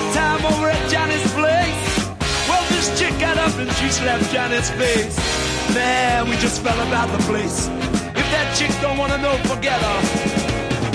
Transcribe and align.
That 0.00 0.40
time 0.40 0.46
over 0.52 0.70
at 0.70 0.90
Johnny's 0.90 1.32
place, 1.32 2.08
well, 2.48 2.64
this 2.70 2.88
chick 2.98 3.12
got 3.20 3.36
up 3.36 3.54
and 3.58 3.70
she 3.72 3.90
slapped 3.90 4.32
Johnny's 4.32 4.70
face. 4.70 5.16
Man, 5.74 6.28
we 6.28 6.36
just 6.36 6.62
fell 6.62 6.80
about 6.88 7.08
the 7.12 7.22
place. 7.24 7.68
If 7.68 8.26
that 8.32 8.56
chick 8.56 8.70
don't 8.80 8.96
wanna 8.96 9.18
know, 9.18 9.36
forget 9.44 9.78
her. 9.78 10.00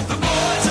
The 0.08 0.16
boys 0.16 0.66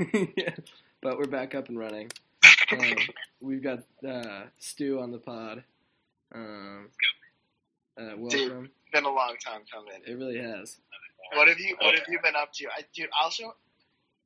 yeah, 0.36 0.54
but 1.02 1.18
we're 1.18 1.26
back 1.26 1.54
up 1.54 1.68
and 1.68 1.78
running. 1.78 2.10
Um, 2.72 2.96
we've 3.40 3.62
got 3.62 3.80
uh, 4.06 4.44
Stu 4.58 5.00
on 5.00 5.10
the 5.10 5.18
pod. 5.18 5.62
Um, 6.34 6.88
uh, 7.98 8.12
welcome. 8.16 8.70
Been 8.92 9.04
a 9.04 9.10
long 9.10 9.36
time 9.44 9.62
coming. 9.72 10.00
It 10.06 10.14
really 10.14 10.38
has. 10.38 10.78
What 11.34 11.48
have 11.48 11.58
you 11.58 11.76
What 11.80 11.94
have 11.94 12.04
you 12.08 12.18
been 12.22 12.34
up 12.34 12.52
to? 12.54 12.66
I, 12.68 12.82
dude, 12.94 13.08
also, 13.20 13.54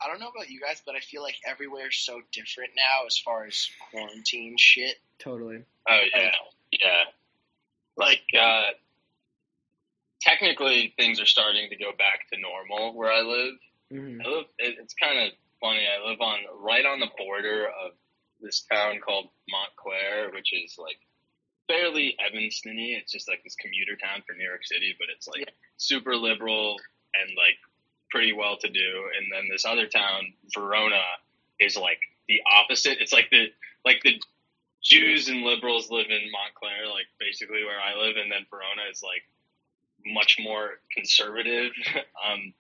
I 0.01 0.07
don't 0.09 0.21
know 0.21 0.29
about 0.29 0.49
you 0.49 0.61
guys, 0.61 0.81
but 0.87 0.95
I 0.95 1.01
feel 1.01 1.23
like 1.23 1.37
everywhere's 1.47 1.97
so 1.97 2.21
different 2.33 2.71
now 2.77 3.06
as 3.06 3.19
far 3.19 3.45
as 3.45 3.69
quarantine 3.91 4.56
shit. 4.59 4.97
Totally. 5.19 5.65
Oh 5.89 6.01
yeah, 6.15 6.31
yeah. 6.73 7.03
Like 7.97 8.23
uh, 8.41 8.71
technically, 10.21 10.95
things 10.97 11.21
are 11.21 11.27
starting 11.27 11.69
to 11.71 11.77
go 11.77 11.91
back 11.99 12.29
to 12.33 12.41
normal 12.41 12.95
where 12.95 13.11
I 13.11 13.23
live. 13.23 13.55
hmm 13.91 14.21
I 14.25 14.29
live. 14.29 14.45
It, 14.59 14.77
it's 14.81 14.95
kind 14.95 15.19
of 15.19 15.33
funny. 15.65 15.89
I 15.89 16.07
live 16.07 16.21
on 16.21 16.41
right 16.61 16.85
on 16.85 17.01
the 17.01 17.09
border 17.17 17.65
of 17.65 17.93
this 18.43 18.67
town 18.71 19.01
called 19.01 19.33
Montclair, 19.49 20.31
which 20.35 20.53
is 20.53 20.77
like 20.77 21.01
fairly 21.69 22.15
Evanston-y. 22.21 23.01
It's 23.01 23.13
just 23.13 23.29
like 23.29 23.43
this 23.43 23.57
commuter 23.57 23.97
town 23.97 24.23
for 24.27 24.37
New 24.37 24.45
York 24.45 24.61
City, 24.65 24.95
but 24.99 25.09
it's 25.09 25.27
like 25.27 25.49
super 25.79 26.17
liberal 26.17 26.77
and 27.17 27.33
like 27.35 27.57
pretty 28.11 28.35
well 28.35 28.59
to 28.61 28.69
do. 28.69 29.09
And 29.17 29.33
then 29.33 29.49
this 29.51 29.65
other 29.65 29.87
town, 29.87 30.35
Verona, 30.53 31.01
is 31.59 31.77
like 31.77 32.01
the 32.29 32.43
opposite. 32.45 32.99
It's 33.01 33.15
like 33.15 33.31
the 33.31 33.47
like 33.87 34.03
the 34.05 34.21
Jews 34.83 35.29
and 35.29 35.41
liberals 35.41 35.91
live 35.91 36.11
in 36.11 36.29
Montclair, 36.29 36.93
like 36.93 37.09
basically 37.19 37.65
where 37.65 37.81
I 37.81 37.97
live, 37.97 38.17
and 38.21 38.31
then 38.31 38.45
Verona 38.51 38.85
is 38.93 39.03
like 39.03 39.25
much 40.05 40.37
more 40.39 40.81
conservative. 40.93 41.73
um, 42.21 42.53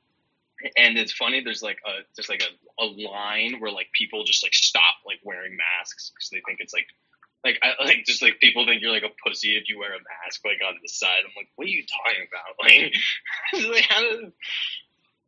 and 0.76 0.98
it's 0.98 1.12
funny. 1.12 1.42
There's 1.42 1.62
like 1.62 1.78
a 1.86 2.02
just 2.16 2.28
like 2.28 2.42
a, 2.42 2.82
a 2.82 2.86
line 2.86 3.60
where 3.60 3.70
like 3.70 3.88
people 3.92 4.24
just 4.24 4.42
like 4.42 4.54
stop 4.54 4.94
like 5.06 5.20
wearing 5.24 5.56
masks 5.56 6.10
because 6.10 6.30
they 6.30 6.42
think 6.46 6.60
it's 6.60 6.72
like 6.72 6.86
like 7.44 7.58
I 7.62 7.84
like 7.84 8.04
just 8.06 8.22
like 8.22 8.40
people 8.40 8.64
think 8.66 8.80
you're 8.80 8.92
like 8.92 9.02
a 9.04 9.28
pussy 9.28 9.56
if 9.56 9.68
you 9.68 9.78
wear 9.78 9.90
a 9.90 9.98
mask 9.98 10.40
like 10.44 10.60
on 10.66 10.74
the 10.82 10.88
side. 10.88 11.20
I'm 11.24 11.32
like, 11.36 11.48
what 11.56 11.66
are 11.66 11.70
you 11.70 11.84
talking 11.84 12.26
about? 12.28 12.44
Like, 12.64 13.70
like 13.70 13.84
how 13.88 14.00
does 14.00 14.32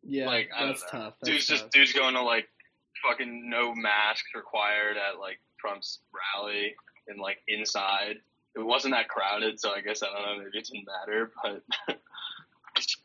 Yeah, 0.02 0.26
like 0.26 0.50
I 0.56 0.66
that's 0.66 0.84
tough. 0.90 1.14
That's 1.20 1.30
dude's 1.30 1.46
tough. 1.46 1.58
just 1.58 1.70
dude's 1.70 1.92
going 1.92 2.14
to 2.14 2.22
like 2.22 2.48
fucking 3.06 3.50
no 3.50 3.74
masks 3.74 4.28
required 4.34 4.96
at 4.96 5.20
like 5.20 5.38
Trump's 5.60 6.00
rally 6.12 6.74
and 7.08 7.20
like 7.20 7.38
inside. 7.46 8.16
It 8.54 8.64
wasn't 8.64 8.94
that 8.94 9.08
crowded, 9.08 9.60
so 9.60 9.70
I 9.70 9.82
guess 9.82 10.02
I 10.02 10.06
don't 10.06 10.22
know. 10.22 10.44
Maybe 10.44 10.58
it 10.58 10.64
didn't 10.64 10.86
matter, 10.86 11.30
but 11.42 11.62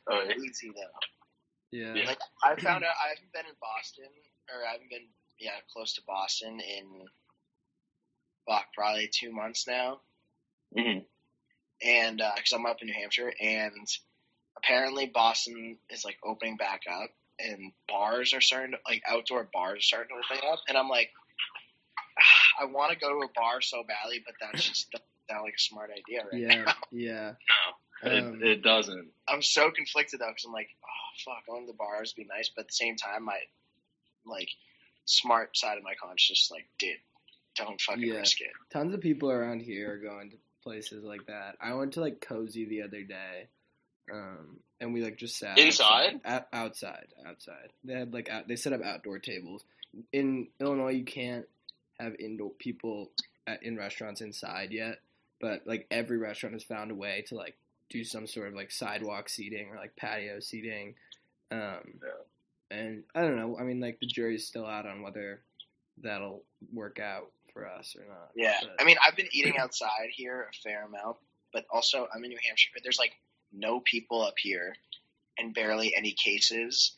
oh, 0.09 0.23
yeah. 0.25 0.33
Easy 0.37 0.69
though. 0.69 1.20
Yeah. 1.71 1.93
yeah. 1.95 2.05
Like 2.07 2.19
I 2.43 2.55
found 2.55 2.83
out 2.83 2.93
I 3.03 3.09
haven't 3.15 3.31
been 3.33 3.45
in 3.45 3.55
Boston, 3.61 4.05
or 4.49 4.65
I 4.67 4.71
haven't 4.73 4.89
been 4.89 5.07
yeah 5.39 5.57
close 5.73 5.93
to 5.95 6.01
Boston 6.07 6.59
in 6.59 6.85
fuck 8.47 8.65
probably 8.75 9.07
two 9.13 9.31
months 9.31 9.67
now, 9.67 10.01
Mhm. 10.77 11.05
and 11.81 12.17
because 12.17 12.51
I'm 12.53 12.65
up 12.65 12.81
in 12.81 12.87
New 12.87 12.93
Hampshire, 12.93 13.31
and 13.39 13.87
apparently 14.57 15.05
Boston 15.07 15.77
is 15.89 16.03
like 16.05 16.17
opening 16.23 16.57
back 16.57 16.81
up, 16.91 17.09
and 17.39 17.71
bars 17.87 18.33
are 18.33 18.41
starting 18.41 18.71
to 18.71 18.77
like 18.87 19.01
outdoor 19.07 19.47
bars 19.53 19.79
are 19.79 19.81
starting 19.81 20.09
to 20.17 20.35
open 20.35 20.47
up, 20.51 20.59
and 20.67 20.77
I'm 20.77 20.89
like, 20.89 21.09
I 22.59 22.65
want 22.65 22.91
to 22.93 22.99
go 22.99 23.09
to 23.09 23.25
a 23.25 23.29
bar 23.33 23.61
so 23.61 23.83
badly, 23.87 24.21
but 24.25 24.35
that's 24.41 24.67
just 24.67 24.91
doesn't 24.91 25.43
like 25.43 25.53
a 25.55 25.59
smart 25.61 25.91
idea 25.91 26.23
right 26.31 26.41
Yeah, 26.41 26.63
now. 26.65 26.73
yeah. 26.91 27.31
no, 28.03 28.11
Um, 28.11 28.41
it, 28.41 28.47
it 28.47 28.61
doesn't. 28.63 29.09
I'm 29.27 29.41
so 29.41 29.71
conflicted 29.71 30.19
though 30.19 30.27
because 30.29 30.45
I'm 30.45 30.53
like, 30.53 30.69
oh 30.83 31.11
fuck, 31.25 31.45
going 31.47 31.65
to 31.65 31.71
the 31.71 31.77
bars 31.77 32.13
would 32.15 32.23
be 32.23 32.27
nice, 32.27 32.49
but 32.55 32.61
at 32.61 32.67
the 32.67 32.73
same 32.73 32.95
time, 32.95 33.23
my 33.25 33.39
like 34.25 34.49
smart 35.05 35.57
side 35.57 35.77
of 35.77 35.83
my 35.83 35.93
conscience 36.01 36.39
just 36.39 36.51
like, 36.51 36.67
dude, 36.79 36.97
don't 37.55 37.79
fucking 37.81 38.03
Yeah. 38.03 38.15
risk 38.15 38.41
it. 38.41 38.51
Tons 38.71 38.93
of 38.93 39.01
people 39.01 39.29
around 39.31 39.61
here 39.61 39.93
are 39.93 39.97
going 39.97 40.31
to 40.31 40.37
places 40.63 41.03
like 41.03 41.25
that. 41.27 41.55
I 41.61 41.73
went 41.73 41.93
to 41.93 42.01
like 42.01 42.21
Cozy 42.21 42.65
the 42.65 42.83
other 42.83 43.03
day, 43.03 43.47
um, 44.11 44.59
and 44.79 44.93
we 44.93 45.03
like 45.03 45.17
just 45.17 45.37
sat 45.37 45.57
Inside? 45.57 46.21
outside. 46.25 46.47
Outside, 46.53 47.07
outside. 47.27 47.69
They 47.83 47.93
had 47.93 48.13
like 48.13 48.29
out, 48.29 48.47
they 48.47 48.55
set 48.55 48.73
up 48.73 48.83
outdoor 48.83 49.19
tables. 49.19 49.63
In 50.13 50.47
Illinois, 50.59 50.91
you 50.93 51.03
can't 51.03 51.45
have 51.99 52.13
indoor 52.19 52.51
people 52.51 53.11
at, 53.47 53.63
in 53.63 53.75
restaurants 53.77 54.21
inside 54.21 54.71
yet, 54.71 54.99
but 55.41 55.63
like 55.65 55.87
every 55.91 56.17
restaurant 56.17 56.53
has 56.53 56.63
found 56.63 56.91
a 56.91 56.95
way 56.95 57.23
to 57.27 57.35
like 57.35 57.57
do 57.91 58.03
some 58.03 58.25
sort 58.25 58.47
of 58.47 58.53
like 58.55 58.71
sidewalk 58.71 59.29
seating 59.29 59.69
or 59.69 59.75
like 59.75 59.95
patio 59.95 60.39
seating. 60.39 60.95
Um, 61.51 61.99
And 62.71 63.03
I 63.13 63.21
don't 63.21 63.35
know. 63.35 63.57
I 63.59 63.63
mean, 63.63 63.81
like 63.81 63.99
the 63.99 64.07
jury's 64.07 64.47
still 64.47 64.65
out 64.65 64.85
on 64.85 65.01
whether 65.01 65.41
that'll 66.01 66.43
work 66.71 66.99
out 66.99 67.29
for 67.51 67.67
us 67.67 67.95
or 67.99 68.05
not. 68.07 68.31
Yeah, 68.33 68.55
but- 68.61 68.81
I 68.81 68.85
mean, 68.85 68.95
I've 69.05 69.17
been 69.17 69.27
eating 69.33 69.57
outside 69.57 70.09
here 70.11 70.47
a 70.49 70.53
fair 70.63 70.85
amount, 70.85 71.17
but 71.51 71.65
also 71.69 72.07
I'm 72.15 72.23
in 72.23 72.29
New 72.29 72.39
Hampshire. 72.47 72.69
There's 72.81 72.97
like 72.97 73.11
no 73.51 73.81
people 73.81 74.21
up 74.21 74.35
here, 74.37 74.73
and 75.37 75.53
barely 75.53 75.93
any 75.93 76.13
cases, 76.13 76.95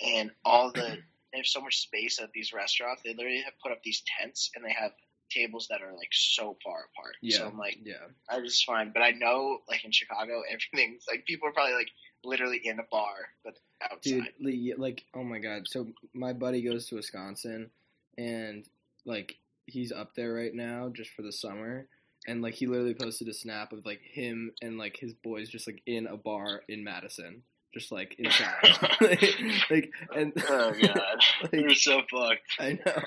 and 0.00 0.30
all 0.44 0.70
the 0.70 1.02
they 1.32 1.38
have 1.38 1.46
so 1.46 1.60
much 1.60 1.78
space 1.78 2.20
at 2.22 2.30
these 2.32 2.52
restaurants. 2.52 3.02
They 3.02 3.12
literally 3.12 3.42
have 3.42 3.54
put 3.60 3.72
up 3.72 3.82
these 3.82 4.02
tents, 4.20 4.52
and 4.54 4.64
they 4.64 4.72
have 4.72 4.92
tables 5.30 5.66
that 5.70 5.82
are 5.82 5.92
like 5.96 6.10
so 6.12 6.56
far 6.64 6.86
apart. 6.94 7.14
Yeah. 7.22 7.38
So 7.38 7.46
I'm 7.46 7.58
like, 7.58 7.78
yeah. 7.84 7.94
I 8.30 8.40
just 8.40 8.64
fine. 8.64 8.92
But 8.92 9.02
I 9.02 9.10
know, 9.10 9.58
like 9.68 9.84
in 9.84 9.92
Chicago, 9.92 10.42
everything's 10.50 11.04
like 11.08 11.24
people 11.26 11.48
are 11.48 11.52
probably 11.52 11.74
like 11.74 11.88
literally 12.24 12.60
in 12.64 12.78
a 12.78 12.84
bar, 12.90 13.14
but 13.44 13.54
outside. 13.82 14.28
Dude, 14.40 14.78
like, 14.78 15.04
oh 15.14 15.22
my 15.24 15.38
god. 15.38 15.62
So 15.66 15.88
my 16.14 16.32
buddy 16.32 16.62
goes 16.62 16.86
to 16.86 16.96
Wisconsin, 16.96 17.70
and 18.18 18.64
like 19.04 19.36
he's 19.66 19.92
up 19.92 20.14
there 20.14 20.32
right 20.32 20.54
now 20.54 20.90
just 20.94 21.10
for 21.10 21.22
the 21.22 21.32
summer, 21.32 21.86
and 22.26 22.42
like 22.42 22.54
he 22.54 22.66
literally 22.66 22.94
posted 22.94 23.28
a 23.28 23.34
snap 23.34 23.72
of 23.72 23.84
like 23.86 24.00
him 24.02 24.52
and 24.62 24.78
like 24.78 24.96
his 24.96 25.12
boys 25.14 25.48
just 25.48 25.66
like 25.66 25.82
in 25.86 26.06
a 26.06 26.16
bar 26.16 26.62
in 26.68 26.82
Madison, 26.84 27.42
just 27.74 27.92
like 27.92 28.16
inside, 28.18 28.78
like 29.70 29.90
and 30.14 30.32
Oh 30.48 30.72
god, 30.72 31.20
Like- 31.42 31.52
you're 31.52 31.74
so 31.74 32.00
fucked. 32.10 32.40
I 32.58 32.78
know, 32.84 33.02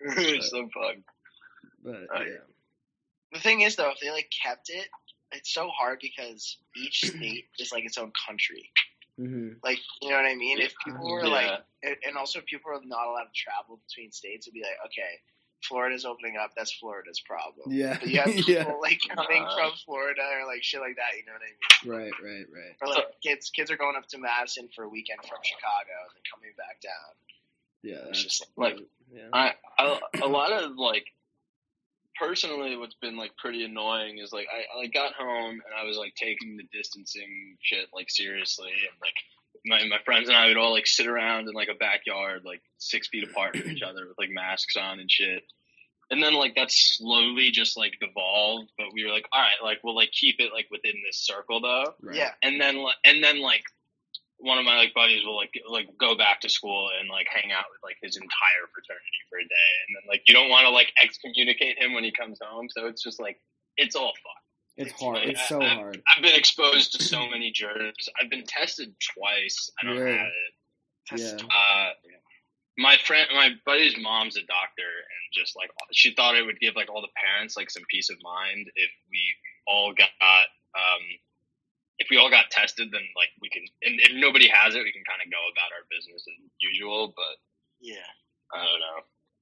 You're 0.00 0.40
so 0.40 0.68
fucked. 0.72 1.02
But 1.82 1.94
Oh, 2.14 2.20
yeah, 2.20 2.24
yeah. 2.26 2.36
The 3.32 3.40
thing 3.40 3.60
is, 3.62 3.76
though, 3.76 3.90
if 3.90 4.00
they 4.00 4.10
like 4.10 4.30
kept 4.42 4.68
it 4.70 4.88
it's 5.34 5.54
so 5.54 5.68
hard 5.68 5.98
because 6.02 6.58
each 6.76 7.00
state 7.06 7.46
is 7.58 7.72
like 7.72 7.84
its 7.86 7.96
own 7.96 8.12
country. 8.28 8.68
hmm 9.16 9.52
Like, 9.64 9.78
you 10.02 10.10
know 10.10 10.16
what 10.16 10.26
I 10.26 10.34
mean? 10.34 10.60
If 10.60 10.74
people 10.84 11.10
were 11.10 11.24
Yeah. 11.24 11.30
like, 11.30 11.60
and- 11.82 11.96
and 12.06 12.16
also 12.18 12.40
if 12.40 12.44
people 12.44 12.70
are 12.72 12.80
not 12.84 13.06
allowed 13.08 13.24
to 13.24 13.34
travel 13.34 13.80
between 13.88 14.12
states, 14.12 14.46
it'd 14.46 14.52
be 14.52 14.60
like, 14.60 14.76
okay, 14.86 15.20
Florida's 15.66 16.04
opening 16.04 16.36
up. 16.36 16.50
That's 16.54 16.72
Florida's 16.72 17.20
problem. 17.20 17.72
Yeah. 17.72 17.96
But 17.98 18.08
you 18.10 18.18
have 18.18 18.26
people 18.34 18.52
yeah. 18.52 18.72
like 18.82 19.00
coming 19.08 19.42
Uh. 19.42 19.54
from 19.56 19.70
Florida 19.86 20.20
or 20.20 20.46
like 20.46 20.62
shit 20.62 20.80
like 20.80 20.96
that. 20.96 21.16
You 21.16 21.24
know 21.24 21.32
what 21.32 21.48
I 21.48 21.48
mean? 21.48 22.12
Right. 22.12 22.12
Right. 22.22 22.46
Right. 22.52 22.76
Or 22.82 22.88
like 22.88 23.06
kids, 23.22 23.48
kids 23.48 23.70
are 23.70 23.78
going 23.78 23.96
up 23.96 24.06
to 24.08 24.18
Madison 24.18 24.68
for 24.76 24.84
a 24.84 24.88
weekend 24.88 25.20
from 25.20 25.38
Chicago 25.42 25.96
and 26.04 26.12
then 26.12 26.22
coming 26.28 26.52
back 26.58 26.82
down. 26.82 27.12
Yeah. 27.82 28.08
It's 28.10 28.22
That's, 28.22 28.38
just 28.38 28.46
Like, 28.56 28.78
yeah. 29.10 29.28
I, 29.32 29.54
I 29.78 29.98
a 30.22 30.26
lot 30.28 30.52
of 30.52 30.76
like 30.76 31.06
personally 32.18 32.76
what's 32.76 32.94
been 33.00 33.16
like 33.16 33.36
pretty 33.36 33.64
annoying 33.64 34.18
is 34.18 34.32
like 34.32 34.46
I, 34.52 34.76
I 34.76 34.82
like 34.82 34.92
got 34.92 35.14
home 35.14 35.52
and 35.52 35.74
I 35.78 35.84
was 35.84 35.96
like 35.96 36.14
taking 36.14 36.56
the 36.56 36.64
distancing 36.72 37.56
shit 37.60 37.88
like 37.94 38.10
seriously 38.10 38.70
and 38.70 38.96
like 39.00 39.14
my 39.64 39.86
my 39.88 40.02
friends 40.04 40.28
and 40.28 40.36
I 40.36 40.48
would 40.48 40.56
all 40.56 40.72
like 40.72 40.86
sit 40.86 41.06
around 41.06 41.48
in 41.48 41.54
like 41.54 41.68
a 41.68 41.78
backyard 41.78 42.42
like 42.44 42.62
six 42.78 43.08
feet 43.08 43.28
apart 43.28 43.56
from 43.56 43.70
each 43.70 43.82
other 43.86 44.06
with 44.06 44.18
like 44.18 44.30
masks 44.30 44.76
on 44.76 45.00
and 45.00 45.10
shit. 45.10 45.42
And 46.10 46.22
then 46.22 46.34
like 46.34 46.56
that 46.56 46.70
slowly 46.70 47.50
just 47.50 47.76
like 47.76 47.94
devolved, 47.98 48.70
but 48.76 48.88
we 48.92 49.02
were 49.04 49.10
like, 49.10 49.24
all 49.32 49.40
right, 49.40 49.62
like 49.62 49.78
we'll 49.82 49.96
like 49.96 50.10
keep 50.10 50.36
it 50.40 50.52
like 50.52 50.66
within 50.70 50.94
this 51.06 51.18
circle 51.18 51.60
though 51.60 51.94
right. 52.02 52.16
yeah. 52.16 52.30
and 52.42 52.60
then 52.60 52.84
li- 52.84 52.94
and 53.04 53.24
then 53.24 53.40
like 53.40 53.62
one 54.42 54.58
of 54.58 54.64
my 54.64 54.76
like 54.76 54.92
buddies 54.94 55.24
will 55.24 55.36
like 55.36 55.50
like 55.70 55.86
go 55.98 56.14
back 56.16 56.40
to 56.40 56.48
school 56.48 56.90
and 57.00 57.08
like 57.08 57.26
hang 57.32 57.50
out 57.52 57.64
with 57.72 57.80
like 57.82 57.96
his 58.02 58.16
entire 58.16 58.64
fraternity 58.74 59.20
for 59.30 59.38
a 59.38 59.42
day 59.46 59.70
and 59.88 59.96
then 59.96 60.04
like 60.08 60.22
you 60.26 60.34
don't 60.34 60.50
want 60.50 60.64
to 60.64 60.70
like 60.70 60.92
excommunicate 61.02 61.78
him 61.78 61.94
when 61.94 62.04
he 62.04 62.12
comes 62.12 62.38
home 62.42 62.68
so 62.68 62.86
it's 62.86 63.02
just 63.02 63.20
like 63.20 63.40
it's 63.76 63.94
all 63.96 64.12
fun 64.22 64.40
It's 64.86 64.92
hard. 65.00 65.18
It's 65.24 65.48
so 65.48 65.60
I- 65.62 65.68
hard. 65.68 66.02
i've 66.14 66.22
been 66.22 66.34
exposed 66.34 66.92
to 66.98 67.02
so 67.02 67.28
many 67.28 67.50
germs 67.52 68.08
i've 68.20 68.30
been 68.30 68.44
tested 68.46 68.94
twice 69.14 69.70
i 69.80 69.86
don't 69.86 69.96
Really? 69.98 70.18
have 70.18 70.26
it 70.26 71.20
Yeah. 71.20 71.46
uh 71.46 71.90
my 72.78 72.96
friend 73.04 73.28
my 73.34 73.50
buddy's 73.66 73.94
mom's 73.98 74.36
a 74.36 74.40
doctor 74.46 74.82
and 75.12 75.22
just 75.34 75.54
like 75.56 75.70
she 75.92 76.14
thought 76.14 76.36
it 76.36 76.42
would 76.44 76.58
give 76.58 76.74
like 76.74 76.90
all 76.90 77.02
the 77.02 77.14
parents 77.22 77.56
like 77.56 77.70
some 77.70 77.82
peace 77.90 78.08
of 78.10 78.16
mind 78.22 78.66
if 78.74 78.90
we 79.10 79.20
all 79.66 79.92
got 79.92 80.08
um 80.74 81.02
if 82.02 82.08
we 82.10 82.16
all 82.18 82.30
got 82.30 82.50
tested 82.50 82.88
then 82.90 83.06
like 83.14 83.30
we 83.40 83.48
can 83.48 83.62
and 83.86 83.94
if 84.02 84.10
nobody 84.18 84.48
has 84.50 84.74
it 84.74 84.82
we 84.82 84.90
can 84.92 85.06
kind 85.06 85.22
of 85.24 85.30
go 85.30 85.38
about 85.54 85.70
our 85.70 85.86
business 85.94 86.26
as 86.26 86.50
usual 86.60 87.12
but 87.14 87.36
Yeah. 87.80 88.10
i 88.52 88.58
don't 88.58 88.80
know 88.82 89.00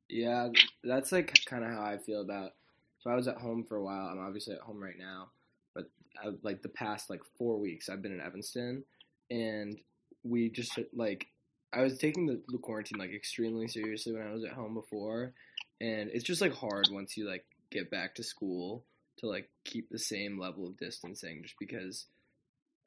Yeah, 0.08 0.48
that's 0.84 1.10
like 1.12 1.32
kind 1.46 1.64
of 1.64 1.70
how 1.70 1.82
I 1.82 1.96
feel 1.98 2.20
about. 2.20 2.50
So 2.98 3.10
I 3.10 3.14
was 3.14 3.28
at 3.28 3.36
home 3.38 3.62
for 3.62 3.76
a 3.76 3.82
while. 3.84 4.06
I'm 4.10 4.18
obviously 4.18 4.54
at 4.54 4.60
home 4.68 4.82
right 4.82 4.98
now, 4.98 5.30
but 5.74 5.84
I, 6.20 6.30
like 6.42 6.62
the 6.62 6.68
past 6.82 7.08
like 7.08 7.22
four 7.38 7.58
weeks, 7.60 7.88
I've 7.88 8.02
been 8.02 8.12
in 8.18 8.20
Evanston, 8.20 8.84
and 9.30 9.78
we 10.24 10.50
just 10.50 10.76
like 10.92 11.28
I 11.72 11.82
was 11.82 11.96
taking 11.96 12.26
the, 12.26 12.42
the 12.48 12.58
quarantine 12.58 12.98
like 12.98 13.14
extremely 13.14 13.68
seriously 13.68 14.12
when 14.12 14.26
I 14.26 14.32
was 14.32 14.44
at 14.44 14.52
home 14.60 14.74
before, 14.74 15.32
and 15.80 16.10
it's 16.12 16.24
just 16.24 16.42
like 16.42 16.52
hard 16.54 16.88
once 16.90 17.16
you 17.16 17.28
like 17.30 17.44
get 17.70 17.88
back 17.90 18.16
to 18.16 18.24
school 18.24 18.84
to 19.18 19.28
like 19.28 19.48
keep 19.64 19.88
the 19.90 19.98
same 20.12 20.40
level 20.40 20.66
of 20.66 20.76
distancing, 20.76 21.42
just 21.44 21.54
because. 21.60 22.06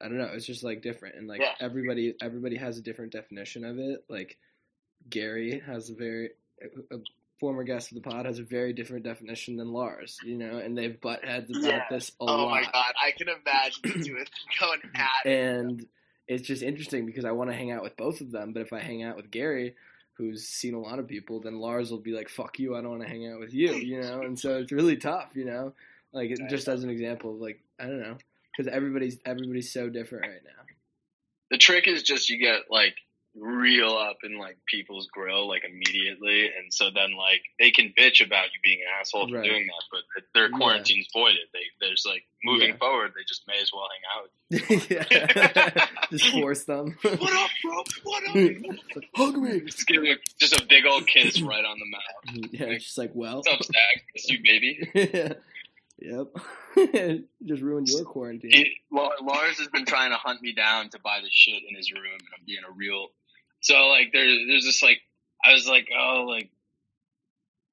I 0.00 0.08
don't 0.08 0.18
know. 0.18 0.30
It's 0.32 0.46
just 0.46 0.64
like 0.64 0.82
different, 0.82 1.14
and 1.16 1.28
like 1.28 1.40
Yeah. 1.40 1.54
everybody, 1.60 2.14
everybody 2.20 2.56
has 2.56 2.78
a 2.78 2.82
different 2.82 3.12
definition 3.12 3.64
of 3.64 3.78
it. 3.78 4.04
Like 4.08 4.36
Gary 5.08 5.60
has 5.66 5.90
a 5.90 5.94
very 5.94 6.30
a 6.90 6.98
former 7.38 7.64
guest 7.64 7.90
of 7.90 7.96
the 7.96 8.00
pod 8.08 8.26
has 8.26 8.38
a 8.38 8.42
very 8.44 8.72
different 8.72 9.04
definition 9.04 9.56
than 9.56 9.72
Lars, 9.72 10.18
you 10.24 10.36
know, 10.38 10.58
and 10.58 10.76
they've 10.78 11.00
butt 11.00 11.24
heads 11.24 11.50
about 11.50 11.62
Yeah. 11.64 11.84
this 11.90 12.10
a 12.10 12.12
Oh 12.20 12.26
lot. 12.26 12.38
Oh 12.46 12.48
my 12.50 12.62
god, 12.62 12.94
I 13.02 13.10
can 13.10 13.28
imagine 13.28 13.80
the 13.82 14.04
two 14.04 14.16
of 14.16 14.28
going 14.60 14.80
at 14.94 15.08
it. 15.26 15.30
And 15.30 15.86
it's 16.28 16.46
just 16.46 16.62
interesting 16.62 17.06
because 17.06 17.24
I 17.24 17.32
want 17.32 17.50
to 17.50 17.56
hang 17.56 17.70
out 17.70 17.82
with 17.82 17.96
both 17.96 18.20
of 18.20 18.30
them, 18.30 18.52
but 18.52 18.62
if 18.62 18.72
I 18.72 18.78
hang 18.80 19.02
out 19.02 19.16
with 19.16 19.30
Gary, 19.30 19.74
who's 20.14 20.46
seen 20.46 20.74
a 20.74 20.80
lot 20.80 20.98
of 21.00 21.08
people, 21.08 21.40
then 21.40 21.58
Lars 21.58 21.90
will 21.90 21.98
be 21.98 22.12
like, 22.12 22.28
"Fuck 22.28 22.58
you, 22.60 22.76
I 22.76 22.80
don't 22.80 22.90
want 22.92 23.02
to 23.02 23.08
hang 23.08 23.26
out 23.30 23.40
with 23.40 23.52
you," 23.52 23.74
you 23.74 24.00
know, 24.00 24.22
and 24.22 24.38
so 24.38 24.58
it's 24.58 24.70
really 24.72 24.96
tough, 24.96 25.32
you 25.34 25.44
know, 25.44 25.74
like 26.12 26.30
it, 26.30 26.40
just 26.48 26.68
as 26.68 26.84
an 26.84 26.88
example 26.90 27.32
of 27.34 27.40
like 27.40 27.60
I 27.78 27.86
don't 27.86 28.00
know, 28.00 28.16
because 28.56 28.72
everybody's 28.72 29.18
everybody's 29.24 29.72
so 29.72 29.88
different 29.88 30.24
right 30.26 30.42
now. 30.44 30.62
the 31.50 31.58
trick 31.58 31.86
is 31.88 32.02
just 32.02 32.28
you 32.30 32.38
get 32.38 32.62
like 32.70 32.94
real 33.36 33.94
up 33.96 34.18
in 34.22 34.38
like 34.38 34.56
people's 34.68 35.08
grill 35.12 35.48
like 35.48 35.64
immediately 35.64 36.42
and 36.46 36.72
so 36.72 36.84
then 36.94 37.16
like 37.16 37.40
they 37.58 37.72
can 37.72 37.92
bitch 37.98 38.24
about 38.24 38.44
you 38.44 38.60
being 38.62 38.78
an 38.80 38.86
asshole 39.00 39.28
for 39.28 39.34
Right. 39.34 39.44
doing 39.44 39.66
that 39.66 39.82
but 39.90 40.22
their 40.34 40.48
Yeah. 40.50 40.56
quarantine's 40.56 41.08
voided 41.12 41.40
they 41.52 41.64
there's 41.80 42.04
like 42.06 42.24
moving 42.44 42.68
Yeah. 42.68 42.76
forward 42.76 43.10
they 43.16 43.24
just 43.26 43.42
may 43.48 43.60
as 43.60 43.72
well 43.72 43.88
hang 43.90 44.04
out 44.14 44.30
with 44.50 44.90
yeah. 44.90 45.86
just 46.12 46.28
force 46.30 46.62
them. 46.62 46.96
What 47.02 47.32
up, 47.32 47.50
bro? 47.64 47.82
What 48.04 48.22
up? 48.28 49.04
Hug 49.16 49.36
me. 49.38 49.60
just 49.62 49.88
give 49.88 50.04
a, 50.04 50.14
just 50.38 50.54
a 50.54 50.64
big 50.68 50.86
old 50.86 51.04
kiss 51.08 51.42
right 51.42 51.64
on 51.64 51.76
the 51.80 51.86
mouth 51.86 52.50
Yeah, 52.52 52.66
it's 52.66 52.84
just 52.84 52.98
like 52.98 53.10
well. 53.14 53.38
what's 53.38 53.48
up 53.48 53.64
Stag? 53.64 54.02
it's 54.14 54.28
you 54.30 54.38
baby 54.44 55.34
yep. 55.98 56.26
just 57.44 57.62
ruined 57.62 57.88
your 57.88 58.04
quarantine. 58.04 58.50
He, 58.52 58.76
well, 58.90 59.12
Lars 59.22 59.58
has 59.58 59.68
been 59.68 59.84
trying 59.84 60.10
to 60.10 60.16
hunt 60.16 60.42
me 60.42 60.52
down 60.52 60.90
to 60.90 60.98
buy 60.98 61.20
the 61.22 61.28
shit 61.30 61.62
in 61.68 61.76
his 61.76 61.92
room, 61.92 62.04
and 62.04 62.28
I'm 62.36 62.44
being 62.46 62.64
a 62.68 62.72
real. 62.72 63.08
So 63.60 63.74
like, 63.88 64.12
there, 64.12 64.24
there's 64.24 64.64
this 64.64 64.82
like, 64.82 65.00
I 65.44 65.52
was 65.52 65.66
like, 65.66 65.88
oh, 65.96 66.26
like, 66.28 66.50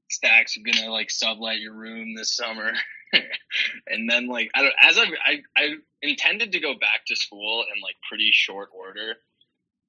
Stacks 0.10 0.58
are 0.58 0.62
gonna 0.70 0.92
like 0.92 1.10
sublet 1.10 1.60
your 1.60 1.74
room 1.74 2.16
this 2.16 2.36
summer, 2.36 2.74
and 3.88 4.10
then 4.10 4.28
like, 4.28 4.52
I 4.54 4.62
don't. 4.62 4.74
As 4.84 4.98
I, 4.98 5.06
I, 5.26 5.42
I 5.56 5.76
intended 6.02 6.52
to 6.52 6.60
go 6.60 6.74
back 6.74 7.06
to 7.08 7.16
school 7.16 7.64
in 7.74 7.82
like 7.82 7.96
pretty 8.10 8.32
short 8.34 8.70
order, 8.78 9.16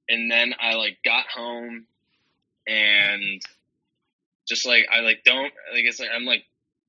and 0.09 0.30
then 0.30 0.54
I 0.61 0.75
like 0.75 0.99
got 1.04 1.26
home, 1.26 1.87
and 2.68 3.42
just 4.47 4.64
like 4.64 4.87
I 4.92 5.00
like 5.00 5.25
don't 5.25 5.52
like 5.73 5.85
it's 5.85 5.99
like 5.99 6.11
I'm 6.14 6.25
like 6.25 6.45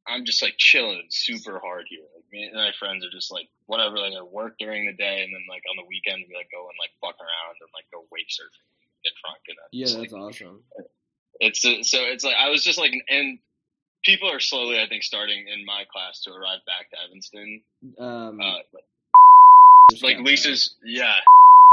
I'm 0.07 0.25
just 0.25 0.41
like 0.41 0.55
chilling 0.57 1.07
super 1.09 1.59
hard 1.59 1.85
here. 1.89 2.03
Like 2.15 2.25
me 2.31 2.43
and 2.45 2.55
my 2.55 2.71
friends 2.77 3.05
are 3.05 3.11
just 3.11 3.31
like 3.31 3.47
whatever, 3.67 3.97
like 3.97 4.13
I 4.17 4.21
work 4.23 4.55
during 4.59 4.85
the 4.85 4.93
day 4.93 5.23
and 5.23 5.33
then 5.33 5.43
like 5.49 5.63
on 5.69 5.77
the 5.77 5.87
weekend 5.87 6.25
we 6.27 6.35
like 6.35 6.51
go 6.51 6.67
and 6.67 6.77
like 6.79 6.91
fuck 6.99 7.19
around 7.19 7.55
and 7.61 7.69
like 7.73 7.85
go 7.91 8.03
wake 8.11 8.27
surfing, 8.27 8.67
get 9.03 9.13
drunk 9.23 9.39
and 9.47 9.57
then 9.57 9.69
Yeah, 9.71 9.85
just, 9.85 9.97
that's 9.97 10.11
like, 10.11 10.21
awesome. 10.21 10.63
it's 11.39 11.63
uh, 11.63 11.83
so 11.83 11.99
it's 12.03 12.23
like 12.23 12.35
I 12.35 12.49
was 12.49 12.63
just 12.63 12.77
like 12.79 12.93
and 13.09 13.39
people 14.03 14.29
are 14.29 14.41
slowly 14.41 14.81
I 14.81 14.87
think 14.87 15.03
starting 15.03 15.47
in 15.47 15.65
my 15.65 15.85
class 15.91 16.21
to 16.23 16.31
arrive 16.31 16.59
back 16.67 16.91
to 16.91 16.97
Evanston. 17.07 17.61
Um, 17.97 18.41
Uh, 18.41 18.59
like, 18.73 20.01
like 20.03 20.17
Lisa's 20.25 20.75
yeah, 20.83 21.15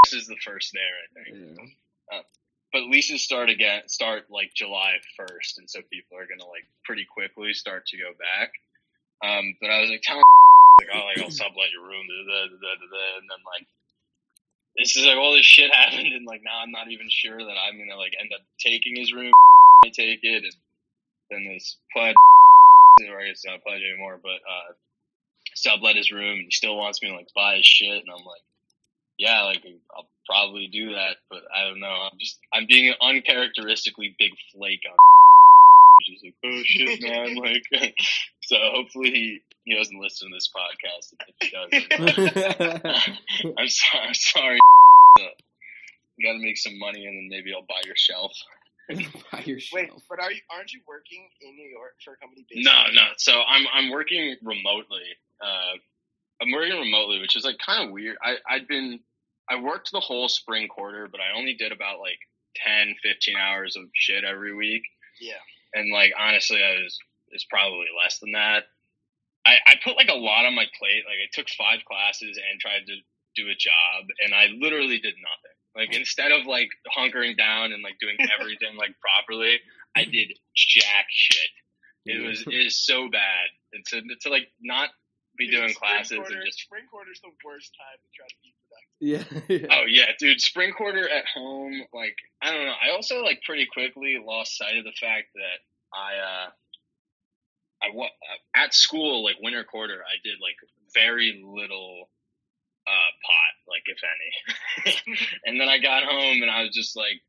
this 0.04 0.22
is 0.22 0.28
the 0.28 0.37
first 0.44 0.70
there 0.72 0.82
I 0.82 1.06
think. 1.34 1.58
Yeah. 1.58 2.18
But 2.72 2.84
leases 2.84 3.22
start 3.22 3.50
again 3.50 3.82
start 3.86 4.30
like 4.30 4.54
July 4.54 4.94
first, 5.16 5.58
and 5.58 5.68
so 5.68 5.80
people 5.90 6.16
are 6.16 6.26
gonna 6.26 6.48
like 6.48 6.64
pretty 6.84 7.04
quickly 7.04 7.52
start 7.52 7.86
to 7.86 7.98
go 7.98 8.10
back. 8.14 8.52
Um, 9.22 9.56
but 9.60 9.70
I 9.70 9.80
was 9.80 9.90
like 9.90 10.02
telling 10.02 10.22
like 10.80 10.88
oh 10.94 11.04
like 11.04 11.18
I'll 11.18 11.30
sublet 11.30 11.72
your 11.72 11.82
room, 11.82 12.06
da, 12.06 12.46
da, 12.46 12.56
da, 12.56 13.18
and 13.18 13.28
then 13.28 13.42
like 13.44 13.66
this 14.78 14.96
is 14.96 15.04
like 15.04 15.16
all 15.16 15.32
this 15.32 15.46
shit 15.46 15.74
happened, 15.74 16.12
and 16.12 16.26
like 16.26 16.42
now 16.44 16.60
I'm 16.62 16.70
not 16.70 16.90
even 16.90 17.08
sure 17.10 17.38
that 17.38 17.58
I'm 17.58 17.78
gonna 17.78 17.98
like 17.98 18.14
end 18.20 18.30
up 18.34 18.42
taking 18.58 18.96
his 18.96 19.12
room. 19.12 19.32
I 19.84 19.88
take 19.88 20.20
it, 20.22 20.44
and 20.44 20.54
then 21.30 21.52
this 21.52 21.76
pledge, 21.92 22.14
or 23.08 23.20
I 23.20 23.28
guess 23.28 23.42
not 23.44 23.62
pledge 23.62 23.82
anymore, 23.82 24.20
but 24.22 24.44
uh, 24.46 24.72
sublet 25.54 25.96
his 25.96 26.12
room, 26.12 26.38
and 26.38 26.44
he 26.44 26.50
still 26.50 26.76
wants 26.76 27.02
me 27.02 27.08
to 27.08 27.16
like 27.16 27.28
buy 27.34 27.56
his 27.56 27.66
shit, 27.66 28.02
and 28.02 28.10
I'm 28.10 28.24
like 28.24 28.42
yeah, 29.20 29.42
like 29.42 29.62
I'll 29.94 30.08
probably 30.30 30.68
do 30.68 30.92
that, 30.92 31.16
but 31.28 31.42
I 31.54 31.64
don't 31.68 31.80
know. 31.80 31.88
I'm 31.88 32.18
just 32.18 32.38
I'm 32.54 32.66
being 32.68 32.88
an 32.88 32.94
uncharacteristically 33.00 34.14
big 34.18 34.32
flake 34.52 34.82
on. 34.88 34.96
Just 36.06 36.25
like 36.25 36.34
oh 36.44 36.62
shit, 36.64 37.02
man. 37.02 37.37
Like, 37.42 37.64
so 38.42 38.56
hopefully 38.72 39.10
he 39.10 39.40
he 39.64 39.76
doesn't 39.76 40.00
listen 40.00 40.30
to 40.30 40.34
this 40.34 40.49
podcast. 40.49 41.12
If 41.28 41.34
he 41.40 42.70
doesn't, 42.70 43.54
I'm 43.58 43.68
sorry. 43.68 44.06
I'm 44.08 44.14
sorry. 44.14 44.58
You 46.16 46.26
got 46.26 46.38
to 46.38 46.44
make 46.44 46.56
some 46.56 46.78
money, 46.78 47.04
and 47.04 47.16
then 47.16 47.28
maybe 47.28 47.52
I'll 47.54 47.62
buy 47.62 47.82
your 47.84 47.96
shelf. 47.96 48.32
By 48.88 49.42
your 49.44 49.58
Wait, 49.72 49.90
but 50.08 50.20
are 50.20 50.32
you 50.32 50.40
aren't 50.50 50.72
you 50.72 50.80
working 50.88 51.28
in 51.42 51.54
New 51.54 51.68
York 51.68 51.92
for 52.02 52.14
a 52.14 52.16
company 52.16 52.46
based? 52.50 52.64
No, 52.64 52.84
no. 52.94 53.08
So 53.18 53.42
I'm 53.42 53.66
I'm 53.72 53.90
working 53.90 54.37
remotely. 54.42 55.04
Uh, 55.40 55.76
I'm 56.42 56.50
working 56.50 56.80
remotely, 56.80 57.20
which 57.20 57.37
is 57.37 57.44
like 57.44 57.58
kind 57.58 57.87
of 57.87 57.92
weird. 57.92 58.16
I 58.22 58.37
I'd 58.49 58.66
been 58.66 59.00
I 59.50 59.61
worked 59.61 59.90
the 59.90 60.00
whole 60.00 60.28
spring 60.28 60.69
quarter, 60.69 61.09
but 61.11 61.21
I 61.21 61.37
only 61.37 61.54
did 61.54 61.73
about 61.73 61.99
like 61.99 62.19
10, 62.66 62.95
15 63.02 63.37
hours 63.37 63.76
of 63.76 63.85
shit 63.95 64.25
every 64.25 64.54
week. 64.54 64.83
Yeah. 65.21 65.42
And 65.75 65.92
like 65.92 66.12
honestly, 66.19 66.62
I 66.62 66.83
was 66.83 66.99
it's 67.30 67.47
probably 67.50 67.87
less 68.02 68.19
than 68.19 68.33
that. 68.33 68.64
I 69.47 69.57
I 69.66 69.75
put 69.83 69.97
like 69.97 70.09
a 70.09 70.14
lot 70.14 70.47
on 70.47 70.54
my 70.54 70.66
plate. 70.78 71.04
Like 71.07 71.19
I 71.23 71.28
took 71.33 71.49
five 71.50 71.80
classes 71.87 72.38
and 72.38 72.61
tried 72.61 72.87
to 72.87 72.97
do 73.37 73.49
a 73.49 73.54
job, 73.54 74.07
and 74.25 74.35
I 74.35 74.47
literally 74.59 74.99
did 74.99 75.14
nothing. 75.14 75.57
Like 75.76 75.95
instead 75.95 76.33
of 76.33 76.47
like 76.47 76.71
hunkering 76.97 77.37
down 77.37 77.73
and 77.73 77.83
like 77.83 77.99
doing 78.00 78.16
everything 78.40 78.76
like 78.76 78.95
properly, 79.00 79.59
I 79.97 80.04
did 80.04 80.33
jack 80.54 81.07
shit. 81.11 81.50
It 82.07 82.26
was 82.26 82.42
it 82.47 82.66
is 82.66 82.85
so 82.85 83.09
bad. 83.09 83.47
And 83.73 83.85
to 83.87 84.02
to 84.23 84.30
like 84.30 84.49
not 84.61 84.90
be 85.40 85.49
Dude, 85.49 85.61
doing 85.61 85.75
classes 85.75 86.18
quarter, 86.18 86.37
and 86.37 86.44
just 86.44 86.61
spring 86.61 86.85
quarter's 86.90 87.20
the 87.25 87.32
worst 87.44 87.73
time 87.73 87.97
to 87.97 88.09
try 88.12 88.28
to 88.28 88.38
be 88.44 88.52
productive. 88.61 89.00
Yeah. 89.00 89.25
yeah. 89.49 89.80
Oh 89.80 89.85
yeah, 89.88 90.12
dude, 90.18 90.40
spring 90.40 90.73
quarter 90.76 91.09
at 91.09 91.25
home, 91.26 91.82
like 91.92 92.16
I 92.42 92.52
don't 92.52 92.66
know. 92.66 92.76
I 92.76 92.94
also 92.94 93.25
like 93.25 93.40
pretty 93.42 93.66
quickly 93.73 94.20
lost 94.23 94.56
sight 94.56 94.76
of 94.76 94.85
the 94.85 94.97
fact 95.00 95.32
that 95.35 95.59
I 95.97 96.11
uh 96.20 96.49
I 97.82 97.87
wa- 97.94 98.16
at 98.54 98.75
school 98.75 99.25
like 99.25 99.37
winter 99.40 99.64
quarter 99.64 100.04
I 100.04 100.20
did 100.23 100.37
like 100.40 100.56
very 100.92 101.42
little 101.42 102.11
uh 102.87 103.11
pot, 103.25 103.54
like 103.66 103.85
if 103.87 103.99
any. 104.04 105.00
and 105.47 105.61
then 105.61 105.68
I 105.68 105.78
got 105.78 106.04
home 106.04 106.42
and 106.42 106.50
I 106.50 106.62
was 106.62 106.75
just 106.75 106.97
like 106.97 107.20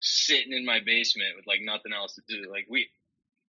sitting 0.00 0.52
in 0.52 0.64
my 0.64 0.78
basement 0.84 1.34
with 1.36 1.46
like 1.46 1.60
nothing 1.62 1.92
else 1.92 2.14
to 2.14 2.22
do. 2.28 2.50
Like 2.50 2.66
we 2.70 2.88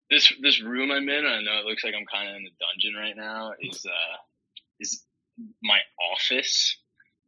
this 0.10 0.32
this 0.42 0.62
room 0.62 0.92
I'm 0.92 1.10
in, 1.10 1.26
I 1.26 1.42
know 1.42 1.60
it 1.60 1.66
looks 1.66 1.84
like 1.84 1.94
I'm 1.96 2.06
kind 2.06 2.30
of 2.30 2.36
in 2.36 2.48
a 2.48 2.56
dungeon 2.60 2.96
right 3.00 3.16
now, 3.16 3.54
is 3.62 3.86
uh 3.86 4.18
is 4.80 5.04
my 5.64 5.80
office 6.14 6.78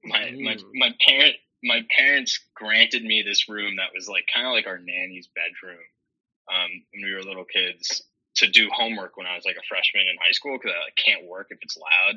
my 0.04 0.32
my 0.32 0.56
Mm. 0.56 0.64
my 0.76 0.92
parent 1.06 1.36
my 1.64 1.82
parents 1.96 2.40
granted 2.56 3.04
me 3.04 3.24
this 3.24 3.50
room 3.50 3.78
that 3.78 3.92
was 3.94 4.08
like 4.08 4.26
kind 4.34 4.48
of 4.48 4.54
like 4.54 4.68
our 4.68 4.80
nanny's 4.80 5.28
bedroom 5.36 5.84
um, 6.48 6.70
when 6.94 7.04
we 7.04 7.14
were 7.14 7.24
little 7.24 7.46
kids 7.46 8.02
to 8.36 8.48
do 8.48 8.70
homework 8.72 9.18
when 9.18 9.28
I 9.28 9.36
was 9.36 9.46
like 9.46 9.58
a 9.58 9.68
freshman 9.68 10.08
in 10.08 10.16
high 10.22 10.32
school 10.32 10.58
because 10.58 10.72
I 10.78 10.86
like, 10.86 10.96
can't 10.96 11.28
work 11.28 11.48
if 11.50 11.58
it's 11.62 11.78
loud. 11.78 12.16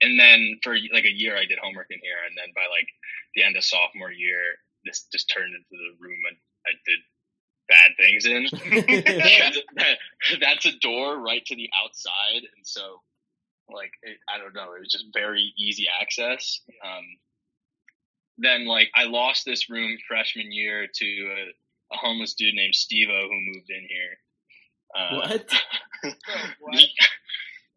And 0.00 0.18
then 0.18 0.58
for 0.64 0.74
like 0.92 1.04
a 1.04 1.12
year 1.12 1.36
I 1.36 1.44
did 1.46 1.60
homework 1.62 1.88
in 1.90 2.00
here, 2.02 2.18
and 2.26 2.34
then 2.36 2.50
by 2.56 2.66
like 2.72 2.88
the 3.36 3.44
end 3.44 3.56
of 3.56 3.64
sophomore 3.64 4.10
year, 4.10 4.58
this 4.84 5.06
just 5.12 5.30
turned 5.30 5.54
into 5.54 5.76
the 5.76 5.94
room 6.00 6.18
I, 6.26 6.34
I 6.70 6.72
did 6.86 7.00
bad 7.68 7.90
things 7.98 8.26
in. 8.26 8.46
that's 10.40 10.66
a 10.66 10.78
door 10.80 11.18
right 11.18 11.44
to 11.46 11.56
the 11.56 11.70
outside, 11.84 12.42
and 12.56 12.64
so 12.66 13.00
like 13.70 13.92
it, 14.02 14.18
I 14.32 14.38
don't 14.38 14.54
know, 14.54 14.74
it 14.74 14.80
was 14.80 14.90
just 14.92 15.06
very 15.14 15.52
easy 15.58 15.86
access. 16.00 16.60
Um, 16.84 17.04
then 18.38 18.66
like 18.66 18.90
I 18.94 19.04
lost 19.04 19.44
this 19.44 19.70
room 19.70 19.96
freshman 20.08 20.52
year 20.52 20.86
to 20.92 21.04
a, 21.06 21.94
a 21.94 21.96
homeless 21.96 22.34
dude 22.34 22.54
named 22.54 22.74
Stevo 22.74 23.22
who 23.22 23.40
moved 23.54 23.70
in 23.70 23.86
here. 23.88 24.18
Uh, 24.96 25.16
What? 25.16 26.14
What? 26.60 26.74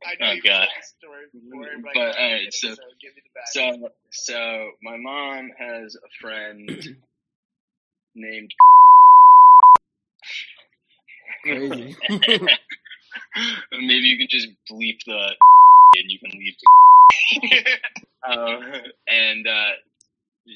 I 0.06 0.13
Oh, 0.22 0.36
God. 0.44 0.58
told 0.60 0.70
this 0.77 0.94
story 1.00 1.25
before, 1.34 1.65
but, 1.82 1.92
But, 1.96 2.01
I 2.01 2.24
alright, 2.25 2.39
get 2.42 2.48
it, 2.48 2.54
so- 2.54 2.70
so 2.70 2.82
give 3.01 3.15
me 3.15 3.22
the 3.24 3.30
back. 3.34 3.48
So, 3.48 3.89
so 4.12 4.72
my 4.84 4.98
mom 4.98 5.50
has 5.58 5.96
a 5.96 6.10
friend 6.22 6.70
named. 8.15 8.51
Crazy. 11.44 11.96
Maybe 13.72 14.08
you 14.08 14.17
could 14.17 14.29
just 14.29 14.48
bleep 14.70 15.00
the 15.05 15.36
and 15.98 16.12
you 16.12 16.20
can 16.20 16.32
leave. 16.32 16.55
um, 18.27 18.82
and 19.08 19.48
uh, 19.48 19.72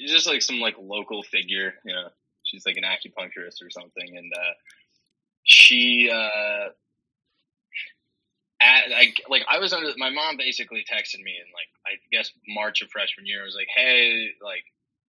just 0.07 0.27
like 0.27 0.41
some 0.41 0.59
like 0.59 0.75
local 0.79 1.23
figure, 1.23 1.73
you 1.85 1.93
know, 1.93 2.09
she's 2.43 2.65
like 2.65 2.77
an 2.77 2.83
acupuncturist 2.83 3.61
or 3.63 3.69
something, 3.69 4.17
and 4.17 4.31
uh, 4.35 4.53
she 5.43 6.09
uh, 6.11 6.69
at 8.61 8.89
like 8.89 9.15
like 9.29 9.43
I 9.49 9.59
was 9.59 9.73
under 9.73 9.91
my 9.97 10.09
mom 10.09 10.37
basically 10.37 10.83
texted 10.91 11.23
me 11.23 11.31
in 11.31 11.47
like 11.53 11.69
I 11.85 11.97
guess 12.11 12.31
March 12.47 12.81
of 12.81 12.89
freshman 12.89 13.25
year. 13.25 13.41
I 13.41 13.45
was 13.45 13.55
like, 13.55 13.69
hey, 13.75 14.31
like. 14.43 14.63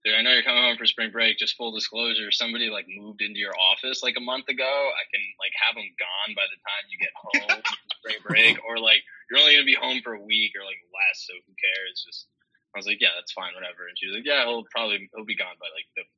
Dude, 0.09 0.17
I 0.17 0.25
know 0.25 0.33
you're 0.33 0.43
coming 0.43 0.65
home 0.65 0.81
for 0.81 0.89
spring 0.89 1.13
break. 1.13 1.37
Just 1.37 1.53
full 1.61 1.69
disclosure, 1.69 2.33
somebody 2.33 2.71
like 2.73 2.89
moved 2.89 3.21
into 3.21 3.37
your 3.37 3.53
office 3.53 4.01
like 4.03 4.17
a 4.17 4.25
month 4.25 4.49
ago. 4.49 4.65
I 4.65 5.05
can 5.13 5.21
like 5.37 5.53
have 5.61 5.77
them 5.77 5.85
gone 6.01 6.33
by 6.33 6.49
the 6.49 6.57
time 6.65 6.85
you 6.89 6.97
get 6.97 7.13
home 7.13 7.61
spring 8.01 8.17
break, 8.25 8.57
or 8.67 8.81
like 8.81 9.05
you're 9.29 9.39
only 9.39 9.53
gonna 9.53 9.69
be 9.69 9.77
home 9.77 10.01
for 10.01 10.17
a 10.17 10.25
week 10.25 10.57
or 10.57 10.65
like 10.65 10.81
less, 10.89 11.29
so 11.29 11.37
who 11.45 11.53
cares? 11.61 12.09
Just 12.09 12.25
I 12.73 12.81
was 12.81 12.89
like, 12.89 13.05
yeah, 13.05 13.13
that's 13.21 13.37
fine, 13.37 13.53
whatever. 13.53 13.85
And 13.85 14.01
she 14.01 14.09
was 14.09 14.17
like, 14.17 14.25
yeah, 14.25 14.49
he'll 14.49 14.65
probably 14.73 15.13
he'll 15.13 15.29
be 15.29 15.37
gone 15.37 15.61
by 15.61 15.69
like 15.77 15.85
the 15.93 16.09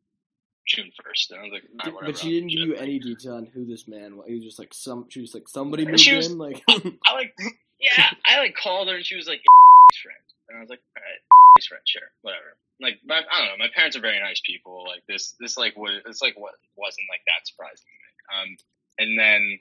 June 0.71 0.95
first. 1.03 1.35
And 1.35 1.41
I 1.41 1.51
was 1.51 1.53
like, 1.59 1.67
nah, 1.75 1.91
whatever. 1.91 2.15
but 2.15 2.23
she 2.23 2.31
didn't 2.31 2.55
give 2.55 2.63
you 2.63 2.79
any 2.79 3.03
detail 3.03 3.43
on 3.43 3.51
who 3.51 3.67
this 3.67 3.91
man 3.91 4.23
was. 4.23 4.31
He 4.31 4.39
was 4.39 4.47
just 4.47 4.63
like 4.63 4.71
some. 4.71 5.11
She 5.11 5.19
was 5.19 5.35
like 5.35 5.51
somebody 5.51 5.83
moved 5.91 5.99
was- 6.07 6.31
in. 6.31 6.39
Like 6.39 6.63
I 6.71 7.11
like, 7.19 7.35
yeah, 7.83 8.07
I 8.23 8.39
like 8.39 8.55
called 8.55 8.87
her 8.87 9.03
and 9.03 9.07
she 9.07 9.19
was 9.19 9.27
like, 9.27 9.43
friend, 9.99 10.23
and 10.47 10.59
I 10.59 10.61
was 10.63 10.71
like, 10.71 10.79
all 10.95 11.03
right, 11.03 11.67
friend, 11.67 11.83
sure, 11.91 12.15
whatever. 12.23 12.55
Like, 12.81 12.99
my, 13.05 13.21
I 13.21 13.39
don't 13.39 13.49
know. 13.49 13.65
My 13.65 13.71
parents 13.75 13.97
are 13.97 14.01
very 14.01 14.19
nice 14.21 14.41
people. 14.45 14.85
Like 14.87 15.03
this, 15.07 15.35
this 15.39 15.57
like 15.57 15.77
what 15.77 15.93
it's 16.07 16.23
like 16.23 16.35
what 16.37 16.55
wasn't 16.77 17.07
like 17.11 17.21
that 17.27 17.47
surprising. 17.47 17.87
Um, 18.33 18.57
and 18.99 19.19
then 19.19 19.59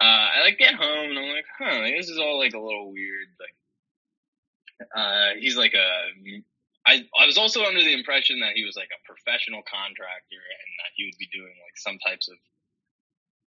uh, 0.00 0.26
I 0.36 0.40
like 0.44 0.58
get 0.58 0.74
home 0.74 1.10
and 1.10 1.18
I'm 1.18 1.32
like, 1.32 1.46
huh, 1.58 1.78
like, 1.80 1.94
this 1.96 2.10
is 2.10 2.18
all 2.18 2.38
like 2.38 2.54
a 2.54 2.60
little 2.60 2.92
weird. 2.92 3.28
Like, 3.40 3.56
uh, 4.94 5.38
he's 5.38 5.56
like 5.56 5.74
a. 5.74 5.88
I 6.86 7.06
I 7.18 7.24
was 7.24 7.38
also 7.38 7.64
under 7.64 7.80
the 7.80 7.94
impression 7.94 8.40
that 8.40 8.52
he 8.54 8.64
was 8.64 8.76
like 8.76 8.90
a 8.92 9.06
professional 9.06 9.62
contractor 9.62 10.36
and 10.36 10.70
that 10.84 10.92
he 10.96 11.06
would 11.06 11.16
be 11.18 11.28
doing 11.32 11.54
like 11.64 11.76
some 11.76 11.98
types 11.98 12.28
of 12.28 12.36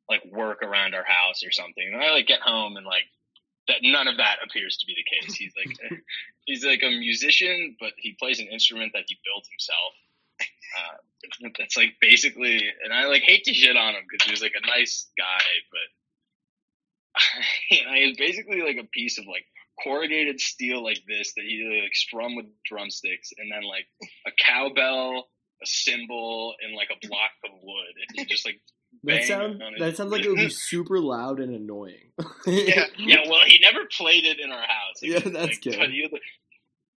like 0.08 0.24
work 0.32 0.62
around 0.62 0.94
our 0.96 1.04
house 1.04 1.44
or 1.44 1.52
something. 1.52 1.84
And 1.84 2.02
I 2.02 2.12
like 2.12 2.28
get 2.28 2.40
home 2.40 2.78
and 2.78 2.86
like 2.86 3.10
that 3.68 3.78
none 3.82 4.08
of 4.08 4.18
that 4.18 4.38
appears 4.44 4.78
to 4.78 4.86
be 4.86 4.96
the 4.96 5.04
case. 5.04 5.36
He's 5.36 5.54
like 5.58 5.78
he's 6.46 6.66
like 6.66 6.84
a 6.84 6.90
musician, 6.90 7.76
but 7.80 7.94
he 7.98 8.16
plays 8.20 8.40
an 8.40 8.48
instrument 8.48 8.94
that 8.94 9.04
he 9.08 9.18
built 9.26 9.46
himself. 9.50 9.94
Uh, 10.78 11.50
that's 11.58 11.78
like 11.78 11.96
basically, 12.02 12.62
and 12.84 12.94
I 12.94 13.08
like 13.08 13.24
hate 13.24 13.44
to 13.46 13.54
shit 13.54 13.78
on 13.78 13.94
him 13.96 14.04
because 14.10 14.26
he 14.26 14.32
was 14.32 14.42
like 14.42 14.54
a 14.56 14.68
nice 14.68 15.08
guy, 15.18 15.46
but 15.72 15.88
you 17.72 17.86
know, 17.86 17.94
he 17.94 18.16
basically 18.18 18.62
like 18.62 18.78
a 18.78 18.88
piece 18.88 19.18
of 19.18 19.26
like 19.26 19.46
corrugated 19.84 20.40
steel 20.40 20.84
like 20.84 21.02
this 21.08 21.34
that 21.36 21.46
he 21.46 21.82
like 21.82 21.96
strum 21.96 22.36
with 22.36 22.46
drumsticks, 22.66 23.32
and 23.38 23.52
then 23.52 23.64
like 23.64 23.88
a 24.28 24.32
cowbell, 24.38 25.28
a 25.62 25.66
cymbal, 25.66 26.56
and 26.62 26.76
like 26.76 26.90
a 26.92 27.08
block 27.08 27.32
of 27.44 27.52
wood, 27.62 27.94
and 27.96 28.20
he 28.20 28.26
just 28.26 28.46
like 28.46 28.60
that 29.04 29.24
sounds. 29.24 29.60
That 29.80 29.98
sounds 29.98 30.12
like 30.12 30.26
it 30.26 30.30
would 30.30 30.38
be 30.38 30.50
super 30.50 31.00
loud 31.00 31.40
and 31.40 31.56
annoying. 31.56 32.12
yeah, 32.48 32.86
yeah, 32.98 33.24
well, 33.30 33.42
he 33.46 33.60
never 33.62 33.86
played 33.98 34.26
it 34.26 34.40
in 34.40 34.52
our 34.52 34.62
house. 34.62 35.02
Yeah, 35.02 35.20
that's 35.20 35.36
like, 35.36 35.62
good. 35.64 35.92
He 35.92 36.08
would, 36.12 36.22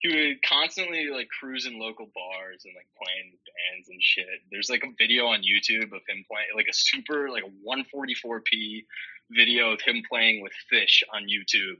he 0.00 0.08
would 0.08 0.42
constantly 0.42 1.08
like 1.12 1.28
cruise 1.28 1.66
in 1.66 1.78
local 1.78 2.06
bars 2.14 2.62
and 2.64 2.74
like 2.74 2.86
playing 3.02 3.32
with 3.32 3.40
bands 3.44 3.88
and 3.88 4.02
shit. 4.02 4.26
There's 4.50 4.70
like 4.70 4.84
a 4.84 4.92
video 4.96 5.26
on 5.26 5.40
YouTube 5.40 5.92
of 5.92 6.02
him 6.08 6.24
playing 6.30 6.48
like 6.54 6.68
a 6.70 6.74
super 6.74 7.28
like 7.30 7.44
144p 7.44 8.84
video 9.30 9.72
of 9.72 9.80
him 9.80 10.02
playing 10.08 10.42
with 10.42 10.52
Phish 10.72 11.02
on 11.12 11.24
YouTube. 11.24 11.78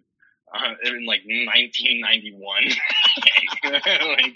Uh, 0.50 0.72
in 0.84 1.04
like 1.04 1.20
1991, 1.26 2.40
like 3.64 4.34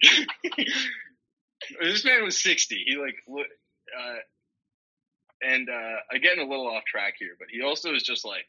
this 1.81 2.05
man 2.05 2.23
was 2.23 2.41
60. 2.43 2.85
He 2.87 2.97
like, 2.97 3.15
uh, 3.29 4.17
and 5.43 5.69
uh, 5.69 5.97
I'm 6.13 6.21
getting 6.21 6.45
a 6.45 6.49
little 6.49 6.69
off 6.69 6.85
track 6.85 7.15
here, 7.19 7.37
but 7.39 7.49
he 7.51 7.63
also 7.63 7.95
is 7.95 8.03
just 8.03 8.25
like 8.25 8.47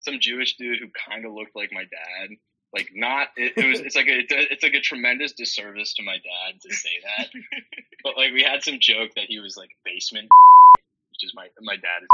some 0.00 0.20
Jewish 0.20 0.56
dude 0.56 0.78
who 0.78 0.88
kind 1.08 1.24
of 1.24 1.32
looked 1.32 1.56
like 1.56 1.72
my 1.72 1.82
dad. 1.84 2.36
Like 2.72 2.90
not, 2.94 3.28
it, 3.36 3.52
it 3.56 3.66
was. 3.66 3.80
It's 3.84 3.96
like 3.96 4.08
a, 4.08 4.24
it's 4.28 4.62
like 4.62 4.74
a 4.74 4.80
tremendous 4.80 5.32
disservice 5.32 5.94
to 5.94 6.02
my 6.02 6.16
dad 6.16 6.60
to 6.62 6.74
say 6.74 6.90
that. 7.04 7.28
but 8.04 8.16
like 8.16 8.32
we 8.32 8.42
had 8.42 8.62
some 8.62 8.78
joke 8.80 9.10
that 9.16 9.26
he 9.26 9.38
was 9.38 9.56
like 9.56 9.70
basement, 9.84 10.28
which 11.10 11.24
is 11.24 11.32
my 11.34 11.48
my 11.60 11.76
dad 11.76 12.02
is. 12.02 12.08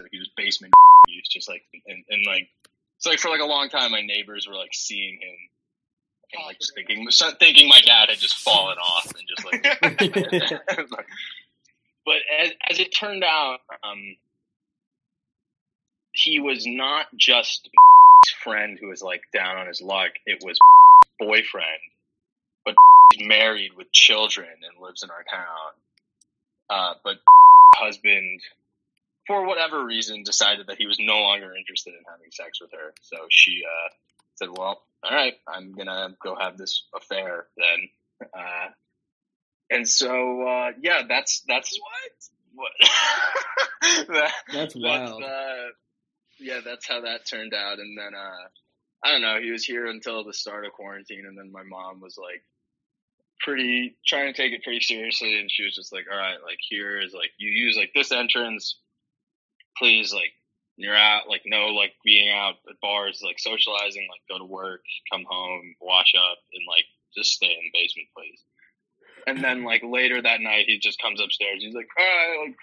So 0.00 0.06
he 0.10 0.18
was 0.18 0.30
basement. 0.36 0.74
He 1.08 1.16
was 1.16 1.28
just 1.28 1.48
like 1.48 1.62
and, 1.86 2.04
and 2.10 2.26
like 2.26 2.48
it's 2.96 3.06
like 3.06 3.18
for 3.18 3.30
like 3.30 3.40
a 3.40 3.46
long 3.46 3.68
time 3.68 3.90
my 3.90 4.02
neighbors 4.02 4.46
were 4.46 4.54
like 4.54 4.74
seeing 4.74 5.18
him. 5.20 5.36
And 6.34 6.46
like 6.46 6.58
just 6.58 6.72
thinking, 6.74 7.06
thinking 7.38 7.68
my 7.68 7.80
dad 7.84 8.08
had 8.08 8.18
just 8.18 8.38
fallen 8.38 8.78
off 8.78 9.04
and 9.04 9.28
just 9.28 9.44
like 9.44 10.88
but 12.04 12.16
as, 12.40 12.50
as 12.70 12.78
it 12.78 12.94
turned 12.94 13.24
out, 13.24 13.58
um, 13.84 14.16
he 16.12 16.40
was 16.40 16.64
not 16.66 17.06
just 17.16 17.68
friend 18.42 18.78
who 18.80 18.88
was 18.88 19.02
like 19.02 19.22
down 19.32 19.56
on 19.56 19.66
his 19.66 19.80
luck. 19.80 20.10
It 20.26 20.42
was 20.44 20.58
boyfriend, 21.18 21.66
but 22.64 22.74
married 23.20 23.72
with 23.76 23.92
children 23.92 24.48
and 24.48 24.82
lives 24.82 25.02
in 25.02 25.10
our 25.10 25.24
town. 25.30 25.72
Uh, 26.70 26.94
but 27.04 27.16
husband, 27.74 28.40
for 29.26 29.46
whatever 29.46 29.84
reason, 29.84 30.22
decided 30.22 30.66
that 30.68 30.78
he 30.78 30.86
was 30.86 30.98
no 31.00 31.20
longer 31.20 31.54
interested 31.54 31.90
in 31.90 32.04
having 32.08 32.30
sex 32.30 32.60
with 32.60 32.70
her. 32.72 32.92
So 33.02 33.16
she 33.30 33.62
uh, 33.64 33.88
said, 34.36 34.48
"Well, 34.50 34.82
all 35.02 35.10
right, 35.10 35.34
I'm 35.46 35.74
gonna 35.74 36.16
go 36.22 36.36
have 36.36 36.56
this 36.56 36.84
affair 36.94 37.46
then." 37.56 37.88
Uh, 38.36 38.68
and 39.72 39.88
so, 39.88 40.46
uh, 40.46 40.70
yeah, 40.80 41.02
that's 41.08 41.42
that's 41.48 41.78
what 41.78 42.12
what 42.54 42.72
that, 44.08 44.32
That's 44.52 44.74
wild. 44.74 45.22
That's, 45.22 45.30
uh, 45.30 45.68
yeah, 46.38 46.60
that's 46.64 46.86
how 46.86 47.00
that 47.02 47.26
turned 47.26 47.54
out. 47.54 47.78
And 47.78 47.96
then 47.96 48.14
uh, 48.14 48.48
I 49.04 49.12
don't 49.12 49.22
know. 49.22 49.40
He 49.40 49.50
was 49.50 49.64
here 49.64 49.86
until 49.86 50.24
the 50.24 50.34
start 50.34 50.66
of 50.66 50.72
quarantine, 50.72 51.24
and 51.26 51.36
then 51.36 51.50
my 51.52 51.62
mom 51.62 52.00
was 52.00 52.18
like 52.18 52.42
pretty 53.40 53.96
trying 54.06 54.32
to 54.32 54.36
take 54.36 54.52
it 54.52 54.62
pretty 54.62 54.80
seriously, 54.80 55.38
and 55.38 55.50
she 55.50 55.64
was 55.64 55.74
just 55.74 55.92
like, 55.92 56.06
"All 56.10 56.18
right, 56.18 56.38
like 56.44 56.58
here 56.60 57.00
is 57.00 57.12
like 57.12 57.30
you 57.38 57.50
use 57.50 57.76
like 57.76 57.92
this 57.94 58.12
entrance, 58.12 58.78
please 59.76 60.12
like 60.12 60.32
You're 60.76 60.96
out, 60.96 61.28
like 61.28 61.42
no, 61.46 61.66
like 61.68 61.94
being 62.04 62.30
out 62.30 62.54
at 62.68 62.80
bars, 62.80 63.22
like 63.24 63.38
socializing, 63.38 64.08
like 64.10 64.22
go 64.28 64.38
to 64.38 64.44
work, 64.44 64.82
come 65.10 65.24
home, 65.28 65.74
wash 65.80 66.14
up, 66.16 66.38
and 66.54 66.62
like 66.68 66.84
just 67.16 67.32
stay 67.32 67.46
in 67.52 67.64
the 67.64 67.78
basement, 67.78 68.08
please. 68.16 68.40
And 69.26 69.42
then 69.42 69.64
like 69.64 69.82
later 69.84 70.20
that 70.20 70.40
night, 70.40 70.66
he 70.66 70.78
just 70.78 71.00
comes 71.00 71.20
upstairs. 71.20 71.62
He's 71.62 71.74
like, 71.74 71.88
all 71.98 72.04
right, 72.04 72.46
like 72.46 72.56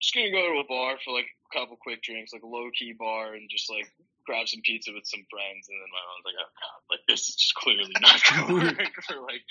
just 0.00 0.14
gonna 0.14 0.30
go 0.30 0.54
to 0.54 0.60
a 0.60 0.68
bar 0.68 0.96
for 1.04 1.12
like 1.12 1.26
a 1.26 1.58
couple 1.58 1.76
quick 1.76 2.02
drinks, 2.02 2.32
like 2.32 2.42
a 2.42 2.46
low 2.46 2.70
key 2.76 2.94
bar, 2.98 3.34
and 3.34 3.50
just 3.50 3.70
like 3.70 3.86
grab 4.26 4.48
some 4.48 4.60
pizza 4.64 4.92
with 4.92 5.06
some 5.06 5.24
friends. 5.30 5.68
And 5.68 5.78
then 5.78 5.90
my 5.92 6.02
mom's 6.08 6.26
like, 6.26 6.40
oh 6.40 6.50
god, 6.56 6.80
like 6.90 7.04
this 7.06 7.28
is 7.28 7.36
just 7.36 7.54
clearly 7.54 7.92
not 8.00 8.20
gonna 8.30 8.54
work 8.54 8.92
for 9.06 9.20
like 9.20 9.44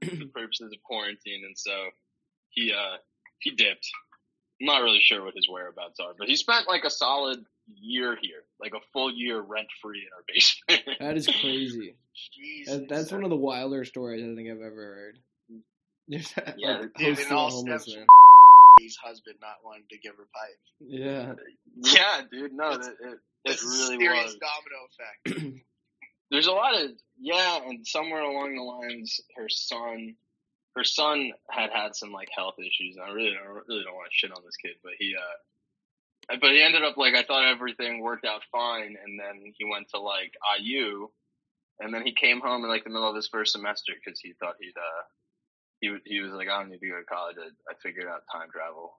the 0.00 0.26
purposes 0.26 0.72
of 0.72 0.82
quarantine. 0.82 1.42
And 1.44 1.58
so 1.58 1.90
he 2.50 2.72
uh 2.72 2.96
he 3.40 3.50
dipped. 3.50 3.88
I'm 4.60 4.66
not 4.66 4.82
really 4.82 5.00
sure 5.00 5.24
what 5.24 5.34
his 5.34 5.48
whereabouts 5.50 6.00
are, 6.00 6.12
but 6.18 6.28
he 6.28 6.36
spent 6.36 6.68
like 6.68 6.84
a 6.84 6.90
solid 6.90 7.44
year 7.80 8.16
here, 8.20 8.42
like 8.60 8.72
a 8.74 8.80
full 8.92 9.12
year 9.12 9.40
rent 9.40 9.68
free 9.82 10.00
in 10.00 10.08
our 10.16 10.24
basement. 10.26 10.98
That 11.00 11.16
is 11.16 11.26
crazy. 11.26 11.94
Jesus. 12.34 12.74
That, 12.74 12.88
that's 12.88 13.12
one 13.12 13.24
of 13.24 13.30
the 13.30 13.36
wilder 13.36 13.84
stories 13.84 14.22
I 14.22 14.34
think 14.34 14.48
I've 14.50 14.56
ever 14.64 14.74
heard. 14.94 15.18
Just 16.10 16.36
like, 16.36 16.54
Yeah, 16.58 16.82
Dude, 16.96 17.16
hosting 17.18 17.26
it 17.26 17.32
all 17.32 17.50
homeless 17.50 17.82
stems 17.82 17.96
man. 17.96 18.06
His 18.80 18.96
husband 18.96 19.36
not 19.40 19.56
wanting 19.64 19.84
to 19.90 19.98
give 19.98 20.12
her 20.16 20.26
pipe. 20.32 20.58
Yeah. 20.80 21.34
yeah, 21.76 22.22
dude, 22.30 22.52
no, 22.52 22.72
It's- 22.72 22.88
it, 22.88 22.94
it, 23.06 23.18
it 23.52 23.62
really 23.62 23.96
a 23.96 23.98
serious 23.98 24.24
was. 24.24 24.36
domino 24.36 25.40
effect. 25.42 25.60
There's 26.30 26.46
a 26.46 26.52
lot 26.52 26.80
of 26.80 26.90
yeah, 27.20 27.58
and 27.66 27.86
somewhere 27.86 28.22
along 28.22 28.54
the 28.54 28.62
lines, 28.62 29.20
her 29.36 29.48
son, 29.48 30.14
her 30.76 30.84
son 30.84 31.32
had 31.50 31.70
had 31.72 31.96
some 31.96 32.12
like 32.12 32.28
health 32.34 32.54
issues, 32.58 32.96
and 32.96 33.04
I 33.04 33.10
really 33.12 33.32
don't 33.32 33.64
really 33.68 33.82
don't 33.84 33.94
want 33.96 34.08
to 34.10 34.14
shit 34.14 34.30
on 34.30 34.42
this 34.44 34.56
kid, 34.56 34.76
but 34.84 34.92
he 34.98 35.14
uh, 35.16 35.20
but 36.28 36.50
he 36.52 36.62
ended 36.62 36.84
up 36.84 36.96
like 36.96 37.14
I 37.14 37.22
thought 37.22 37.46
everything 37.50 38.00
worked 38.00 38.24
out 38.26 38.42
fine, 38.52 38.96
and 39.02 39.18
then 39.18 39.52
he 39.56 39.64
went 39.64 39.88
to 39.94 40.00
like 40.00 40.32
IU, 40.60 41.08
and 41.80 41.92
then 41.94 42.02
he 42.04 42.14
came 42.14 42.40
home 42.40 42.64
in 42.64 42.70
like 42.70 42.84
the 42.84 42.90
middle 42.90 43.08
of 43.08 43.16
his 43.16 43.28
first 43.28 43.52
semester 43.52 43.92
because 43.94 44.20
he 44.20 44.32
thought 44.38 44.54
he'd 44.60 44.76
uh 44.76 45.02
he 45.80 45.96
he 46.06 46.20
was 46.20 46.32
like 46.32 46.48
I 46.48 46.58
don't 46.60 46.70
need 46.70 46.80
to 46.80 46.88
go 46.88 46.98
to 46.98 47.04
college, 47.04 47.36
I, 47.38 47.48
I 47.70 47.74
figured 47.82 48.06
out 48.06 48.22
time 48.32 48.48
travel, 48.52 48.98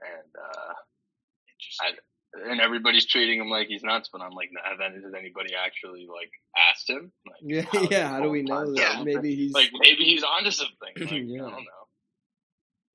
and 0.00 0.32
uh 0.34 0.72
Interesting. 1.56 2.50
and 2.50 2.60
everybody's 2.60 3.06
treating 3.06 3.40
him 3.40 3.48
like 3.48 3.68
he's 3.68 3.82
nuts, 3.82 4.10
but 4.12 4.20
I'm 4.20 4.32
like, 4.32 4.50
nah, 4.52 4.76
then 4.78 5.00
has 5.02 5.12
anybody 5.16 5.54
actually 5.54 6.06
like 6.06 6.30
asked 6.70 6.88
him? 6.90 7.12
Like, 7.26 7.40
Yeah, 7.42 7.62
how 7.62 7.88
yeah. 7.90 8.08
How 8.08 8.20
do 8.20 8.30
we 8.30 8.42
know 8.42 8.72
that? 8.74 8.78
Yeah. 8.78 9.02
Maybe 9.02 9.34
he's 9.34 9.52
like 9.52 9.70
maybe 9.72 10.04
he's 10.04 10.22
onto 10.22 10.50
something. 10.50 10.74
Like, 11.00 11.10
Yeah. 11.10 11.46
I 11.46 11.50
don't 11.50 11.64
know. 11.64 11.85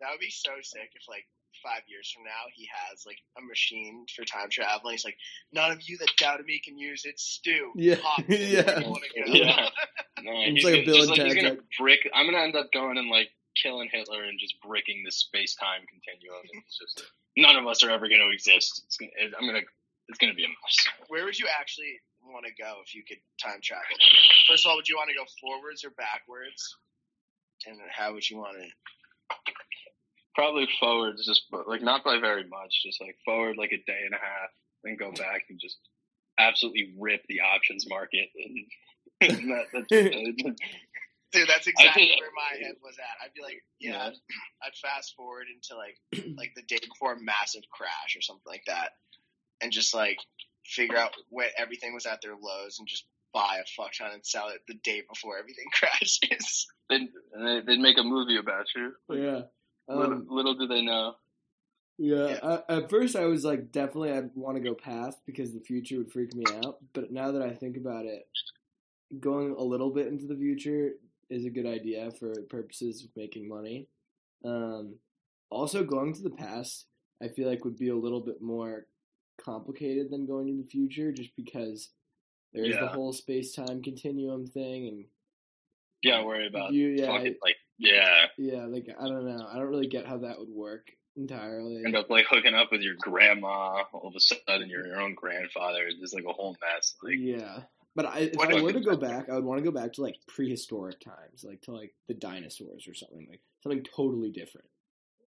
That 0.01 0.09
would 0.11 0.19
be 0.19 0.29
so 0.31 0.51
sick 0.61 0.91
if, 0.95 1.07
like, 1.07 1.25
five 1.63 1.83
years 1.87 2.11
from 2.11 2.23
now, 2.23 2.49
he 2.53 2.67
has 2.71 3.05
like 3.05 3.17
a 3.37 3.41
machine 3.41 4.05
for 4.15 4.23
time 4.25 4.49
traveling. 4.49 4.93
He's 4.93 5.05
like, 5.05 5.17
none 5.51 5.71
of 5.71 5.81
you 5.83 5.97
that 5.97 6.09
doubted 6.17 6.45
me 6.45 6.61
can 6.63 6.77
use 6.77 7.03
it. 7.05 7.19
Stu, 7.19 7.71
Yeah. 7.75 7.97
Yeah. 8.27 8.79
You 8.79 8.89
wanna 8.89 9.11
go? 9.15 9.31
Yeah. 9.31 9.69
No, 10.21 10.29
It's 10.37 10.61
he's 10.61 10.65
like 10.65 10.73
a 10.73 10.77
gonna, 10.77 10.85
Bill 10.85 10.97
just 10.97 11.09
like 11.09 11.21
he's 11.21 11.33
gonna 11.33 11.57
brick. 11.79 12.05
I'm 12.13 12.27
gonna 12.27 12.45
end 12.45 12.55
up 12.55 12.71
going 12.71 12.99
and 12.99 13.09
like 13.09 13.29
killing 13.57 13.89
Hitler 13.91 14.21
and 14.21 14.37
just 14.39 14.53
breaking 14.61 15.01
the 15.03 15.09
space 15.09 15.55
time 15.55 15.81
continuum. 15.89 16.45
And 16.53 16.61
it's 16.61 16.77
just 16.77 17.09
none 17.35 17.57
of 17.57 17.65
us 17.65 17.83
are 17.83 17.89
ever 17.89 18.07
gonna 18.07 18.29
exist. 18.29 18.83
It's 18.85 18.97
gonna, 18.97 19.11
it, 19.17 19.33
I'm 19.33 19.47
gonna. 19.47 19.65
It's 20.09 20.19
gonna 20.19 20.35
be 20.35 20.45
a 20.45 20.47
mess. 20.47 20.77
Where 21.07 21.25
would 21.25 21.39
you 21.39 21.47
actually 21.59 21.97
want 22.21 22.45
to 22.45 22.53
go 22.53 22.85
if 22.85 22.93
you 22.93 23.01
could 23.01 23.17
time 23.41 23.61
travel? 23.63 23.89
First 24.47 24.65
of 24.65 24.69
all, 24.69 24.75
would 24.75 24.87
you 24.87 24.97
want 24.97 25.09
to 25.09 25.15
go 25.15 25.25
forwards 25.41 25.83
or 25.83 25.89
backwards? 25.89 26.77
And 27.65 27.79
how 27.89 28.13
would 28.13 28.29
you 28.29 28.37
want 28.37 28.57
to? 28.61 28.69
Probably 30.35 30.67
forwards, 30.79 31.25
just 31.25 31.43
like 31.67 31.81
not 31.81 32.03
by 32.03 32.19
very 32.19 32.43
much. 32.47 32.83
Just 32.85 33.01
like 33.01 33.17
forward 33.25 33.57
like 33.57 33.71
a 33.73 33.77
day 33.85 33.99
and 34.05 34.13
a 34.13 34.17
half, 34.17 34.49
then 34.83 34.95
go 34.97 35.11
back 35.11 35.43
and 35.49 35.59
just 35.59 35.77
absolutely 36.39 36.93
rip 36.97 37.21
the 37.27 37.41
options 37.41 37.85
market. 37.89 38.29
And, 39.21 39.29
and 39.39 39.51
that, 39.51 39.65
that's 39.73 39.85
it. 39.91 40.35
Dude, 41.33 41.47
that's 41.47 41.67
exactly 41.67 42.07
think- 42.07 42.19
where 42.21 42.29
my 42.35 42.57
head 42.65 42.75
was 42.83 42.95
at. 42.97 43.25
I'd 43.25 43.33
be 43.33 43.41
like, 43.41 43.63
yeah, 43.79 43.91
Yeah. 43.91 44.05
I'd, 44.07 44.13
I'd 44.67 44.75
fast 44.81 45.13
forward 45.15 45.45
into 45.53 45.77
like 45.79 45.97
like 46.37 46.51
the 46.55 46.63
day 46.63 46.79
before 46.81 47.13
a 47.13 47.19
massive 47.21 47.63
crash 47.71 48.15
or 48.17 48.21
something 48.21 48.43
like 48.47 48.63
that, 48.67 48.91
and 49.61 49.71
just 49.71 49.93
like 49.95 50.17
figure 50.65 50.97
out 50.97 51.11
where 51.29 51.49
everything 51.57 51.93
was 51.93 52.05
at 52.05 52.21
their 52.21 52.35
lows 52.39 52.77
and 52.79 52.87
just 52.87 53.05
buy 53.33 53.59
a 53.61 53.65
fuck 53.77 53.93
ton 53.97 54.11
and 54.11 54.25
sell 54.25 54.49
it 54.49 54.59
the 54.67 54.73
day 54.83 55.01
before 55.09 55.37
everything 55.37 55.65
crashes. 55.73 56.19
They'd, 56.89 57.07
they'd 57.37 57.65
they'd 57.65 57.79
make 57.79 57.97
a 57.97 58.03
movie 58.03 58.37
about 58.37 58.65
you. 58.75 58.91
yeah. 59.09 59.41
Little, 59.97 60.13
Um, 60.15 60.27
little 60.29 60.53
do 60.55 60.67
they 60.67 60.81
know. 60.81 61.15
Yeah, 61.97 62.39
Yeah. 62.43 62.61
At 62.67 62.89
first 62.89 63.15
I 63.15 63.25
was 63.25 63.45
like, 63.45 63.71
definitely 63.71 64.11
I'd 64.11 64.35
want 64.35 64.57
to 64.57 64.63
go 64.63 64.73
past 64.73 65.19
because 65.25 65.53
the 65.53 65.59
future 65.59 65.97
would 65.97 66.11
freak 66.11 66.33
me 66.33 66.43
out. 66.63 66.77
But 66.93 67.11
now 67.11 67.31
that 67.31 67.41
I 67.41 67.53
think 67.53 67.77
about 67.77 68.05
it, 68.05 68.27
going 69.19 69.51
a 69.51 69.63
little 69.63 69.91
bit 69.91 70.07
into 70.07 70.25
the 70.25 70.35
future 70.35 70.93
is 71.29 71.45
a 71.45 71.49
good 71.49 71.65
idea 71.65 72.11
for 72.11 72.33
purposes 72.49 73.03
of 73.03 73.09
making 73.15 73.47
money. 73.47 73.87
Um, 74.43 74.95
also, 75.49 75.83
going 75.83 76.13
to 76.13 76.21
the 76.21 76.29
past, 76.29 76.87
I 77.21 77.27
feel 77.27 77.47
like 77.47 77.65
would 77.65 77.77
be 77.77 77.89
a 77.89 77.95
little 77.95 78.21
bit 78.21 78.41
more 78.41 78.87
complicated 79.39 80.09
than 80.09 80.25
going 80.25 80.47
to 80.47 80.61
the 80.61 80.67
future, 80.67 81.11
just 81.11 81.35
because 81.35 81.89
there's 82.53 82.75
the 82.79 82.87
whole 82.87 83.13
space 83.13 83.53
time 83.53 83.81
continuum 83.81 84.47
thing, 84.47 84.87
and 84.87 85.05
Yeah, 86.03 86.23
worry 86.23 86.47
about 86.47 86.73
you, 86.73 86.87
yeah, 86.87 87.07
fucking 87.07 87.35
like 87.43 87.57
yeah. 87.81 88.25
yeah, 88.37 88.65
like 88.65 88.87
I 88.99 89.07
don't 89.07 89.25
know, 89.25 89.47
I 89.51 89.55
don't 89.55 89.69
really 89.69 89.87
get 89.87 90.05
how 90.05 90.17
that 90.19 90.39
would 90.39 90.49
work 90.49 90.87
entirely. 91.15 91.83
End 91.85 91.95
up 91.95 92.09
like 92.09 92.25
hooking 92.29 92.53
up 92.53 92.69
with 92.71 92.81
your 92.81 92.95
grandma. 92.99 93.83
All 93.93 94.07
of 94.07 94.15
a 94.15 94.19
sudden, 94.19 94.69
you're 94.69 94.85
your 94.85 95.01
own 95.01 95.15
grandfather. 95.15 95.85
It's 95.87 95.99
just 95.99 96.15
like 96.15 96.25
a 96.27 96.33
whole 96.33 96.55
mess. 96.61 96.95
Like 97.03 97.15
yeah, 97.17 97.61
but 97.95 98.05
I, 98.05 98.19
if 98.33 98.39
I 98.39 98.61
were 98.61 98.73
to 98.73 98.79
go 98.79 98.95
back, 98.95 99.29
I 99.29 99.35
would 99.35 99.43
want 99.43 99.59
to 99.59 99.69
go 99.69 99.71
back 99.71 99.93
to 99.93 100.01
like 100.01 100.15
prehistoric 100.27 100.99
times, 101.01 101.43
like 101.43 101.61
to 101.63 101.71
like 101.71 101.93
the 102.07 102.13
dinosaurs 102.13 102.87
or 102.87 102.93
something, 102.93 103.27
like 103.29 103.41
something 103.63 103.83
totally 103.95 104.31
different. 104.31 104.67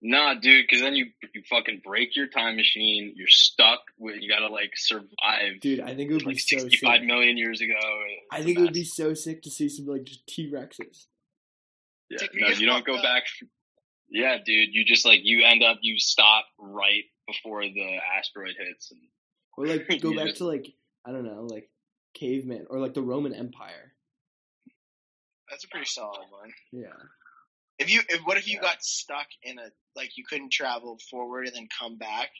Nah, 0.06 0.34
dude, 0.34 0.66
because 0.68 0.82
then 0.82 0.94
you 0.94 1.06
you 1.34 1.42
fucking 1.48 1.80
break 1.84 2.14
your 2.16 2.26
time 2.26 2.56
machine. 2.56 3.14
You're 3.16 3.26
stuck. 3.28 3.80
With, 3.98 4.16
you 4.20 4.28
gotta 4.28 4.52
like 4.52 4.72
survive. 4.76 5.60
Dude, 5.60 5.80
I 5.80 5.94
think 5.94 6.10
it 6.10 6.14
would 6.14 6.24
be 6.24 6.30
like 6.32 6.40
so 6.40 6.58
65 6.58 6.98
sick. 6.98 7.06
million 7.06 7.36
years 7.36 7.60
ago. 7.60 7.74
I 8.30 8.42
think 8.42 8.58
it 8.58 8.62
would 8.62 8.74
be 8.74 8.84
so 8.84 9.14
sick 9.14 9.42
to 9.42 9.50
see 9.50 9.68
some 9.68 9.86
like 9.86 10.04
just 10.04 10.26
T 10.26 10.50
Rexes. 10.52 11.06
Yeah, 12.10 12.18
no, 12.34 12.48
you 12.48 12.66
don't 12.66 12.84
go 12.84 12.96
up. 12.96 13.02
back. 13.02 13.24
Yeah, 14.08 14.36
dude, 14.44 14.68
you 14.74 14.84
just 14.84 15.04
like 15.04 15.20
you 15.24 15.44
end 15.44 15.62
up 15.62 15.78
you 15.82 15.98
stop 15.98 16.44
right 16.58 17.04
before 17.26 17.62
the 17.62 17.96
asteroid 18.18 18.54
hits, 18.58 18.90
and 18.92 19.00
Or 19.56 19.66
like 19.66 19.88
go 20.02 20.14
back 20.14 20.26
just- 20.26 20.38
to 20.38 20.44
like 20.44 20.66
I 21.06 21.12
don't 21.12 21.24
know, 21.24 21.46
like 21.50 21.68
caveman 22.14 22.66
or 22.70 22.78
like 22.78 22.94
the 22.94 23.02
Roman 23.02 23.34
Empire. 23.34 23.92
That's 25.50 25.64
a 25.64 25.68
pretty 25.68 25.86
solid 25.86 26.26
one. 26.30 26.52
Yeah. 26.72 26.88
If 27.78 27.92
you, 27.92 28.00
if 28.08 28.20
what 28.24 28.36
if 28.38 28.46
you 28.48 28.60
got 28.60 28.82
stuck 28.82 29.26
in 29.42 29.58
a 29.58 29.68
like 29.96 30.16
you 30.16 30.24
couldn't 30.28 30.52
travel 30.52 30.98
forward 31.10 31.46
and 31.46 31.56
then 31.56 31.68
come 31.78 31.96
back? 31.98 32.30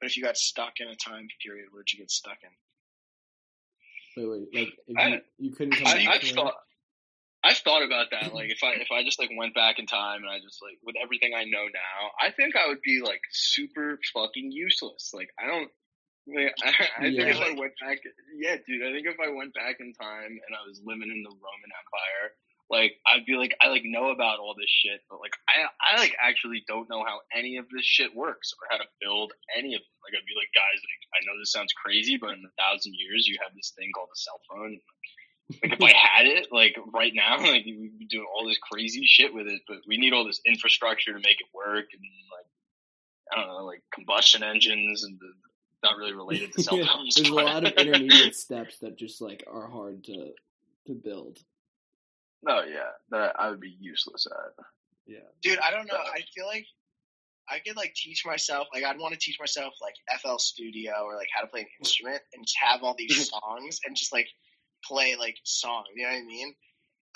But 0.00 0.10
if 0.10 0.16
you 0.16 0.22
got 0.22 0.36
stuck 0.36 0.74
in 0.80 0.88
a 0.88 0.96
time 0.96 1.26
period, 1.44 1.66
where'd 1.72 1.90
you 1.92 1.98
get 2.00 2.10
stuck 2.10 2.38
in? 2.42 2.50
Wait, 4.24 4.28
wait, 4.52 4.60
like 4.66 4.74
if 4.88 4.96
I- 4.98 5.08
you, 5.08 5.20
you 5.38 5.52
couldn't 5.52 5.74
come 5.76 5.86
I, 5.86 6.04
back. 6.04 6.22
I've 6.24 6.30
thought. 6.30 6.54
I've 7.44 7.58
thought 7.58 7.82
about 7.82 8.10
that. 8.12 8.34
Like, 8.34 8.50
if 8.50 8.62
I 8.62 8.78
if 8.78 8.88
I 8.92 9.02
just 9.02 9.18
like 9.18 9.30
went 9.36 9.54
back 9.54 9.78
in 9.78 9.86
time 9.86 10.22
and 10.22 10.30
I 10.30 10.38
just 10.38 10.62
like 10.62 10.78
with 10.82 10.96
everything 11.02 11.34
I 11.34 11.44
know 11.44 11.66
now, 11.66 12.00
I 12.20 12.30
think 12.30 12.54
I 12.54 12.68
would 12.68 12.82
be 12.82 13.02
like 13.02 13.20
super 13.32 13.98
fucking 14.14 14.52
useless. 14.52 15.10
Like, 15.12 15.30
I 15.38 15.46
don't. 15.46 15.70
Like, 16.22 16.54
I, 16.62 16.70
I 16.98 17.10
think 17.10 17.34
if 17.34 17.42
I 17.42 17.50
went 17.58 17.74
back, 17.82 17.98
yeah, 18.38 18.56
dude. 18.62 18.86
I 18.86 18.94
think 18.94 19.10
if 19.10 19.18
I 19.18 19.34
went 19.34 19.54
back 19.54 19.82
in 19.82 19.92
time 19.92 20.38
and 20.38 20.52
I 20.54 20.62
was 20.66 20.78
living 20.86 21.10
in 21.10 21.22
the 21.26 21.34
Roman 21.34 21.72
Empire, 21.74 22.30
like 22.72 22.96
I'd 23.04 23.28
be 23.28 23.36
like, 23.36 23.52
I 23.60 23.68
like 23.68 23.84
know 23.84 24.08
about 24.16 24.40
all 24.40 24.56
this 24.56 24.72
shit, 24.72 25.04
but 25.12 25.20
like 25.20 25.36
I 25.44 25.68
I 25.68 26.00
like 26.00 26.16
actually 26.16 26.64
don't 26.64 26.88
know 26.88 27.04
how 27.04 27.20
any 27.36 27.60
of 27.60 27.68
this 27.68 27.84
shit 27.84 28.16
works 28.16 28.56
or 28.56 28.64
how 28.72 28.80
to 28.80 28.88
build 28.96 29.36
any 29.52 29.76
of 29.76 29.84
it. 29.84 29.94
Like 30.00 30.16
I'd 30.16 30.24
be 30.24 30.32
like, 30.32 30.48
guys, 30.56 30.80
like 30.80 31.02
I 31.12 31.20
know 31.28 31.36
this 31.36 31.52
sounds 31.52 31.76
crazy, 31.76 32.16
but 32.16 32.32
in 32.32 32.40
a 32.40 32.54
thousand 32.56 32.96
years, 32.96 33.28
you 33.28 33.36
have 33.44 33.52
this 33.52 33.76
thing 33.76 33.92
called 33.92 34.08
a 34.08 34.16
cell 34.16 34.40
phone. 34.48 34.80
Like 34.80 35.11
if 35.62 35.80
I 35.82 35.92
had 35.92 36.26
it, 36.26 36.48
like 36.52 36.76
right 36.92 37.12
now, 37.14 37.36
like 37.40 37.64
we'd 37.64 37.98
be 37.98 38.06
doing 38.06 38.26
all 38.34 38.46
this 38.46 38.58
crazy 38.58 39.04
shit 39.06 39.34
with 39.34 39.46
it, 39.46 39.62
but 39.68 39.78
we 39.86 39.98
need 39.98 40.12
all 40.12 40.24
this 40.24 40.40
infrastructure 40.46 41.12
to 41.12 41.18
make 41.18 41.40
it 41.40 41.46
work, 41.54 41.86
and 41.92 42.02
like 42.32 42.46
I 43.32 43.40
don't 43.40 43.48
know, 43.48 43.64
like 43.64 43.82
combustion 43.92 44.42
engines, 44.42 45.04
and 45.04 45.18
the, 45.18 45.32
not 45.82 45.96
really 45.96 46.14
related 46.14 46.52
to 46.52 46.62
cell 46.62 46.78
Yeah, 46.78 46.86
phones. 46.86 47.14
There's 47.16 47.28
a 47.28 47.32
but- 47.34 47.44
lot 47.44 47.66
of 47.66 47.72
intermediate 47.74 48.36
steps 48.36 48.78
that 48.78 48.96
just 48.98 49.20
like 49.20 49.44
are 49.52 49.66
hard 49.68 50.04
to 50.04 50.30
to 50.86 50.92
build. 50.94 51.38
Oh 52.48 52.62
yeah, 52.68 52.90
that 53.10 53.34
I 53.38 53.50
would 53.50 53.60
be 53.60 53.76
useless 53.80 54.26
at. 54.30 54.64
Yeah. 55.06 55.18
Dude, 55.42 55.58
I 55.58 55.70
don't 55.70 55.86
know. 55.86 55.96
I 55.96 56.20
feel 56.34 56.46
like 56.46 56.66
I 57.48 57.58
could 57.58 57.76
like 57.76 57.94
teach 57.94 58.24
myself. 58.24 58.68
Like 58.72 58.84
I'd 58.84 58.98
want 58.98 59.14
to 59.14 59.20
teach 59.20 59.38
myself 59.38 59.74
like 59.80 59.94
FL 60.20 60.38
Studio 60.38 60.92
or 61.04 61.16
like 61.16 61.28
how 61.34 61.42
to 61.42 61.48
play 61.48 61.60
an 61.60 61.66
instrument 61.80 62.20
and 62.34 62.44
just 62.44 62.56
have 62.60 62.82
all 62.82 62.94
these 62.96 63.30
songs 63.42 63.80
and 63.84 63.96
just 63.96 64.12
like 64.12 64.28
play 64.86 65.16
like 65.18 65.36
song. 65.44 65.84
You 65.94 66.04
know 66.04 66.10
what 66.10 66.18
I 66.18 66.22
mean? 66.24 66.54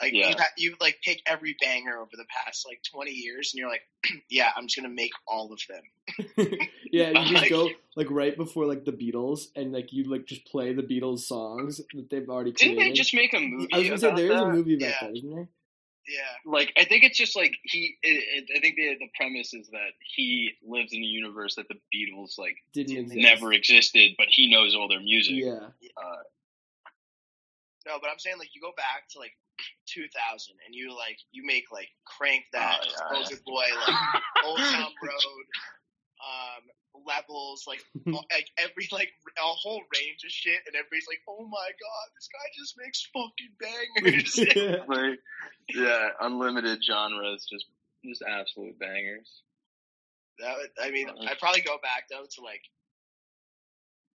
Like 0.00 0.12
Yeah. 0.12 0.28
you, 0.28 0.34
ha- 0.36 0.48
you 0.58 0.74
like 0.80 0.98
pick 1.02 1.22
every 1.26 1.56
banger 1.60 1.96
over 1.98 2.10
the 2.12 2.26
past 2.28 2.66
like 2.66 2.80
twenty 2.90 3.12
years, 3.12 3.52
and 3.52 3.58
you're 3.60 3.68
like, 3.70 3.80
yeah, 4.30 4.50
I'm 4.56 4.66
just 4.66 4.76
gonna 4.76 4.92
make 4.94 5.12
all 5.26 5.52
of 5.52 5.60
them. 5.68 6.58
yeah, 6.92 7.08
you 7.10 7.14
just 7.30 7.32
Like- 7.42 7.50
go 7.50 7.70
like 7.96 8.10
right 8.10 8.36
before 8.36 8.66
like 8.66 8.84
the 8.84 8.92
Beatles, 8.92 9.46
and 9.56 9.72
like 9.72 9.92
you 9.92 10.04
like 10.04 10.26
just 10.26 10.44
play 10.44 10.72
the 10.74 10.82
Beatles 10.82 11.20
songs 11.20 11.80
that 11.94 12.10
they've 12.10 12.28
already 12.28 12.52
Didn't 12.52 12.76
they 12.78 12.92
just 12.92 13.14
make 13.14 13.32
a 13.34 13.40
movie? 13.40 13.68
I 13.72 13.78
was 13.78 13.88
gonna 13.88 13.98
say 13.98 14.14
there 14.14 14.32
is 14.32 14.40
a 14.40 14.48
movie 14.50 14.74
about 14.74 14.86
Yeah. 14.88 14.96
that, 15.00 15.16
isn't 15.16 15.30
there? 15.34 15.48
Yeah, 16.08 16.52
Like 16.52 16.72
I 16.78 16.84
think 16.84 17.02
it's 17.02 17.18
just 17.18 17.34
like 17.34 17.52
he. 17.64 17.96
It, 18.02 18.44
it, 18.48 18.56
I 18.56 18.60
think 18.60 18.76
the 18.76 18.94
the 19.00 19.08
premise 19.16 19.52
is 19.54 19.66
that 19.70 19.90
he 20.14 20.52
lives 20.64 20.92
in 20.92 21.00
a 21.02 21.06
universe 21.06 21.56
that 21.56 21.66
the 21.68 21.74
Beatles 21.92 22.38
like 22.38 22.54
Didn't 22.72 22.88
Didn't 22.94 23.04
exist. 23.12 23.22
never 23.22 23.52
existed, 23.52 24.12
but 24.18 24.26
he 24.30 24.48
knows 24.48 24.74
all 24.76 24.86
their 24.88 25.00
music. 25.00 25.34
Yeah, 25.36 25.68
Uh, 25.96 26.16
no, 27.86 27.98
but 28.02 28.10
I'm 28.10 28.18
saying 28.18 28.36
like 28.38 28.50
you 28.54 28.60
go 28.60 28.72
back 28.76 29.06
to 29.12 29.18
like 29.18 29.32
2000, 29.88 30.10
and 30.66 30.74
you 30.74 30.90
like 30.96 31.18
you 31.32 31.46
make 31.46 31.64
like 31.72 31.88
crank 32.04 32.44
that, 32.52 32.80
Oh, 32.82 32.86
yeah. 32.90 33.24
Soulja 33.24 33.38
Boy, 33.44 33.64
like 33.86 34.22
Old 34.44 34.58
Town 34.58 34.90
Road, 35.02 35.46
um, 36.20 36.62
levels, 37.06 37.64
like 37.66 37.80
all- 38.12 38.26
like 38.32 38.48
every 38.58 38.88
like 38.92 39.10
a 39.38 39.40
whole 39.42 39.82
range 39.94 40.20
of 40.24 40.30
shit, 40.30 40.60
and 40.66 40.74
everybody's 40.74 41.06
like, 41.08 41.20
oh 41.28 41.46
my 41.46 41.68
god, 41.78 42.06
this 42.14 42.28
guy 42.28 42.46
just 42.58 42.74
makes 42.76 43.08
fucking 43.14 43.54
bangers. 43.62 44.86
like, 44.88 45.18
yeah, 45.68 46.08
unlimited 46.20 46.80
genres, 46.84 47.46
just 47.50 47.66
just 48.04 48.22
absolute 48.26 48.78
bangers. 48.78 49.42
That 50.38 50.54
would, 50.58 50.70
I 50.86 50.90
mean, 50.90 51.08
I'd 51.08 51.38
probably 51.38 51.62
go 51.62 51.78
back 51.82 52.04
though 52.10 52.26
to 52.28 52.40
like 52.42 52.60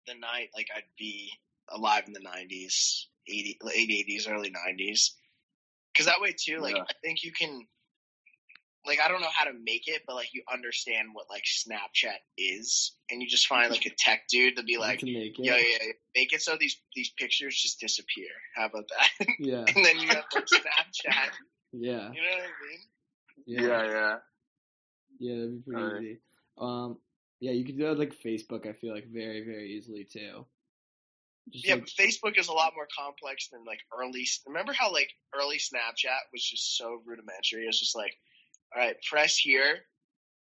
the 0.08 0.16
night, 0.16 0.50
like 0.56 0.68
I'd 0.76 0.84
be 0.98 1.32
alive 1.70 2.04
in 2.08 2.14
the 2.14 2.20
'90s, 2.20 3.06
80, 3.30 3.58
late 3.62 3.90
'80s, 4.08 4.30
early 4.30 4.52
'90s, 4.52 5.12
because 5.94 6.06
that 6.08 6.22
way 6.22 6.34
too, 6.38 6.60
like 6.60 6.76
Yeah. 6.76 6.84
I 6.84 6.94
think 7.04 7.24
you 7.24 7.32
can, 7.32 7.68
like 8.86 9.00
I 9.00 9.08
don't 9.08 9.22
know 9.22 9.28
how 9.34 9.46
to 9.46 9.54
make 9.54 9.88
it, 9.88 10.04
but 10.08 10.16
like 10.16 10.34
you 10.34 10.44
understand 10.52 11.10
what 11.14 11.30
like 11.30 11.44
Snapchat 11.44 12.18
is, 12.38 12.94
and 13.10 13.22
you 13.22 13.28
just 13.28 13.48
find 13.48 13.70
like 13.72 13.86
a 13.86 13.92
tech 13.98 14.24
dude 14.30 14.56
to 14.58 14.64
be 14.64 14.78
like, 14.78 15.00
to 15.00 15.06
make 15.06 15.38
it. 15.40 15.46
yeah, 15.46 15.58
yeah, 15.58 15.78
yeah, 15.82 15.92
make 16.16 16.34
it 16.34 16.42
so 16.42 16.58
these 16.60 16.78
these 16.96 17.10
pictures 17.18 17.56
just 17.56 17.80
disappear. 17.80 18.30
How 18.56 18.66
about 18.66 18.86
that? 18.90 19.28
yeah, 19.40 19.66
and 19.76 19.86
then 19.86 20.00
you 20.00 20.08
have 20.10 20.24
like 20.34 20.46
Snapchat. 20.46 21.32
yeah, 21.74 22.12
You 22.14 22.22
know 22.22 22.30
what 22.30 22.42
I 22.42 22.68
mean? 22.68 22.80
yeah, 23.46 23.62
yeah. 23.62 23.68
Yeah, 23.92 24.16
yeah 25.20 25.36
that'd 25.36 25.66
be 25.66 25.72
pretty 25.72 25.84
Alright. 25.84 26.04
easy. 26.04 26.20
Um, 26.58 26.98
yeah, 27.42 27.52
you 27.52 27.64
could 27.66 27.78
do 27.78 27.84
that 27.84 27.98
with, 27.98 28.00
like 28.00 28.16
Facebook. 28.24 28.68
I 28.68 28.74
feel 28.74 28.94
like 28.94 29.08
very, 29.08 29.46
very 29.46 29.72
easily 29.74 30.04
too. 30.04 30.46
Just 31.52 31.66
Yeah, 31.66 31.74
like- 31.76 31.84
but 31.84 31.90
Facebook 32.06 32.38
is 32.40 32.48
a 32.48 32.54
lot 32.54 32.74
more 32.76 32.88
complex 32.98 33.50
than 33.50 33.64
like 33.66 33.80
early. 33.98 34.28
Remember 34.48 34.74
how 34.74 34.92
like 34.92 35.10
early 35.34 35.58
Snapchat 35.58 36.20
was 36.34 36.44
just 36.44 36.78
so 36.78 37.02
rudimentary? 37.06 37.64
It 37.64 37.68
was 37.68 37.80
just 37.80 37.96
like, 37.96 38.16
all 38.76 38.82
right, 38.82 38.96
press 39.10 39.38
here. 39.38 39.86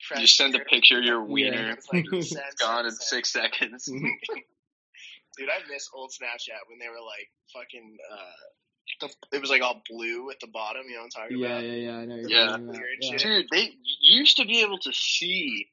Press 0.07 0.21
You 0.21 0.27
just 0.27 0.37
send 0.39 0.55
a 0.55 0.61
picture 0.61 0.99
of 0.99 1.05
your 1.05 1.21
Yeah. 1.23 1.33
wiener. 1.33 1.71
It's 1.73 1.87
like, 1.93 2.07
send, 2.07 2.15
It's 2.49 2.55
gone 2.61 2.87
in 2.87 2.93
send, 2.93 3.03
six 3.03 3.33
seconds. 3.33 3.85
Dude, 5.39 5.49
I 5.49 5.59
miss 5.73 5.89
old 5.95 6.11
Snapchat 6.11 6.69
when 6.69 6.79
they 6.81 6.89
were 6.89 7.01
like 7.05 7.31
fucking. 7.55 7.97
Uh, 8.13 9.07
the, 9.07 9.37
it 9.37 9.41
was 9.41 9.51
like 9.51 9.63
all 9.63 9.83
blue 9.89 10.31
at 10.31 10.41
the 10.41 10.49
bottom. 10.49 10.83
You 10.89 10.95
know 10.97 11.03
what 11.03 11.13
I'm 11.17 11.23
talking 11.23 11.39
yeah, 11.39 11.47
about? 11.49 11.65
yeah, 11.65 11.73
yeah. 11.73 11.97
I 11.97 12.05
know. 12.05 12.17
You're 12.17 12.31
Yeah. 12.31 12.55
about. 12.57 12.77
Yeah. 13.01 13.17
Dude, 13.19 13.47
they 13.51 13.71
used 14.01 14.37
to 14.39 14.45
be 14.45 14.61
able 14.63 14.79
to 14.79 14.93
see 14.93 15.69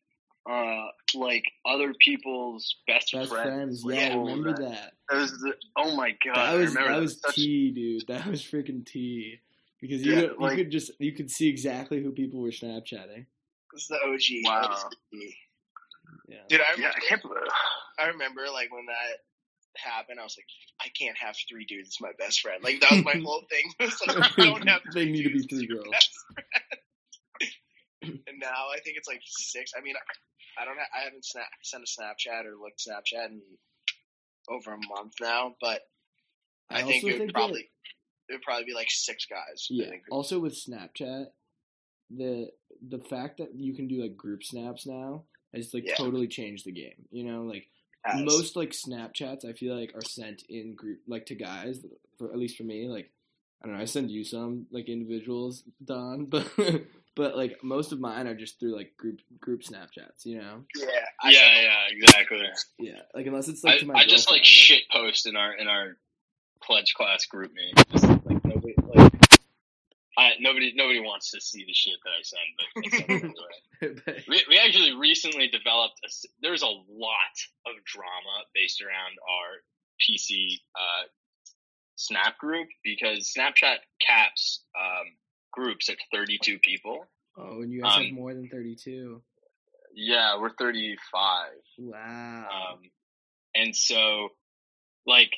uh 0.50 0.88
like 1.16 1.44
other 1.66 1.94
people's 2.00 2.76
best, 2.88 3.12
Best 3.14 3.30
friends. 3.32 3.82
friends. 3.82 3.84
like, 3.84 3.96
Yeah, 3.96 4.14
I 4.14 4.18
remember 4.18 4.54
that. 4.54 4.62
that. 4.70 4.94
That 5.10 5.18
was 5.22 5.32
the, 5.32 5.54
oh 5.78 5.96
my 5.96 6.12
god! 6.26 6.36
That 6.36 6.54
was 6.58 6.70
remember 6.76 6.92
that 6.94 7.00
was 7.02 7.22
Such- 7.22 7.36
T, 7.36 7.72
dude. 7.72 8.08
That 8.08 8.26
was 8.28 8.42
freaking 8.42 8.86
tea. 8.86 9.40
Because 9.80 10.04
you 10.06 10.14
Yeah, 10.14 10.22
could, 10.30 10.38
like- 10.40 10.58
you 10.58 10.64
could 10.64 10.72
just 10.72 10.92
you 11.00 11.12
could 11.14 11.30
see 11.30 11.48
exactly 11.50 12.02
who 12.02 12.12
people 12.12 12.40
were 12.42 12.50
Snapchatting. 12.50 13.26
This 13.74 13.84
is 13.84 13.88
the 13.90 14.00
OG. 14.06 14.44
Wow. 14.46 14.90
Yeah. 16.30 16.38
Dude, 16.50 16.62
I 16.62 16.64
Yeah, 16.64 16.72
remember, 16.76 16.98
I 16.98 17.08
can't. 17.08 17.22
I 18.00 18.06
remember 18.08 18.42
like 18.52 18.72
when 18.74 18.86
that 18.88 19.20
happened, 19.78 20.20
I 20.20 20.24
was 20.24 20.36
like, 20.38 20.48
I 20.82 20.90
can't 20.98 21.18
have 21.18 21.36
three 21.50 21.66
dudes 21.66 21.90
as 21.90 21.98
my 22.02 22.12
best 22.18 22.40
friend. 22.42 22.64
Like 22.64 22.80
that 22.82 22.92
was 22.92 23.04
my 23.04 23.22
whole 23.24 23.44
thing. 23.50 23.64
It 23.80 23.94
like, 24.18 24.40
I 24.40 24.46
don't 24.46 24.68
have 24.68 24.82
They 24.94 25.04
three 25.04 25.12
need 25.12 25.24
to 25.24 25.30
be 25.30 25.42
three 25.44 25.68
girls. 25.68 25.86
and 28.02 28.40
now 28.40 28.68
I 28.74 28.80
think 28.84 28.98
it's 28.98 29.08
like 29.08 29.22
six. 29.26 29.72
I 29.78 29.82
mean, 29.82 29.96
I 30.60 30.66
don't. 30.66 30.78
Ha- 30.78 30.98
I 31.00 31.04
haven't 31.06 31.26
snap- 31.26 31.48
sent 31.64 31.84
a 31.84 31.86
Snapchat 31.86 32.46
or 32.46 32.56
looked 32.62 32.84
Snapchat 32.88 33.28
in 33.28 33.42
over 34.50 34.74
a 34.74 34.78
month 34.88 35.14
now, 35.22 35.56
but 35.62 35.82
I, 36.70 36.80
I 36.80 36.84
think 36.84 37.04
it 37.04 37.08
would 37.08 37.18
think 37.18 37.28
that- 37.30 37.34
probably 37.34 37.70
it 38.30 38.34
would 38.34 38.42
probably 38.42 38.66
be 38.66 38.74
like 38.74 38.90
six 38.90 39.26
guys. 39.26 39.68
Yeah. 39.70 39.90
think. 39.90 40.04
Also 40.12 40.40
with 40.40 40.54
Snapchat, 40.54 41.28
the 42.10 42.50
the 42.88 43.00
fact 43.00 43.38
that 43.38 43.56
you 43.56 43.74
can 43.76 43.88
do 43.88 44.02
like 44.02 44.16
group 44.18 44.44
snaps 44.44 44.86
now 44.86 45.24
has 45.54 45.74
like 45.74 45.86
Yeah. 45.88 45.96
totally 45.96 46.28
changed 46.28 46.66
the 46.66 46.72
game. 46.72 47.06
You 47.12 47.24
know, 47.24 47.44
like 47.44 47.68
most 48.16 48.56
like 48.56 48.72
Snapchats 48.72 49.44
I 49.44 49.54
feel 49.54 49.78
like 49.78 49.94
are 49.96 50.02
sent 50.04 50.44
in 50.50 50.76
group 50.76 51.00
like 51.08 51.26
to 51.28 51.36
guys 51.36 51.80
for 52.18 52.32
at 52.32 52.38
least 52.38 52.56
for 52.58 52.64
me 52.64 52.88
like 52.88 53.12
I 53.62 53.68
don't 53.68 53.76
know 53.76 53.82
I 53.82 53.86
send 53.86 54.12
you 54.12 54.24
some 54.24 54.66
like 54.72 54.88
individuals 54.88 55.64
Don 55.84 56.26
but 56.30 56.48
but 57.18 57.36
like 57.36 57.62
most 57.64 57.92
of 57.92 58.00
mine 58.00 58.28
are 58.28 58.36
just 58.36 58.60
through 58.60 58.76
like 58.76 58.96
group 58.98 59.20
group 59.42 59.62
Snapchats 59.64 60.24
you 60.26 60.38
know 60.40 60.64
yeah, 60.78 60.86
I 61.22 61.32
Yeah, 61.32 61.40
sent- 61.40 61.64
yeah, 61.64 61.78
exactly. 61.90 62.44
yeah 62.80 63.02
like 63.14 63.26
unless 63.26 63.48
it's 63.50 63.64
like 63.64 63.76
I, 63.76 63.80
to 63.80 63.86
my 63.88 63.94
I 63.96 64.06
just 64.06 64.30
like 64.32 64.42
girlfriend, 64.44 64.46
shit 64.46 64.84
post 64.92 65.28
in 65.28 65.36
our 65.36 65.54
in 65.54 65.68
our 65.68 65.98
pledge 66.64 66.94
class 66.96 67.26
group 67.26 67.52
meeting. 67.54 67.84
Just, 67.92 68.06
like 68.26 68.44
nobody 68.46 68.74
like 68.96 69.12
I, 70.18 70.32
nobody 70.40 70.74
nobody 70.76 71.00
wants 71.00 71.30
to 71.32 71.42
see 71.42 71.64
the 71.66 71.74
shit 71.74 71.94
that 72.04 72.10
I 72.10 72.22
send, 72.24 72.50
but 72.58 72.66
I 72.86 72.98
send 72.98 73.10
it 73.12 73.36
anyway. 73.82 74.02
but- 74.06 74.28
We, 74.28 74.44
we 74.50 74.58
actually 74.58 74.94
recently 74.94 75.48
developed. 75.48 76.00
A, 76.04 76.08
s- 76.08 76.26
there's 76.42 76.64
a 76.64 76.66
lot 76.68 77.36
of 77.68 77.74
drama 77.86 78.36
based 78.56 78.82
around 78.82 79.14
our 79.30 79.62
PC 80.02 80.60
uh, 80.76 81.06
Snap 81.98 82.38
group 82.40 82.68
because 82.84 83.32
Snapchat 83.38 83.78
caps 84.02 84.64
um, 84.80 85.06
groups 85.58 85.90
at 85.90 85.98
32 86.14 86.60
people. 86.60 87.06
oh 87.38 87.62
and 87.62 87.72
you 87.72 87.82
guys 87.82 87.94
have 87.96 88.02
Um, 88.04 88.14
more 88.14 88.34
than 88.34 88.48
thirty 88.50 88.76
two 88.76 89.22
Yeah, 89.94 90.40
we're 90.40 90.52
35. 90.52 91.50
wow 91.80 92.48
Um, 92.74 92.80
and 93.56 93.76
so, 93.76 94.30
like, 95.08 95.32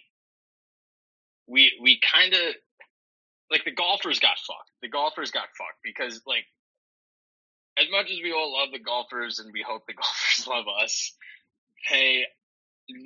we 1.48 1.72
we 1.82 2.00
kind 2.00 2.34
of 2.34 2.42
like 3.50 3.64
the 3.66 3.72
golfers 3.72 4.20
got 4.20 4.38
fucked. 4.38 4.70
The 4.82 4.90
golfers 4.90 5.32
got 5.32 5.48
fucked 5.58 5.82
because 5.84 6.22
like 6.28 6.46
as 7.80 7.88
much 7.90 8.12
as 8.12 8.20
we 8.22 8.32
all 8.34 8.52
love 8.54 8.70
the 8.74 8.80
golfers 8.80 9.40
and 9.40 9.52
we 9.54 9.64
hope 9.68 9.84
the 9.88 9.94
golfers 10.02 10.46
love 10.48 10.66
us, 10.84 11.14
they 11.90 12.26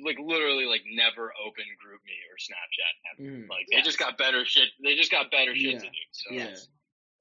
like 0.04 0.18
literally 0.18 0.64
like 0.66 0.82
never 0.90 1.32
open 1.46 1.64
GroupMe 1.80 2.18
or 2.28 2.36
Snapchat. 2.40 2.94
ever. 3.12 3.30
Mhm. 3.44 3.48
Like 3.48 3.66
they 3.72 3.80
just 3.82 3.98
got 3.98 4.18
better 4.18 4.44
shit. 4.44 4.68
They 4.82 4.96
just 4.96 5.10
got 5.12 5.30
better 5.30 5.54
shit 5.54 5.78
to 5.80 5.86
do. 5.86 6.04
So 6.12 6.34
yeah 6.34 6.54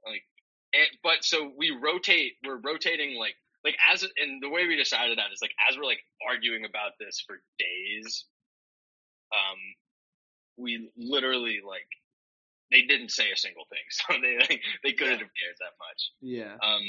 like 0.06 0.24
and, 0.74 0.88
but 1.04 1.24
so 1.24 1.52
we 1.58 1.72
rotate 1.72 2.34
we're 2.46 2.60
rotating 2.60 3.18
like 3.18 3.36
like 3.64 3.76
as 3.94 4.04
and 4.04 4.42
the 4.42 4.50
way 4.50 4.68
we 4.68 4.76
decided 4.76 5.18
that 5.18 5.32
is 5.34 5.40
like 5.42 5.54
as 5.70 5.78
we're 5.78 5.86
like 5.86 6.04
arguing 6.28 6.66
about 6.66 6.92
this 7.00 7.24
for 7.26 7.38
days 7.60 8.26
um 9.34 9.58
we 10.58 10.90
literally 10.98 11.60
like 11.66 11.88
they 12.72 12.82
didn't 12.84 13.12
say 13.12 13.26
a 13.32 13.38
single 13.38 13.66
thing. 13.70 13.80
So 13.92 14.14
they 14.20 14.38
like, 14.40 14.62
they 14.84 14.94
couldn't 14.94 15.20
have 15.20 15.30
cared 15.38 15.56
that 15.60 15.76
much. 15.80 16.12
Yeah. 16.22 16.54
Um 16.62 16.82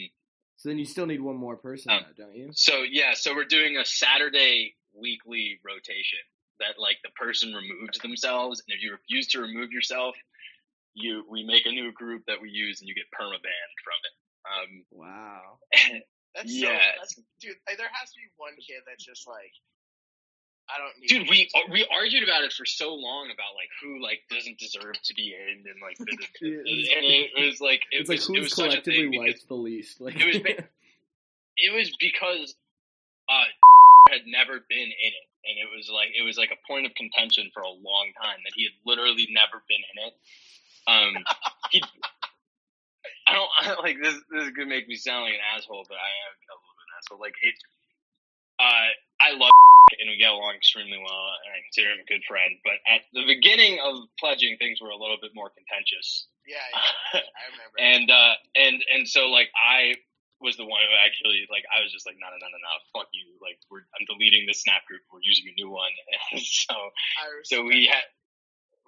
so 0.56 0.68
then 0.70 0.78
you 0.78 0.84
still 0.86 1.04
need 1.06 1.20
one 1.20 1.36
more 1.36 1.56
person 1.56 1.92
Um, 1.92 2.00
though, 2.16 2.24
don't 2.24 2.34
you? 2.36 2.50
so 2.54 2.82
yeah 2.88 3.12
so 3.14 3.34
we're 3.34 3.44
doing 3.44 3.76
a 3.76 3.84
saturday 3.84 4.74
weekly 4.94 5.58
rotation 5.64 6.20
that 6.60 6.78
like 6.78 6.98
the 7.02 7.10
person 7.10 7.52
removes 7.52 7.98
themselves 7.98 8.62
and 8.66 8.76
if 8.76 8.82
you 8.82 8.92
refuse 8.92 9.26
to 9.28 9.40
remove 9.40 9.72
yourself 9.72 10.14
you 10.94 11.24
we 11.28 11.44
make 11.44 11.66
a 11.66 11.70
new 11.70 11.92
group 11.92 12.22
that 12.26 12.40
we 12.40 12.50
use 12.50 12.80
and 12.80 12.88
you 12.88 12.94
get 12.94 13.04
permabanned 13.18 13.76
from 13.84 13.98
it 14.06 14.14
um 14.46 14.70
wow 14.90 15.58
That's 16.34 16.50
so. 16.50 16.66
That's, 16.66 17.14
dude, 17.40 17.54
like, 17.68 17.78
there 17.78 17.86
has 17.94 18.10
to 18.10 18.18
be 18.18 18.26
one 18.42 18.58
kid 18.58 18.82
that's 18.90 19.04
just 19.06 19.22
like, 19.28 19.54
I 20.66 20.82
don't 20.82 20.90
need. 20.98 21.06
dude 21.06 21.30
we 21.30 21.46
we 21.70 21.86
argued 21.94 22.24
about 22.26 22.42
it 22.42 22.52
for 22.52 22.64
so 22.66 22.94
long 22.94 23.26
about 23.30 23.54
like 23.54 23.68
who 23.78 24.02
like 24.02 24.18
doesn't 24.30 24.58
deserve 24.58 24.96
to 24.98 25.14
be 25.14 25.30
in 25.36 25.62
and 25.62 25.78
like 25.78 25.94
the, 26.02 26.06
the- 26.10 26.26
Yeah, 26.42 26.58
it's- 26.66 26.88
and 26.96 27.04
it 27.06 27.30
was 27.38 27.60
like 27.60 27.82
it 27.92 28.00
it's 28.02 28.08
like 28.08 28.18
was, 28.18 28.28
it 28.28 28.32
who's 28.34 28.44
was 28.50 28.54
such 28.56 28.66
a 28.74 28.82
collectively 28.82 29.10
thing 29.10 29.20
liked 29.20 29.46
the 29.46 29.54
least 29.54 30.00
like 30.00 30.16
it 30.18 30.26
was 30.26 30.36
it 31.58 31.70
was 31.72 31.94
because 32.00 32.56
uh 33.28 33.46
had 34.10 34.26
never 34.26 34.58
been 34.68 34.90
in 34.90 35.12
it 35.14 35.26
and 35.46 35.54
it 35.60 35.68
was 35.70 35.86
like 35.92 36.08
it 36.18 36.24
was 36.24 36.34
like 36.40 36.50
a 36.50 36.58
point 36.66 36.86
of 36.86 36.94
contention 36.96 37.46
for 37.54 37.62
a 37.62 37.70
long 37.70 38.10
time 38.20 38.40
that 38.42 38.52
he 38.56 38.64
had 38.64 38.72
literally 38.88 39.28
never 39.30 39.62
been 39.68 39.84
in 39.94 40.08
it 40.08 40.14
um 40.86 41.14
he 41.70 41.82
I 43.26 43.32
don't 43.34 43.50
I 43.60 43.80
like 43.80 43.96
this 44.02 44.14
this 44.30 44.44
is 44.44 44.50
gonna 44.50 44.68
make 44.68 44.88
me 44.88 44.96
sound 44.96 45.24
like 45.24 45.34
an 45.34 45.46
asshole 45.56 45.84
but 45.88 45.96
I 45.96 46.10
am 46.28 46.32
a 46.34 46.54
little 46.54 46.60
bit 46.60 46.74
of 46.74 46.84
an 46.84 46.94
asshole 46.98 47.20
like 47.20 47.36
it 47.42 47.56
uh 48.60 48.88
I 49.20 49.32
love 49.36 49.50
and 50.00 50.08
we 50.08 50.16
get 50.16 50.32
along 50.32 50.56
extremely 50.56 50.96
well, 50.96 51.24
and 51.44 51.52
I 51.52 51.60
consider 51.68 51.92
him 51.92 52.00
a 52.00 52.08
good 52.08 52.24
friend. 52.24 52.56
But 52.64 52.80
at 52.88 53.04
the 53.12 53.24
beginning 53.28 53.78
of 53.84 54.08
pledging, 54.18 54.56
things 54.56 54.80
were 54.80 54.88
a 54.88 54.96
little 54.96 55.20
bit 55.20 55.32
more 55.36 55.52
contentious. 55.52 56.26
Yeah, 56.48 56.56
yeah, 57.12 57.20
I 57.40 57.44
remember. 57.52 57.76
and 57.80 58.06
uh, 58.08 58.34
and 58.56 58.76
and 58.92 59.02
so 59.08 59.28
like 59.28 59.52
I 59.52 59.96
was 60.40 60.56
the 60.56 60.64
one 60.64 60.80
who 60.84 60.92
actually 61.00 61.44
like 61.48 61.64
I 61.72 61.80
was 61.80 61.92
just 61.92 62.04
like 62.04 62.16
no 62.20 62.28
no 62.28 62.36
no 62.36 62.48
no 62.48 62.58
no 62.60 62.74
fuck 62.92 63.08
you 63.16 63.32
like 63.40 63.56
we're 63.72 63.84
I'm 63.96 64.04
deleting 64.04 64.44
this 64.44 64.60
snap 64.60 64.84
group 64.84 65.00
we're 65.08 65.24
using 65.24 65.48
a 65.48 65.54
new 65.56 65.70
one 65.70 65.88
and 66.32 66.42
so 66.42 66.74
so 67.48 67.64
we 67.64 67.88
had 67.88 68.04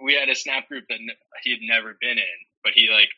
we 0.02 0.14
had 0.14 0.28
a 0.28 0.34
snap 0.34 0.68
group 0.68 0.84
that 0.88 0.98
he 1.42 1.50
had 1.50 1.60
never 1.62 1.96
been 2.00 2.18
in 2.18 2.38
but 2.64 2.72
he 2.74 2.88
like 2.90 3.08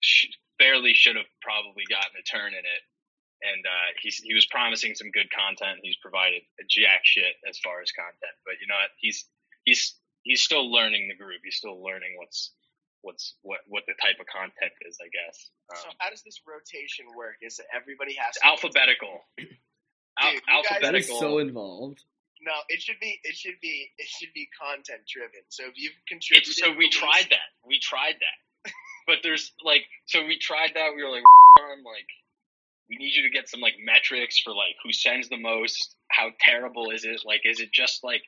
sh- 0.00 0.26
barely 0.58 0.94
should 0.94 1.16
have 1.16 1.26
probably 1.42 1.82
gotten 1.90 2.14
a 2.18 2.22
turn 2.22 2.52
in 2.52 2.62
it. 2.64 2.82
And 3.44 3.66
uh, 3.66 3.88
he's 4.00 4.16
he 4.16 4.32
was 4.32 4.46
promising 4.46 4.94
some 4.94 5.10
good 5.10 5.28
content. 5.28 5.80
He's 5.82 5.96
provided 6.00 6.40
a 6.60 6.64
jack 6.70 7.00
shit 7.04 7.34
as 7.48 7.58
far 7.58 7.82
as 7.82 7.92
content 7.92 8.36
but 8.46 8.54
you 8.60 8.66
know 8.68 8.76
what? 8.80 8.90
He's 8.96 9.26
he's 9.64 9.94
he's 10.22 10.42
still 10.42 10.70
learning 10.72 11.08
the 11.08 11.16
group 11.16 11.40
he's 11.44 11.56
still 11.56 11.82
learning 11.82 12.14
what's 12.16 12.52
what's 13.02 13.34
what 13.42 13.60
what 13.68 13.84
the 13.86 13.92
type 14.00 14.16
of 14.20 14.26
content 14.26 14.72
is 14.88 14.96
I 15.02 15.08
guess. 15.12 15.50
So 15.82 15.88
um, 15.90 15.94
how 15.98 16.08
does 16.10 16.22
this 16.22 16.40
rotation 16.48 17.06
work? 17.16 17.36
Is 17.42 17.58
it 17.58 17.66
everybody 17.74 18.14
has 18.16 18.36
it's 18.36 18.40
to 18.40 18.46
alphabetical. 18.46 19.20
Al- 20.16 20.30
Dude, 20.32 20.40
you 20.46 20.62
guys- 20.62 20.80
That 20.80 20.94
is 20.94 21.10
alphabetical 21.10 21.20
so 21.20 21.38
involved. 21.38 22.04
No, 22.44 22.52
it 22.68 22.82
should 22.82 23.00
be 23.00 23.18
it 23.24 23.34
should 23.34 23.58
be 23.62 23.88
it 23.96 24.06
should 24.06 24.32
be 24.34 24.48
content 24.60 25.00
driven. 25.08 25.40
So 25.48 25.64
if 25.64 25.72
you've 25.76 25.92
It's, 25.96 26.28
contributed, 26.28 26.54
so 26.54 26.72
we 26.76 26.86
the 26.86 26.96
tried 26.96 27.26
that. 27.30 27.48
We 27.66 27.78
tried 27.80 28.16
that. 28.20 28.72
but 29.06 29.18
there's 29.22 29.52
like, 29.64 29.84
so 30.06 30.24
we 30.24 30.38
tried 30.38 30.72
that. 30.74 30.90
We 30.94 31.02
were 31.02 31.10
like, 31.10 31.24
I'm 31.58 31.82
like, 31.84 32.08
we 32.88 32.96
need 32.96 33.14
you 33.14 33.22
to 33.22 33.30
get 33.30 33.48
some 33.48 33.60
like 33.60 33.74
metrics 33.82 34.38
for 34.40 34.50
like 34.52 34.76
who 34.84 34.92
sends 34.92 35.28
the 35.28 35.38
most. 35.40 35.96
How 36.10 36.30
terrible 36.40 36.90
is 36.90 37.04
it? 37.04 37.22
Like, 37.24 37.40
is 37.44 37.60
it 37.60 37.72
just 37.72 38.04
like, 38.04 38.22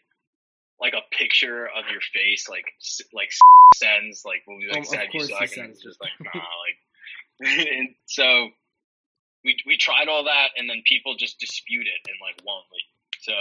like 0.81 0.95
a 0.95 1.05
picture 1.15 1.67
of 1.67 1.85
your 1.91 2.01
face? 2.01 2.49
Like, 2.49 2.65
s- 2.81 3.03
like 3.13 3.31
sends 3.77 4.25
like 4.25 4.43
we'll 4.47 4.59
be 4.59 4.67
like, 4.69 4.77
Um, 4.77 4.83
of 4.83 4.89
sad 4.89 5.09
you 5.13 5.21
suck, 5.21 5.57
and 5.57 5.71
it's 5.71 5.83
just 5.83 6.01
like, 6.01 6.13
nah, 6.21 6.41
like. 6.41 6.79
and 7.69 7.95
so 8.07 8.49
we 9.45 9.57
we 9.67 9.77
tried 9.77 10.09
all 10.09 10.25
that, 10.25 10.49
and 10.57 10.69
then 10.71 10.83
people 10.87 11.17
just 11.17 11.39
dispute 11.39 11.87
it 11.87 12.01
and 12.09 12.17
like 12.23 12.41
won't 12.45 12.65
leave. 12.73 13.21
So 13.21 13.33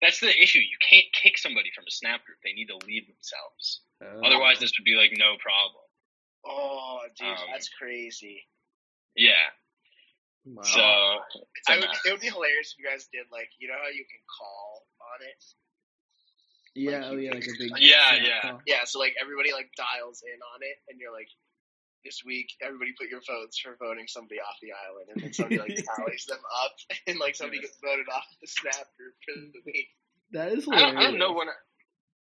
that's 0.00 0.20
the 0.20 0.30
issue. 0.30 0.58
You 0.60 0.78
can't 0.88 1.06
kick 1.12 1.38
somebody 1.38 1.70
from 1.74 1.84
a 1.86 1.90
snap 1.90 2.24
group. 2.24 2.38
They 2.44 2.52
need 2.52 2.66
to 2.68 2.78
leave 2.86 3.06
themselves. 3.06 3.80
Oh. 4.02 4.22
Otherwise, 4.26 4.58
this 4.60 4.72
would 4.78 4.84
be 4.84 4.94
like 4.94 5.10
no 5.16 5.34
problem. 5.42 5.82
Oh, 6.46 7.00
dude, 7.18 7.28
Um, 7.28 7.50
that's 7.52 7.68
crazy. 7.68 8.46
Yeah. 9.16 9.34
Wow. 10.46 10.62
So 10.62 10.80
it's 11.54 11.68
a 11.68 11.72
I 11.72 11.76
would, 11.76 11.90
it 12.06 12.10
would 12.12 12.20
be 12.24 12.30
hilarious 12.30 12.72
if 12.72 12.78
you 12.78 12.88
guys 12.88 13.08
did 13.12 13.26
like 13.30 13.50
you 13.58 13.68
know 13.68 13.74
how 13.76 13.90
you 13.90 14.06
can 14.08 14.22
call 14.24 14.86
on 15.02 15.18
it. 15.26 15.42
yeah, 16.74 17.04
like, 17.04 17.04
oh 17.10 17.16
yeah, 17.18 17.34
like 17.34 17.44
a 17.44 17.56
big 17.58 17.70
Yeah, 17.82 18.14
yeah. 18.16 18.40
call. 18.42 18.60
Yeah, 18.64 18.84
so 18.86 18.98
like 18.98 19.14
everybody 19.20 19.52
like 19.52 19.68
dials 19.76 20.22
in 20.22 20.38
on 20.54 20.62
it, 20.62 20.78
and 20.88 20.96
you're 21.00 21.12
like, 21.12 21.28
this 22.04 22.22
week 22.24 22.48
everybody 22.62 22.92
put 22.98 23.08
your 23.08 23.20
votes 23.26 23.58
for 23.58 23.76
voting 23.78 24.06
somebody 24.06 24.40
off 24.40 24.56
the 24.62 24.72
island, 24.72 25.06
and 25.14 25.18
then 25.22 25.32
somebody 25.32 25.58
like 25.58 25.74
tallies 25.96 26.24
them 26.26 26.38
up, 26.64 26.72
and 27.06 27.18
like 27.18 27.34
somebody 27.34 27.60
gets 27.60 27.76
voted 27.82 28.06
off 28.14 28.24
the 28.40 28.46
snap 28.46 28.86
group 28.96 29.14
for 29.26 29.34
the 29.34 29.62
week. 29.66 29.88
That 30.32 30.52
is 30.52 30.66
I 30.70 30.78
don't, 30.78 30.96
I 30.96 31.02
don't 31.04 31.18
know 31.18 31.32
when 31.32 31.48
I, 31.48 31.56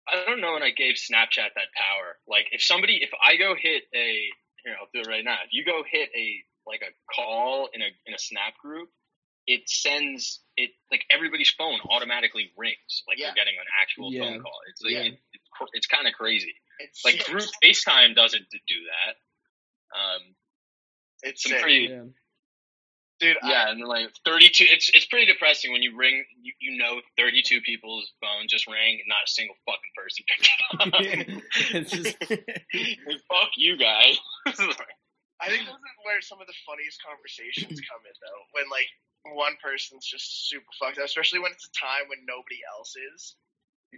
I 0.09 0.25
don't 0.25 0.41
know 0.41 0.53
when 0.53 0.63
I 0.63 0.71
gave 0.71 0.95
Snapchat 0.95 1.53
that 1.55 1.71
power. 1.77 2.17
Like 2.27 2.47
if 2.51 2.61
somebody, 2.61 2.99
if 3.01 3.11
I 3.21 3.37
go 3.37 3.55
hit 3.55 3.83
a 3.95 4.27
here, 4.65 4.75
I'll 4.79 4.89
do 4.93 5.01
it 5.01 5.07
right 5.07 5.23
now. 5.23 5.37
If 5.45 5.51
you 5.53 5.63
go 5.63 5.83
hit 5.89 6.09
a 6.15 6.27
like 6.65 6.81
a 6.81 6.91
call 7.13 7.69
in 7.73 7.81
a 7.81 7.87
in 8.05 8.13
a 8.13 8.19
Snap 8.19 8.57
group, 8.61 8.89
it 9.47 9.69
sends 9.69 10.41
it 10.57 10.71
like 10.91 11.03
everybody's 11.11 11.51
phone 11.51 11.79
automatically 11.89 12.51
rings 12.57 13.03
like 13.07 13.17
Yeah. 13.19 13.27
they're 13.27 13.35
getting 13.45 13.55
an 13.59 13.67
actual 13.81 14.11
Yeah. 14.13 14.21
phone 14.23 14.41
call. 14.41 14.57
It's 14.69 14.81
like 14.81 14.93
Yeah. 14.93 14.99
it, 15.13 15.19
it's, 15.33 15.47
it's 15.73 15.87
kind 15.87 16.07
of 16.07 16.13
crazy. 16.13 16.53
It's 16.79 17.03
Like 17.05 17.21
sick. 17.21 17.27
group 17.27 17.45
FaceTime 17.63 18.15
doesn't 18.15 18.45
do 18.51 18.79
that. 18.89 19.15
Um, 19.93 20.35
It's 21.23 21.43
some 21.43 21.51
sick. 21.53 21.61
pretty 21.61 21.87
Yeah. 21.89 22.03
dude. 23.19 23.37
I, 23.41 23.49
Yeah, 23.49 23.69
and 23.71 23.79
like 23.87 24.09
thirty-two. 24.25 24.65
It's 24.67 24.89
it's 24.93 25.05
pretty 25.05 25.25
depressing 25.31 25.71
when 25.71 25.81
you 25.83 25.95
ring. 25.95 26.25
You, 26.41 26.53
you 26.59 26.77
know, 26.77 26.99
thirty-two 27.17 27.61
people's 27.61 28.11
phone 28.19 28.47
just 28.49 28.67
rang, 28.67 28.99
and 28.99 29.07
not 29.07 29.23
a 29.25 29.29
single 29.31 29.55
fucking 29.65 29.93
person 29.95 30.25
picked 30.27 30.49
it 30.49 30.59
up. 30.81 30.87
it's 31.79 31.91
just 31.91 32.17
Fuck 33.29 33.51
you 33.55 33.77
guys. 33.77 34.17
I 35.41 35.49
think 35.49 35.65
this 35.67 35.75
is 35.75 35.97
where 36.05 36.21
some 36.21 36.39
of 36.39 36.47
the 36.47 36.55
funniest 36.65 36.99
conversations 37.03 37.79
come 37.83 38.01
in, 38.07 38.15
though. 38.23 38.41
When 38.55 38.65
like 38.71 38.87
one 39.35 39.55
person's 39.63 40.05
just 40.05 40.47
super 40.49 40.67
fucked 40.79 40.99
up, 40.99 41.05
especially 41.05 41.39
when 41.39 41.51
it's 41.51 41.67
a 41.67 41.73
time 41.79 42.07
when 42.11 42.23
nobody 42.27 42.59
else 42.75 42.95
is. 42.95 43.35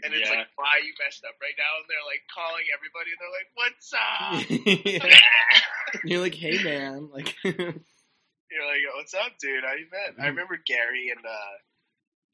And 0.04 0.14
it's 0.14 0.28
Yeah. 0.30 0.38
like, 0.44 0.52
why 0.60 0.78
you 0.84 0.92
messed 1.02 1.24
up 1.24 1.34
right 1.42 1.56
now? 1.58 1.72
And 1.80 1.86
they're 1.88 2.04
like 2.06 2.22
calling 2.30 2.66
everybody, 2.74 3.10
and 3.16 3.20
they're 3.22 3.32
like, 3.34 3.50
"What's 3.56 3.90
up?" 3.96 5.66
You're 6.06 6.22
like, 6.22 6.36
hey 6.36 6.62
man, 6.64 7.10
like 7.14 7.36
You're 7.44 8.66
like, 8.68 8.82
"What's 8.96 9.14
up, 9.14 9.34
dude? 9.42 9.64
How 9.64 9.74
you 9.74 9.88
been?" 9.92 10.16
I 10.20 10.26
Mhm. 10.28 10.30
remember 10.30 10.58
Gary 10.66 11.10
and 11.16 11.26
uh, 11.26 11.56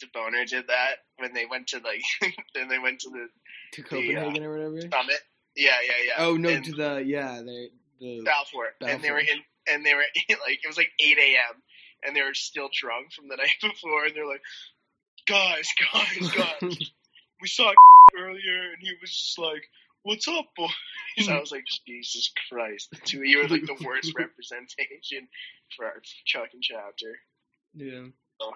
DeBoner 0.04 0.47
did 0.47 0.67
that 0.67 0.97
when 1.17 1.34
they 1.34 1.45
went 1.45 1.67
to 1.69 1.80
like, 1.80 2.04
then 2.56 2.67
they 2.67 2.80
went 2.80 3.00
to 3.02 3.10
the 3.10 3.28
to 3.74 3.84
Copenhagen 3.84 4.43
or 4.43 4.52
whatever. 4.52 4.82
summit. 4.82 5.19
Yeah, 5.56 5.78
yeah, 5.86 5.93
yeah. 6.06 6.13
Oh 6.26 6.36
no, 6.38 6.50
and 6.50 6.65
to 6.65 6.71
the 6.74 7.04
yeah, 7.06 7.41
they 7.45 7.69
the 8.00 8.21
Balfour, 8.24 8.67
and 8.82 9.02
they 9.04 9.12
were 9.12 9.17
Balfour. 9.19 9.36
in, 9.67 9.74
and 9.74 9.86
they 9.86 9.93
were 9.93 10.06
like, 10.30 10.60
it 10.63 10.67
was 10.67 10.78
like 10.78 10.91
8 11.00 11.17
a.m. 11.19 11.62
and 12.04 12.15
they 12.15 12.21
were 12.24 12.34
still 12.34 12.69
drunk 12.74 13.13
from 13.13 13.28
the 13.28 13.36
night 13.38 13.54
before, 13.62 14.06
and 14.06 14.15
they're 14.15 14.28
like, 14.28 14.41
guys, 15.28 15.69
guys, 15.93 16.32
guys, 16.32 16.91
we 17.41 17.47
saw 17.47 17.71
earlier, 18.17 18.71
and 18.74 18.80
he 18.82 18.91
was 19.02 19.12
just 19.12 19.38
like, 19.39 19.63
"What's 20.04 20.28
up, 20.28 20.46
boys?" 20.58 20.70
I 21.30 21.40
was 21.40 21.52
like, 21.52 21.66
Jesus 21.88 22.32
Christ, 22.50 22.90
the 22.92 22.98
two 23.04 23.20
of 23.20 23.26
you 23.26 23.42
are 23.42 23.48
like 23.48 23.66
the 23.66 23.82
worst 23.86 24.14
representation 24.18 25.28
for 25.76 25.86
our 25.86 26.02
Chuck 26.26 26.50
and 26.54 26.62
chapter. 26.64 27.18
yeah. 27.74 28.08
Oh. 28.40 28.54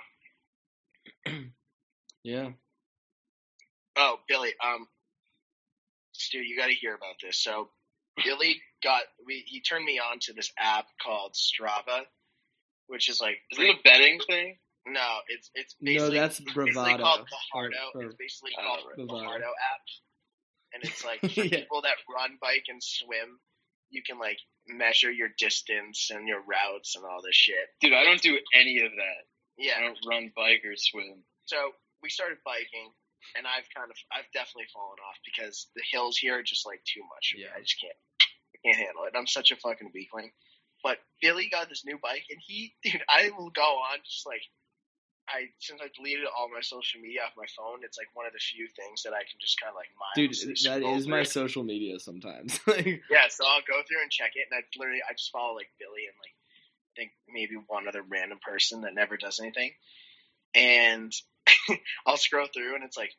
yeah. 2.23 2.49
Oh, 3.97 4.17
Billy, 4.27 4.53
um, 4.63 4.87
Stu, 6.13 6.39
you 6.39 6.57
got 6.57 6.67
to 6.67 6.73
hear 6.73 6.95
about 6.95 7.15
this. 7.21 7.37
So, 7.41 7.69
Billy 8.23 8.61
got 8.83 9.01
we 9.25 9.43
he 9.45 9.61
turned 9.61 9.85
me 9.85 9.99
on 9.99 10.19
to 10.21 10.33
this 10.33 10.51
app 10.59 10.85
called 11.03 11.33
Strava, 11.35 12.01
which 12.87 13.09
is 13.09 13.19
like 13.21 13.37
Is 13.51 13.59
it 13.59 13.69
a 13.75 13.79
betting 13.83 14.19
thing? 14.27 14.57
no, 14.87 15.01
it's 15.29 15.49
it's 15.55 15.75
No, 15.81 15.91
basically 15.91 16.19
that's 16.19 16.39
it's 16.39 16.53
basically 16.53 16.73
bravado. 16.73 17.03
called 17.03 17.27
Fajardo. 17.53 17.75
or- 17.95 18.03
It's 18.03 18.15
basically 18.15 18.51
called 18.59 18.79
right. 18.87 18.97
the 18.97 19.05
Bravado. 19.05 19.35
App, 19.45 19.81
and 20.75 20.83
it's 20.83 21.03
like 21.07 21.21
for 21.21 21.27
Yeah. 21.41 21.63
people 21.63 21.81
that 21.83 21.95
run, 22.11 22.37
bike, 22.41 22.65
and 22.67 22.83
swim. 22.83 23.39
You 23.89 24.03
can 24.03 24.19
like 24.19 24.39
measure 24.67 25.11
your 25.11 25.29
distance 25.37 26.09
and 26.11 26.27
your 26.27 26.41
routes 26.43 26.95
and 26.97 27.05
all 27.05 27.21
this 27.23 27.35
shit. 27.35 27.63
Dude, 27.79 27.93
I 27.93 28.03
don't 28.03 28.21
do 28.21 28.37
any 28.53 28.81
of 28.83 28.91
that. 28.91 29.21
Yeah, 29.57 29.73
I 29.79 29.81
don't 29.81 29.97
run 30.09 30.31
bike 30.35 30.61
or 30.67 30.75
swim. 30.75 31.23
So 31.45 31.55
we 32.03 32.09
started 32.09 32.39
biking, 32.43 32.91
and 33.37 33.47
I've 33.47 33.69
kind 33.71 33.89
of 33.89 33.95
I've 34.11 34.27
definitely 34.33 34.67
fallen 34.73 34.99
off 35.07 35.15
because 35.23 35.67
the 35.75 35.83
hills 35.91 36.17
here 36.17 36.37
are 36.39 36.43
just 36.43 36.65
like 36.67 36.81
too 36.83 37.01
much. 37.07 37.31
for 37.31 37.37
me. 37.37 37.45
Yeah. 37.47 37.55
I 37.55 37.61
just 37.61 37.79
can't 37.79 37.95
I 38.27 38.57
can't 38.67 38.81
handle 38.83 39.05
it. 39.05 39.13
I'm 39.15 39.27
such 39.27 39.51
a 39.51 39.55
fucking 39.55 39.91
weakling. 39.93 40.31
But 40.83 40.97
Billy 41.21 41.47
got 41.49 41.69
this 41.69 41.81
new 41.85 41.97
bike, 42.01 42.25
and 42.29 42.37
he, 42.45 42.73
dude, 42.83 43.01
I 43.09 43.31
will 43.37 43.49
go 43.49 43.63
on 43.63 43.97
just 44.03 44.25
like 44.27 44.41
I 45.27 45.49
since 45.59 45.81
I 45.81 45.89
deleted 45.95 46.25
all 46.29 46.49
my 46.53 46.61
social 46.61 47.01
media 47.01 47.21
off 47.25 47.33
my 47.37 47.49
phone. 47.57 47.81
It's 47.81 47.97
like 47.97 48.09
one 48.13 48.25
of 48.25 48.33
the 48.33 48.39
few 48.39 48.67
things 48.67 49.03
that 49.03 49.13
I 49.13 49.25
can 49.25 49.41
just 49.41 49.59
kind 49.59 49.73
of 49.73 49.77
like 49.77 49.89
Dude, 50.13 50.31
that 50.65 50.85
is 50.85 51.01
is 51.01 51.07
my 51.07 51.23
social 51.23 51.63
media 51.63 51.99
sometimes. 51.99 52.59
like, 52.67 53.01
Yeah, 53.09 53.27
so 53.29 53.45
I'll 53.45 53.65
go 53.65 53.81
through 53.87 54.01
and 54.01 54.11
check 54.11 54.31
it, 54.35 54.47
and 54.49 54.57
I 54.57 54.61
literally 54.77 55.01
I 55.01 55.13
just 55.13 55.31
follow 55.31 55.55
like 55.55 55.69
Billy 55.79 56.05
and 56.05 56.17
like 56.21 56.35
I 56.35 56.91
think 56.95 57.11
maybe 57.27 57.55
one 57.67 57.87
other 57.87 58.03
random 58.05 58.39
person 58.39 58.81
that 58.81 58.93
never 58.93 59.17
does 59.17 59.39
anything, 59.39 59.71
and 60.53 61.11
I'll 62.05 62.17
scroll 62.17 62.47
through 62.53 62.75
and 62.75 62.83
it's 62.83 62.97
like 62.97 63.11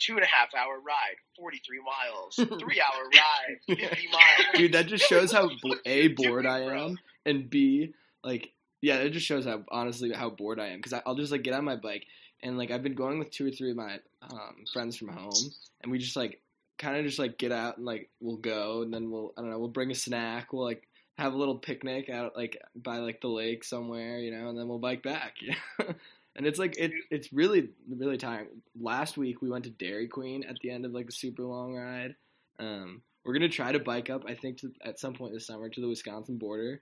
two 0.00 0.14
and 0.14 0.24
a 0.24 0.26
half 0.26 0.54
hour 0.54 0.74
ride, 0.80 1.20
forty 1.36 1.60
three 1.66 1.80
miles, 1.80 2.36
three 2.60 2.80
hour 2.80 3.04
ride, 3.04 3.78
fifty 3.78 4.08
miles. 4.08 4.46
dude, 4.54 4.72
that 4.72 4.86
just 4.86 5.04
shows 5.04 5.32
how 5.32 5.50
a 5.86 6.08
bored 6.08 6.46
I 6.46 6.60
am, 6.62 6.98
and 7.24 7.48
b 7.48 7.94
like 8.24 8.52
yeah, 8.82 8.96
it 8.96 9.10
just 9.10 9.24
shows 9.24 9.46
how 9.46 9.62
honestly 9.70 10.12
how 10.12 10.28
bored 10.28 10.60
I 10.60 10.68
am 10.68 10.78
because 10.78 11.00
I'll 11.06 11.14
just 11.14 11.32
like 11.32 11.42
get 11.42 11.54
on 11.54 11.64
my 11.64 11.76
bike 11.76 12.04
and 12.42 12.58
like 12.58 12.70
I've 12.70 12.82
been 12.82 12.94
going 12.94 13.18
with 13.18 13.30
two 13.30 13.46
or 13.46 13.50
three 13.50 13.70
of 13.70 13.76
my 13.76 14.00
um, 14.30 14.64
friends 14.72 14.96
from 14.96 15.08
home, 15.08 15.52
and 15.82 15.90
we 15.90 15.98
just 15.98 16.16
like 16.16 16.40
kind 16.78 16.96
of 16.96 17.04
just 17.04 17.18
like 17.18 17.38
get 17.38 17.52
out 17.52 17.76
and 17.76 17.86
like 17.86 18.10
we'll 18.20 18.36
go 18.36 18.82
and 18.82 18.92
then 18.92 19.10
we'll 19.10 19.32
I 19.38 19.40
don't 19.40 19.50
know 19.50 19.58
we'll 19.58 19.68
bring 19.68 19.92
a 19.92 19.94
snack, 19.94 20.52
we'll 20.52 20.64
like 20.64 20.86
have 21.16 21.32
a 21.32 21.36
little 21.36 21.56
picnic 21.56 22.10
out 22.10 22.36
like 22.36 22.60
by 22.74 22.98
like 22.98 23.20
the 23.20 23.28
lake 23.28 23.62
somewhere, 23.62 24.18
you 24.18 24.32
know, 24.32 24.48
and 24.48 24.58
then 24.58 24.68
we'll 24.68 24.78
bike 24.78 25.02
back. 25.02 25.36
Know? 25.78 25.94
And 26.34 26.46
it's 26.46 26.58
like 26.58 26.78
it, 26.78 26.92
it's 27.10 27.30
really 27.30 27.68
really 27.88 28.16
tiring. 28.16 28.62
Last 28.80 29.18
week 29.18 29.42
we 29.42 29.50
went 29.50 29.64
to 29.64 29.70
Dairy 29.70 30.08
Queen 30.08 30.44
at 30.44 30.58
the 30.60 30.70
end 30.70 30.86
of 30.86 30.92
like 30.92 31.08
a 31.08 31.12
super 31.12 31.42
long 31.42 31.74
ride. 31.74 32.16
Um, 32.58 33.02
we're 33.22 33.34
gonna 33.34 33.50
try 33.50 33.70
to 33.70 33.78
bike 33.78 34.08
up, 34.08 34.24
I 34.26 34.34
think, 34.34 34.58
to, 34.58 34.72
at 34.82 34.98
some 34.98 35.12
point 35.12 35.34
this 35.34 35.46
summer 35.46 35.68
to 35.68 35.80
the 35.80 35.88
Wisconsin 35.88 36.38
border, 36.38 36.80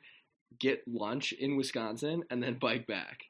get 0.58 0.82
lunch 0.86 1.32
in 1.32 1.56
Wisconsin, 1.56 2.24
and 2.30 2.42
then 2.42 2.54
bike 2.58 2.86
back. 2.86 3.24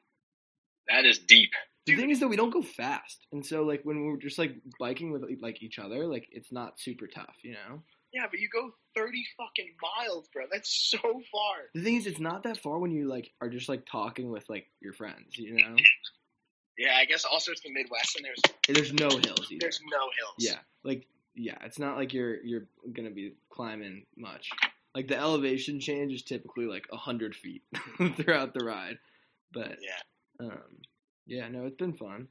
That 0.89 1.05
is 1.05 1.19
deep. 1.19 1.51
The 1.85 1.95
thing 1.95 2.09
is 2.11 2.19
that 2.19 2.27
we 2.27 2.35
don't 2.35 2.51
go 2.51 2.61
fast, 2.61 3.25
and 3.31 3.45
so 3.45 3.63
like 3.63 3.81
when 3.83 4.05
we're 4.05 4.17
just 4.17 4.37
like 4.37 4.55
biking 4.79 5.11
with 5.11 5.23
like 5.41 5.63
each 5.63 5.79
other, 5.79 6.05
like 6.05 6.27
it's 6.31 6.51
not 6.51 6.79
super 6.79 7.07
tough, 7.07 7.35
you 7.43 7.53
know. 7.53 7.81
Yeah, 8.13 8.25
but 8.29 8.39
you 8.39 8.49
go 8.53 8.71
thirty 8.95 9.23
fucking 9.37 9.71
miles, 9.81 10.27
bro. 10.33 10.43
That's 10.51 10.69
so 10.69 10.97
far. 10.99 11.55
The 11.73 11.81
thing 11.81 11.95
is, 11.95 12.05
it's 12.07 12.19
not 12.19 12.43
that 12.43 12.57
far 12.61 12.77
when 12.77 12.91
you 12.91 13.07
like 13.07 13.31
are 13.41 13.49
just 13.49 13.69
like 13.69 13.85
talking 13.89 14.29
with 14.29 14.47
like 14.49 14.67
your 14.81 14.93
friends. 14.93 15.37
You 15.37 15.55
know, 15.55 15.75
Yeah, 16.77 16.97
I 16.97 17.05
guess 17.05 17.25
also 17.25 17.51
it's 17.51 17.61
the 17.61 17.71
Midwest 17.71 18.15
and 18.17 18.25
there's 18.25 18.41
there's 18.77 18.93
no 18.93 19.09
hills 19.09 19.47
either. 19.51 19.59
there's 19.61 19.81
no 19.89 19.99
hills. 19.99 20.35
Yeah, 20.37 20.59
like 20.83 21.07
yeah, 21.35 21.55
it's 21.63 21.79
not 21.79 21.95
like 21.97 22.13
you're 22.13 22.43
you're 22.43 22.65
gonna 22.93 23.11
be 23.11 23.33
climbing 23.49 24.05
much. 24.17 24.49
Like 24.95 25.07
the 25.07 25.17
elevation 25.17 25.79
change 25.79 26.11
is 26.13 26.21
typically 26.23 26.65
like 26.65 26.85
a 26.91 26.97
hundred 26.97 27.35
feet 27.35 27.63
throughout 28.17 28.53
the 28.53 28.63
ride, 28.65 28.97
but 29.53 29.77
Yeah. 29.81 30.45
um, 30.47 30.59
yeah, 31.25 31.47
no, 31.49 31.65
it's 31.65 31.75
been 31.77 31.93
fun. 31.93 32.27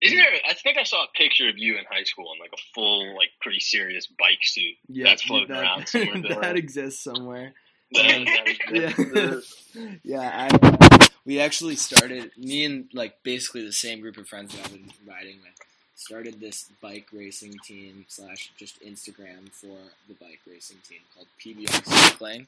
Isn't 0.00 0.16
there? 0.16 0.28
I 0.48 0.54
think 0.54 0.78
I 0.78 0.84
saw 0.84 1.02
a 1.02 1.08
picture 1.16 1.48
of 1.48 1.58
you 1.58 1.76
in 1.76 1.84
high 1.90 2.04
school 2.04 2.32
in 2.32 2.38
like 2.38 2.52
a 2.54 2.62
full, 2.72 3.16
like 3.16 3.30
pretty 3.40 3.58
serious 3.58 4.06
bike 4.06 4.38
suit. 4.42 4.76
Yeah, 4.88 5.06
That's 5.10 5.22
floating 5.22 5.48
that, 5.48 5.60
around 5.62 5.88
somewhere, 5.88 6.22
that 6.22 6.30
Dylan. 6.30 6.56
exists 6.56 7.02
somewhere. 7.02 7.52
That- 7.92 9.42
yeah, 9.74 9.90
yeah. 10.04 10.48
I, 10.52 10.66
uh, 10.66 11.06
we 11.24 11.40
actually 11.40 11.74
started. 11.76 12.30
Me 12.36 12.64
and 12.64 12.88
like 12.92 13.14
basically 13.24 13.64
the 13.64 13.72
same 13.72 14.00
group 14.00 14.18
of 14.18 14.28
friends 14.28 14.54
that 14.54 14.64
I've 14.66 14.72
been 14.72 14.92
riding 15.06 15.38
with 15.42 15.52
started 15.98 16.38
this 16.40 16.70
bike 16.80 17.08
racing 17.12 17.54
team 17.64 18.04
slash 18.08 18.52
just 18.56 18.80
Instagram 18.82 19.50
for 19.50 19.76
the 20.06 20.14
bike 20.14 20.38
racing 20.48 20.78
team 20.88 21.00
called 21.12 21.26
PBR 21.44 21.84
Cycling. 21.84 22.46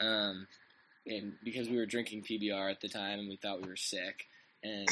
Um, 0.00 0.46
and 1.06 1.32
because 1.44 1.68
we 1.68 1.76
were 1.76 1.86
drinking 1.86 2.22
PBR 2.22 2.70
at 2.70 2.80
the 2.80 2.88
time 2.88 3.20
and 3.20 3.28
we 3.28 3.36
thought 3.36 3.62
we 3.62 3.68
were 3.68 3.76
sick, 3.76 4.26
and 4.62 4.88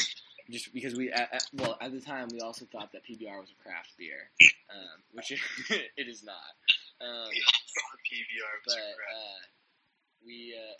just 0.48 0.72
because 0.72 0.94
we, 0.94 1.10
at, 1.12 1.28
at- 1.34 1.50
well, 1.52 1.76
at 1.80 1.92
the 1.92 2.00
time 2.00 2.28
we 2.32 2.40
also 2.40 2.64
thought 2.70 2.92
that 2.92 3.02
PBR 3.04 3.40
was 3.40 3.50
a 3.50 3.62
craft 3.62 3.90
beer, 3.98 4.30
um, 4.70 5.02
which 5.12 5.32
it, 5.32 5.40
it 5.96 6.08
is 6.08 6.22
not. 6.24 6.54
Um, 7.00 7.28
PBR. 8.08 8.54
was 8.64 8.74
but 8.74 8.78
uh, 8.78 9.40
we 10.24 10.54
uh, 10.56 10.74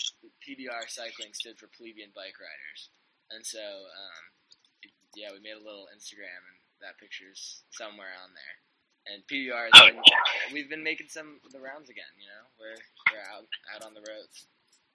PBR 0.47 0.89
cycling 0.89 1.33
stood 1.33 1.59
for 1.59 1.67
plebeian 1.77 2.11
bike 2.15 2.39
riders, 2.41 2.89
and 3.31 3.45
so 3.45 3.59
um, 3.61 4.23
yeah, 5.15 5.29
we 5.33 5.41
made 5.41 5.59
a 5.61 5.65
little 5.65 5.87
Instagram, 5.95 6.41
and 6.49 6.58
that 6.81 6.99
picture's 6.99 7.63
somewhere 7.71 8.13
on 8.25 8.31
there. 8.35 8.57
And 9.09 9.25
PBR, 9.25 9.73
Oh, 9.73 9.89
been, 9.89 10.03
we've 10.53 10.69
been 10.69 10.85
making 10.85 11.09
some 11.09 11.41
of 11.45 11.51
the 11.53 11.61
rounds 11.61 11.89
again. 11.89 12.13
You 12.21 12.29
know, 12.29 12.45
we're 12.61 12.81
we're 13.09 13.25
out 13.33 13.49
out 13.73 13.83
on 13.87 13.95
the 13.97 14.05
roads. 14.05 14.47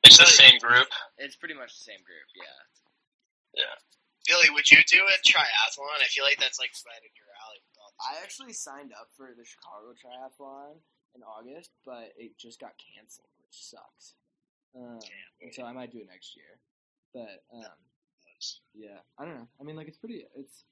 It's 0.03 0.19
the 0.19 0.27
same 0.29 0.59
group. 0.59 0.85
It's 1.17 1.35
pretty 1.39 1.55
much 1.55 1.73
the 1.79 1.87
same 1.87 2.03
group, 2.03 2.27
yeah. 2.35 3.63
Yeah. 3.63 3.75
Billy, 4.27 4.51
would 4.51 4.69
you 4.69 4.83
do 4.85 4.99
a 4.99 5.17
triathlon? 5.23 5.99
I 5.99 6.07
feel 6.11 6.23
like 6.27 6.37
that's 6.39 6.59
like 6.59 6.71
right 6.85 7.01
in 7.01 7.11
your 7.15 7.31
alley. 7.43 7.59
I 8.03 8.21
actually 8.21 8.53
signed 8.53 8.91
up 8.91 9.07
for 9.15 9.31
the 9.31 9.45
Chicago 9.45 9.95
Triathlon 9.95 10.75
in 11.15 11.23
August, 11.23 11.71
but 11.85 12.11
it 12.17 12.37
just 12.37 12.59
got 12.59 12.73
canceled, 12.75 13.31
which 13.45 13.55
sucks. 13.55 14.15
Um, 14.75 14.99
and 15.41 15.53
so 15.53 15.63
I 15.63 15.71
might 15.71 15.91
do 15.91 15.99
it 15.99 16.07
next 16.09 16.35
year. 16.35 16.59
But 17.13 17.43
um, 17.53 17.77
yeah, 18.73 18.99
I 19.19 19.25
don't 19.25 19.35
know. 19.35 19.47
I 19.59 19.63
mean, 19.63 19.75
like 19.75 19.87
it's 19.87 19.97
pretty. 19.97 20.25
It's 20.35 20.65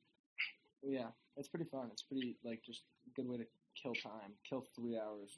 yeah, 0.83 1.09
it's 1.37 1.47
pretty 1.47 1.65
fun. 1.65 1.89
It's 1.91 2.03
pretty 2.03 2.37
like 2.43 2.61
just 2.65 2.81
a 3.07 3.11
good 3.15 3.27
way 3.27 3.37
to 3.37 3.45
kill 3.81 3.93
time, 3.95 4.33
kill 4.47 4.65
three 4.75 4.97
hours. 4.97 5.31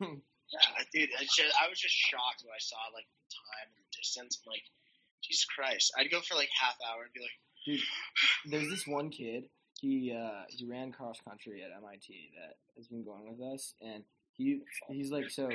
Yeah, 0.50 0.82
dude, 0.92 1.10
I, 1.14 1.22
just, 1.22 1.54
I 1.62 1.68
was 1.70 1.78
just 1.78 1.94
shocked 1.94 2.42
when 2.42 2.50
I 2.50 2.58
saw 2.58 2.74
like 2.92 3.06
the 3.06 3.30
time 3.30 3.70
and 3.70 3.86
the 3.86 3.90
distance. 3.94 4.42
I'm 4.42 4.50
like, 4.50 4.66
Jesus 5.22 5.46
Christ! 5.46 5.92
I'd 5.96 6.10
go 6.10 6.20
for 6.20 6.34
like 6.34 6.48
half 6.50 6.74
hour 6.82 7.06
and 7.06 7.12
be 7.14 7.22
like, 7.22 7.38
dude, 7.66 8.50
there's 8.50 8.68
this 8.68 8.86
one 8.86 9.10
kid. 9.10 9.44
He 9.80 10.10
uh, 10.10 10.42
he 10.48 10.66
ran 10.66 10.90
cross 10.90 11.20
country 11.22 11.62
at 11.62 11.70
MIT 11.70 12.32
that 12.34 12.58
has 12.76 12.88
been 12.88 13.04
going 13.04 13.30
with 13.30 13.40
us, 13.54 13.74
and 13.80 14.02
he 14.32 14.60
he's 14.88 15.10
like 15.10 15.30
so 15.30 15.48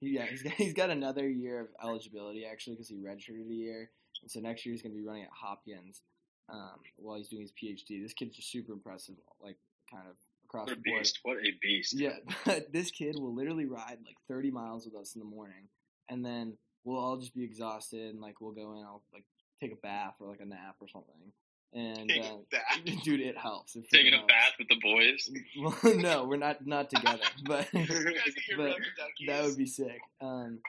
yeah 0.00 0.26
he's 0.26 0.42
got, 0.42 0.52
he's 0.56 0.74
got 0.74 0.90
another 0.90 1.28
year 1.28 1.60
of 1.60 1.68
eligibility 1.82 2.46
actually 2.46 2.76
because 2.76 2.88
he 2.88 2.96
redshirted 2.96 3.50
a 3.50 3.54
year, 3.54 3.90
and 4.22 4.30
so 4.30 4.38
next 4.38 4.64
year 4.64 4.74
he's 4.74 4.82
gonna 4.82 4.94
be 4.94 5.04
running 5.04 5.24
at 5.24 5.30
Hopkins 5.34 6.02
um, 6.48 6.80
while 6.96 7.16
he's 7.16 7.28
doing 7.28 7.42
his 7.42 7.52
PhD. 7.52 8.02
This 8.02 8.12
kid's 8.12 8.36
just 8.36 8.50
super 8.50 8.72
impressive, 8.72 9.16
like 9.42 9.56
kind 9.90 10.04
of 10.08 10.16
across 10.44 10.68
What 10.68 10.76
the 10.82 10.90
board. 10.90 11.00
beast! 11.00 11.18
What 11.22 11.36
a 11.38 11.50
beast! 11.60 11.94
Yeah, 11.98 12.16
but 12.44 12.72
this 12.72 12.90
kid 12.90 13.16
will 13.18 13.34
literally 13.34 13.66
ride 13.66 13.98
like 14.04 14.16
30 14.28 14.50
miles 14.50 14.84
with 14.84 14.94
us 14.94 15.14
in 15.14 15.20
the 15.20 15.26
morning, 15.26 15.68
and 16.08 16.24
then 16.24 16.56
we'll 16.84 17.00
all 17.00 17.16
just 17.16 17.34
be 17.34 17.44
exhausted, 17.44 18.12
and 18.12 18.20
like 18.20 18.40
we'll 18.40 18.52
go 18.52 18.72
in, 18.74 18.84
I'll 18.84 19.02
like 19.12 19.24
take 19.60 19.72
a 19.72 19.76
bath 19.76 20.14
or 20.20 20.28
like 20.28 20.40
a 20.40 20.46
nap 20.46 20.76
or 20.80 20.88
something, 20.88 21.32
and 21.74 22.10
uh, 22.10 22.58
dude, 23.04 23.20
it 23.20 23.36
helps. 23.36 23.74
It 23.76 23.84
Taking 23.90 24.12
freaking 24.12 24.24
a 24.24 24.26
bath 24.26 24.52
with 24.58 24.68
the 24.68 24.80
boys. 24.80 25.30
Well, 25.82 25.96
no, 25.96 26.24
we're 26.24 26.36
not 26.36 26.66
not 26.66 26.90
together, 26.90 27.18
but 27.44 27.72
you 27.72 27.86
guys 27.86 27.90
are 27.90 28.06
here 28.46 28.56
but 28.56 28.76
that 29.26 29.44
would 29.44 29.56
be 29.56 29.66
sick. 29.66 29.98
Um, 30.20 30.60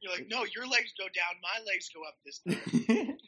You're 0.00 0.12
like, 0.12 0.28
no, 0.28 0.44
your 0.54 0.66
legs 0.66 0.92
go 0.96 1.06
down, 1.06 1.40
my 1.42 1.58
legs 1.66 1.90
go 1.92 2.02
up 2.06 2.16
this 2.24 2.40
time. 2.46 3.18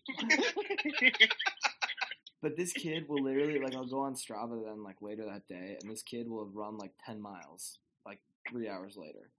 But 2.42 2.56
this 2.56 2.72
kid 2.84 3.08
will 3.08 3.22
literally 3.22 3.58
like 3.58 3.74
I'll 3.74 3.86
go 3.86 4.00
on 4.00 4.14
Strava 4.14 4.64
then 4.64 4.82
like 4.82 5.00
later 5.02 5.24
that 5.26 5.46
day, 5.48 5.76
and 5.80 5.90
this 5.90 6.02
kid 6.02 6.28
will 6.28 6.44
have 6.44 6.54
run 6.54 6.78
like 6.78 6.92
10 7.06 7.20
miles 7.20 7.78
like 8.06 8.18
three 8.48 8.68
hours 8.68 8.96
later. 8.96 9.30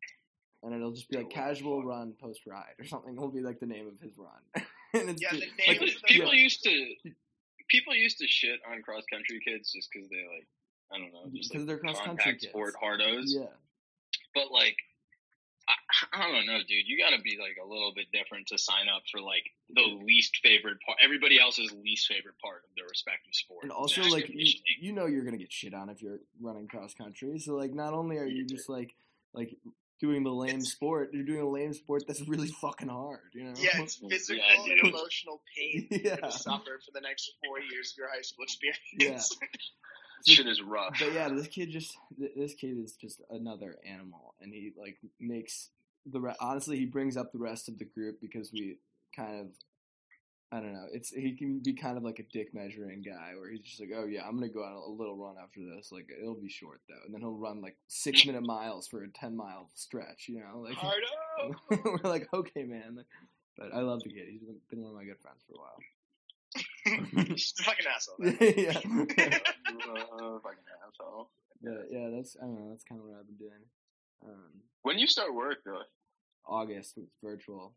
And 0.64 0.76
it'll 0.76 0.92
just 0.92 1.10
be 1.10 1.18
like 1.18 1.32
casual 1.32 1.84
run 1.84 2.14
post 2.22 2.42
ride 2.46 2.76
or 2.78 2.86
something. 2.86 3.16
It'll 3.16 3.30
be 3.32 3.42
like 3.42 3.60
the 3.60 3.66
name 3.66 3.88
of 3.88 4.00
his 4.00 4.16
run. 4.18 4.42
and 4.94 5.10
it's 5.10 5.22
Yeah, 5.22 5.32
just- 5.32 5.42
the 5.58 5.74
name 5.74 5.82
like, 5.82 5.92
People, 6.08 6.34
yeah. 6.36 6.42
used 6.42 6.64
to 6.64 6.94
people 7.70 7.96
used 7.96 8.18
to 8.20 8.28
shit 8.28 8.60
on 8.70 8.82
cross 8.82 9.04
country 9.12 9.40
kids 9.46 9.72
just 9.72 9.90
because 9.92 10.08
they 10.10 10.18
like 10.18 10.48
I 10.94 10.98
don't 11.00 11.12
know 11.14 11.32
just 11.34 11.50
because 11.52 11.62
like 11.62 11.68
they're 11.68 11.78
cross 11.80 12.00
country 12.06 12.34
kids. 12.34 12.48
sport 12.50 12.76
hardos. 12.84 13.24
Yeah, 13.28 13.46
But 14.36 14.52
like 14.52 14.76
I, 16.14 16.26
I 16.28 16.32
don't 16.32 16.46
know, 16.46 16.60
dude. 16.60 16.86
You 16.88 16.98
got 16.98 17.16
to 17.16 17.22
be 17.22 17.38
like 17.40 17.58
a 17.64 17.68
little 17.68 17.94
bit 17.96 18.08
different 18.14 18.48
to 18.48 18.58
sign 18.58 18.88
up 18.94 19.04
for 19.12 19.22
like 19.22 19.44
the 19.74 19.82
least 20.06 20.38
favorite 20.44 20.78
part, 20.86 20.98
everybody 21.04 21.40
else's 21.40 21.72
least 21.84 22.08
favorite 22.08 22.36
part 22.44 22.64
of 22.70 22.76
their 22.76 22.86
respective 22.90 23.34
sport. 23.34 23.64
and 23.64 23.72
also 23.72 24.02
Just 24.02 24.14
like 24.14 24.30
you, 24.34 24.54
you 24.80 24.92
know 24.94 25.06
you're 25.06 25.24
gonna 25.24 25.38
get 25.38 25.52
shit 25.52 25.74
on 25.74 25.90
if 25.90 26.02
you're 26.02 26.20
running 26.42 26.68
cross 26.68 26.94
country. 26.94 27.40
So 27.40 27.54
like 27.56 27.74
not 27.74 27.94
only 27.94 28.18
are 28.18 28.26
you 28.26 28.46
just 28.46 28.70
like 28.70 28.94
like 29.34 29.56
doing 30.00 30.24
the 30.24 30.32
lame 30.32 30.50
It's- 30.50 30.72
sport, 30.72 31.12
you're 31.14 31.24
doing 31.26 31.42
a 31.42 31.48
lame 31.50 31.74
sport 31.74 32.04
that's 32.08 32.28
really 32.28 32.48
fucking 32.48 32.90
hard. 32.90 33.20
You 33.34 33.44
know? 33.46 33.54
yeah, 33.58 33.82
it's 33.82 33.96
physical 34.10 34.44
Yeah, 34.66 34.74
and 34.74 34.88
emotional 34.94 35.42
pain 35.56 35.88
you're 35.92 36.02
yeah. 36.02 36.16
gonna 36.20 36.32
suffer 36.32 36.80
for 36.84 36.92
the 36.94 37.02
next 37.02 37.32
four 37.46 37.60
years 37.60 37.92
of 37.94 37.98
your 38.00 38.10
high 38.10 38.22
school 38.22 38.44
experience. 38.44 38.82
Yeah. 39.40 39.48
Shit 40.26 40.48
is 40.48 40.62
rough. 40.62 40.98
But 41.00 41.14
yeah, 41.14 41.30
this 41.30 41.48
kid 41.48 41.70
just 41.72 41.98
this 42.36 42.54
kid 42.54 42.78
is 42.78 42.94
just 42.94 43.22
another 43.30 43.78
animal, 43.86 44.34
and 44.42 44.54
he 44.54 44.74
like 44.78 44.98
makes 45.20 45.70
the 46.06 46.20
re- 46.20 46.36
honestly 46.40 46.78
he 46.78 46.86
brings 46.86 47.16
up 47.18 47.32
the 47.32 47.38
rest 47.40 47.70
of 47.70 47.78
the 47.78 47.86
group 47.86 48.20
because 48.22 48.52
we 48.52 48.78
kind 49.16 49.40
of 49.42 49.48
I 50.52 50.60
don't 50.60 50.74
know 50.74 50.88
it's 50.92 51.12
he 51.12 51.34
can 51.34 51.60
be 51.60 51.74
kind 51.74 51.96
of 51.96 52.04
like 52.04 52.18
a 52.20 52.24
dick 52.24 52.54
measuring 52.54 53.04
guy 53.04 53.34
where 53.38 53.50
he's 53.52 53.62
just 53.62 53.80
like 53.80 53.92
oh 53.96 54.06
yeah 54.06 54.26
I'm 54.28 54.34
gonna 54.36 54.50
go 54.50 54.64
on 54.64 54.74
a 54.74 54.90
little 54.90 55.16
run 55.16 55.36
after 55.42 55.60
this 55.60 55.92
like 55.92 56.10
it'll 56.20 56.34
be 56.34 56.50
short 56.50 56.82
though 56.90 56.96
and 57.06 57.14
then 57.14 57.22
he'll 57.22 57.38
run 57.38 57.62
like 57.62 57.78
six 57.88 58.26
minute 58.26 58.44
miles 58.44 58.88
for 58.88 59.04
a 59.04 59.10
ten 59.10 59.36
mile 59.38 59.70
stretch 59.76 60.28
you 60.28 60.40
know 60.40 60.60
like 60.62 60.76
we're 62.04 62.10
like 62.10 62.28
okay 62.34 62.64
man 62.64 62.96
Like, 62.98 63.06
but 63.58 63.74
I 63.74 63.82
love 63.82 64.02
the 64.04 64.10
kid 64.10 64.28
he's 64.30 64.42
been, 64.42 64.82
one 64.82 64.90
of 64.92 64.98
my 64.98 65.06
good 65.06 65.20
friends 65.22 65.44
for 65.48 65.54
a 65.54 65.60
while 65.60 65.78
Just 67.36 67.60
a 67.60 67.64
fucking 67.64 67.86
asshole. 67.96 68.18
man. 68.20 69.40
Yeah 69.80 70.38
fucking 70.44 70.68
asshole. 70.88 71.30
yeah 71.62 71.72
yeah 71.90 72.10
that's 72.16 72.38
I 72.42 72.46
don't 72.46 72.56
know 72.56 72.70
that's 72.70 72.84
kind 72.84 73.00
of 73.00 73.08
what 73.08 73.18
I've 73.20 73.28
been 73.28 73.38
doing. 73.48 73.64
Um, 74.26 74.62
When 74.84 75.00
you 75.00 75.08
start 75.08 75.34
work, 75.34 75.60
though, 75.66 75.82
August 76.48 76.94
with 76.98 77.10
virtual. 77.24 77.74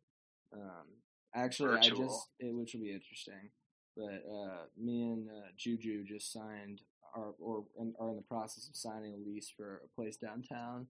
Um, 0.52 0.86
actually, 1.34 1.78
I 1.78 1.88
just 1.88 2.28
it, 2.38 2.54
which 2.54 2.74
will 2.74 2.82
be 2.82 2.92
interesting. 2.92 3.50
But 3.96 4.24
uh, 4.28 4.64
me 4.76 5.04
and 5.04 5.28
uh, 5.28 5.48
Juju 5.56 6.04
just 6.04 6.32
signed 6.32 6.80
our 7.14 7.32
or 7.38 7.64
are 8.00 8.10
in 8.10 8.16
the 8.16 8.22
process 8.22 8.68
of 8.68 8.76
signing 8.76 9.14
a 9.14 9.28
lease 9.28 9.52
for 9.56 9.82
a 9.84 9.88
place 9.94 10.16
downtown. 10.16 10.86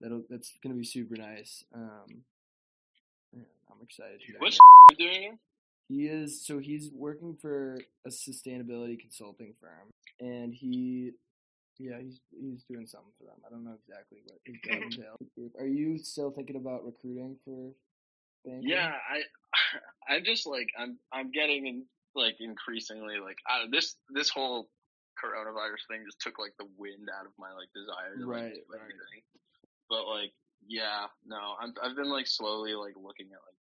That'll 0.00 0.22
that's 0.30 0.52
gonna 0.62 0.74
be 0.76 0.84
super 0.84 1.16
nice. 1.16 1.64
Um, 1.74 2.22
yeah, 3.32 3.42
I'm 3.70 3.82
excited. 3.82 4.20
what's 4.38 4.58
doing? 4.98 5.38
He 5.88 6.06
is 6.06 6.44
so 6.44 6.58
he's 6.58 6.90
working 6.92 7.36
for 7.40 7.78
a 8.06 8.10
sustainability 8.10 8.98
consulting 8.98 9.54
firm, 9.60 9.92
and 10.20 10.52
he, 10.52 11.12
yeah, 11.78 12.00
he's 12.00 12.20
he's 12.30 12.64
doing 12.64 12.86
something 12.86 13.12
for 13.18 13.24
them. 13.24 13.36
I 13.46 13.50
don't 13.50 13.64
know 13.64 13.76
exactly 13.86 14.18
what 14.24 14.38
his 14.44 14.56
job 14.64 14.82
entails. 14.90 15.52
Are 15.60 15.66
you 15.66 15.98
still 15.98 16.30
thinking 16.30 16.56
about 16.56 16.84
recruiting 16.84 17.36
for? 17.44 17.72
banking? 18.46 18.68
Yeah, 18.70 18.94
I, 18.94 19.22
I'm 20.14 20.24
just 20.24 20.46
like 20.46 20.68
I'm, 20.78 20.98
I'm 21.12 21.30
getting 21.30 21.66
in, 21.66 21.84
like 22.14 22.36
increasingly 22.40 23.18
like 23.18 23.38
I, 23.46 23.66
this, 23.70 23.96
this 24.14 24.28
whole 24.30 24.68
coronavirus 25.22 25.84
thing 25.90 26.02
just 26.06 26.20
took 26.20 26.38
like 26.38 26.54
the 26.58 26.66
wind 26.78 27.08
out 27.10 27.26
of 27.26 27.32
my 27.38 27.52
like 27.52 27.68
desire 27.74 28.16
to 28.16 28.26
like, 28.26 28.42
Right, 28.42 28.54
do 28.54 28.60
right. 28.70 28.80
everything. 28.80 29.22
But 29.90 30.06
like, 30.06 30.32
yeah, 30.66 31.06
no, 31.26 31.54
I'm, 31.60 31.74
I've 31.82 31.96
been 31.96 32.10
like 32.10 32.26
slowly 32.26 32.74
like 32.74 32.94
looking 32.96 33.26
at 33.34 33.42
like 33.44 33.60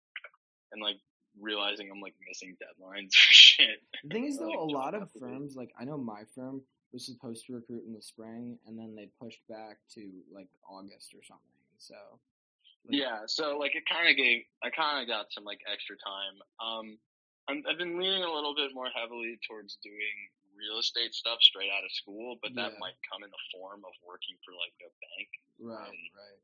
and 0.72 0.82
like 0.82 0.98
realizing 1.40 1.90
I'm 1.92 2.02
like 2.02 2.16
missing 2.28 2.56
deadlines 2.62 3.14
for 3.16 3.34
shit. 3.34 3.82
The 4.04 4.10
thing 4.10 4.26
is, 4.26 4.38
though, 4.40 4.48
Like, 4.50 4.58
a 4.60 4.62
lot 4.64 4.94
of 4.96 5.10
firms, 5.20 5.56
like 5.56 5.72
I 5.80 5.86
know 5.86 5.98
my 5.98 6.24
firm 6.36 6.62
was 6.94 7.06
supposed 7.06 7.46
to 7.48 7.54
recruit 7.54 7.84
in 7.86 7.94
the 7.94 8.02
spring, 8.02 8.58
and 8.66 8.78
then 8.80 8.96
they 8.96 9.10
pushed 9.22 9.42
back 9.50 9.78
to 9.96 10.10
like 10.34 10.48
August 10.68 11.14
or 11.14 11.24
something. 11.24 11.44
So 11.78 11.96
Yeah, 12.88 13.24
so 13.28 13.58
like 13.58 13.76
it 13.76 13.84
kind 13.90 14.08
of 14.10 14.16
gave 14.16 14.44
I 14.64 14.70
kind 14.70 15.02
of 15.02 15.08
got 15.08 15.28
some 15.32 15.44
like 15.44 15.60
extra 15.72 15.96
time. 15.98 16.36
Um, 16.62 16.98
I'm, 17.48 17.62
I've 17.70 17.78
been 17.78 18.00
leaning 18.00 18.24
a 18.24 18.32
little 18.32 18.56
bit 18.56 18.74
more 18.74 18.90
heavily 18.90 19.38
towards 19.48 19.78
doing 19.84 20.16
real 20.58 20.80
estate 20.80 21.14
stuff 21.14 21.38
straight 21.44 21.70
out 21.70 21.84
of 21.84 21.92
school, 21.92 22.40
but 22.42 22.56
that 22.56 22.74
Yeah. 22.74 22.80
might 22.82 22.96
come 23.12 23.22
in 23.22 23.30
the 23.30 23.44
form 23.54 23.84
of 23.86 23.94
working 24.08 24.34
for 24.42 24.56
like 24.56 24.74
a 24.82 24.90
bank. 25.04 25.30
right, 25.60 26.00
right. 26.16 26.40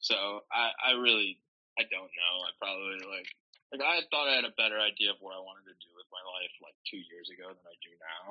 So 0.00 0.42
I 0.50 0.72
I 0.82 0.90
really 0.98 1.38
I 1.78 1.86
don't 1.88 2.10
know. 2.10 2.34
I 2.44 2.50
probably 2.58 3.00
like 3.06 3.30
like 3.72 3.80
I 3.80 4.04
thought 4.12 4.28
I 4.28 4.36
had 4.36 4.46
a 4.46 4.54
better 4.60 4.76
idea 4.76 5.10
of 5.10 5.18
what 5.24 5.32
I 5.32 5.40
wanted 5.40 5.66
to 5.72 5.76
do 5.80 5.90
with 5.96 6.06
my 6.12 6.20
life 6.20 6.54
like 6.60 6.76
two 6.84 7.00
years 7.00 7.32
ago 7.32 7.48
than 7.50 7.64
I 7.64 7.76
do 7.80 7.92
now. 7.96 8.24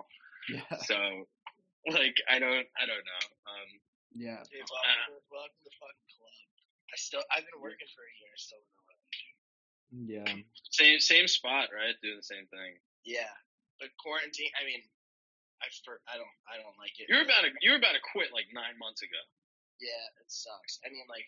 Yeah, 0.49 0.73
So 0.85 0.97
like 1.89 2.17
I 2.29 2.37
don't 2.37 2.69
I 2.77 2.85
don't 2.85 3.05
know. 3.05 3.25
Um, 3.49 3.69
yeah. 4.13 4.43
Dude, 4.51 4.67
welcome, 4.67 5.17
to, 5.17 5.23
welcome 5.31 5.55
to 5.55 5.65
the 5.65 5.75
fucking 5.79 6.09
club. 6.19 6.35
I 6.91 6.95
still, 6.99 7.23
I've 7.31 7.47
been 7.47 7.63
working 7.63 7.87
for 7.95 8.03
a 8.03 8.13
year. 8.19 8.33
Still 8.35 8.59
don't 8.59 8.83
know 8.83 8.99
doing. 9.07 9.35
Yeah, 9.91 10.27
same 10.71 10.99
same 11.03 11.27
spot, 11.27 11.67
right? 11.71 11.95
Doing 11.99 12.19
the 12.19 12.23
same 12.23 12.47
thing. 12.47 12.79
Yeah, 13.03 13.31
but 13.79 13.91
quarantine. 13.99 14.51
I 14.55 14.63
mean, 14.63 14.83
I 15.59 15.67
for, 15.83 15.99
I 16.07 16.15
don't, 16.15 16.35
I 16.47 16.59
don't 16.59 16.75
like 16.79 16.95
it. 16.95 17.11
You 17.11 17.19
were 17.19 17.27
about 17.27 17.43
to 17.43 17.51
you're 17.59 17.79
about 17.79 17.95
to 17.95 18.03
quit 18.11 18.31
like 18.31 18.47
nine 18.55 18.79
months 18.79 19.03
ago. 19.03 19.19
Yeah, 19.83 20.03
it 20.23 20.31
sucks. 20.31 20.79
I 20.87 20.91
mean, 20.91 21.03
like, 21.11 21.27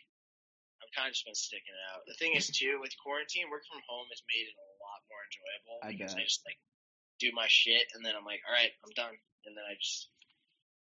I've 0.83 0.91
kind 0.91 1.07
of 1.07 1.15
just 1.15 1.23
been 1.23 1.33
sticking 1.39 1.71
it 1.71 1.83
out. 1.95 2.03
The 2.05 2.19
thing 2.19 2.35
is, 2.35 2.51
too, 2.51 2.77
with 2.83 2.91
quarantine, 2.99 3.47
work 3.47 3.63
from 3.65 3.79
home 3.87 4.05
has 4.11 4.19
made 4.27 4.43
it 4.51 4.55
a 4.59 4.67
lot 4.83 4.99
more 5.07 5.23
enjoyable 5.23 5.75
I 5.79 5.95
because 5.95 6.11
bet. 6.13 6.21
I 6.21 6.27
just 6.27 6.43
like 6.43 6.59
do 7.23 7.31
my 7.31 7.47
shit, 7.47 7.87
and 7.95 8.03
then 8.03 8.13
I'm 8.19 8.27
like, 8.27 8.43
all 8.43 8.51
right, 8.51 8.75
I'm 8.83 8.91
done, 8.99 9.15
and 9.47 9.55
then 9.55 9.63
I 9.63 9.79
just, 9.79 10.11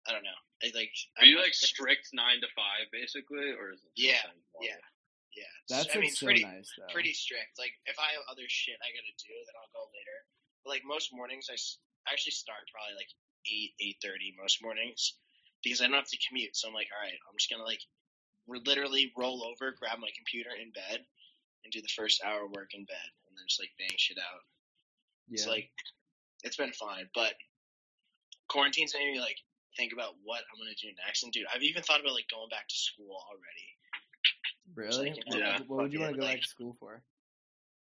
I 0.10 0.18
don't 0.18 0.26
know. 0.26 0.40
I 0.66 0.74
like. 0.74 0.90
Are 1.22 1.26
you 1.30 1.38
I'm- 1.38 1.46
like 1.46 1.54
strict 1.54 2.10
nine 2.18 2.42
to 2.42 2.50
five 2.58 2.90
basically, 2.90 3.54
or 3.54 3.72
is 3.78 3.82
it 3.86 3.94
Yeah, 3.94 4.26
yeah, 4.66 4.82
yeah. 5.38 5.54
That's 5.70 5.94
I 5.94 6.02
mean, 6.02 6.10
so 6.10 6.26
pretty, 6.26 6.42
nice 6.42 6.74
though. 6.74 6.90
pretty 6.90 7.14
strict. 7.14 7.62
Like 7.62 7.78
if 7.86 8.02
I 8.02 8.18
have 8.18 8.26
other 8.26 8.46
shit 8.50 8.82
I 8.82 8.90
gotta 8.90 9.16
do, 9.22 9.34
then 9.46 9.56
I'll 9.62 9.70
go 9.78 9.86
later. 9.94 10.18
But 10.66 10.78
like 10.78 10.84
most 10.86 11.14
mornings, 11.14 11.46
I 11.50 11.58
s- 11.58 11.78
I 12.10 12.14
actually 12.18 12.34
start 12.38 12.66
probably 12.74 12.98
like 12.98 13.10
eight 13.50 13.74
eight 13.82 13.98
thirty 14.02 14.34
most 14.38 14.62
mornings 14.66 15.18
because 15.66 15.82
I 15.82 15.86
don't 15.90 15.98
have 16.02 16.10
to 16.10 16.22
commute. 16.30 16.54
So 16.58 16.70
I'm 16.70 16.74
like, 16.78 16.90
all 16.94 17.02
right, 17.02 17.18
I'm 17.30 17.38
just 17.38 17.50
gonna 17.50 17.66
like 17.66 17.82
we're 17.82 18.01
literally 18.48 19.12
roll 19.18 19.44
over, 19.44 19.76
grab 19.78 20.00
my 20.00 20.10
computer 20.16 20.50
in 20.56 20.72
bed, 20.72 21.06
and 21.64 21.72
do 21.72 21.82
the 21.82 21.96
first 21.96 22.22
hour 22.24 22.46
of 22.46 22.52
work 22.52 22.74
in 22.74 22.86
bed, 22.86 23.10
and 23.28 23.38
then 23.38 23.46
just 23.48 23.62
like 23.62 23.72
bang 23.78 23.96
shit 23.98 24.18
out. 24.18 24.44
yeah, 25.28 25.34
It's 25.36 25.48
like 25.48 25.70
it's 26.44 26.58
been 26.58 26.74
fine, 26.74 27.08
but 27.14 27.34
quarantine's 28.50 28.94
made 28.94 29.14
me 29.14 29.20
like 29.20 29.38
think 29.78 29.94
about 29.94 30.18
what 30.24 30.44
I'm 30.52 30.60
gonna 30.60 30.76
do 30.82 30.92
next. 31.06 31.24
And 31.24 31.32
dude, 31.32 31.48
I've 31.54 31.64
even 31.64 31.84
thought 31.84 32.02
about 32.02 32.14
like 32.18 32.30
going 32.30 32.50
back 32.50 32.68
to 32.68 32.76
school 32.76 33.16
already. 33.30 33.68
really. 34.76 35.16
like, 35.16 35.24
What, 35.28 35.40
yeah, 35.40 35.60
what 35.68 35.78
would 35.84 35.94
you 35.94 36.02
want 36.02 36.14
to 36.14 36.20
go 36.20 36.26
fucking, 36.26 36.36
back 36.36 36.44
to 36.44 36.50
school 36.50 36.76
for? 36.80 37.02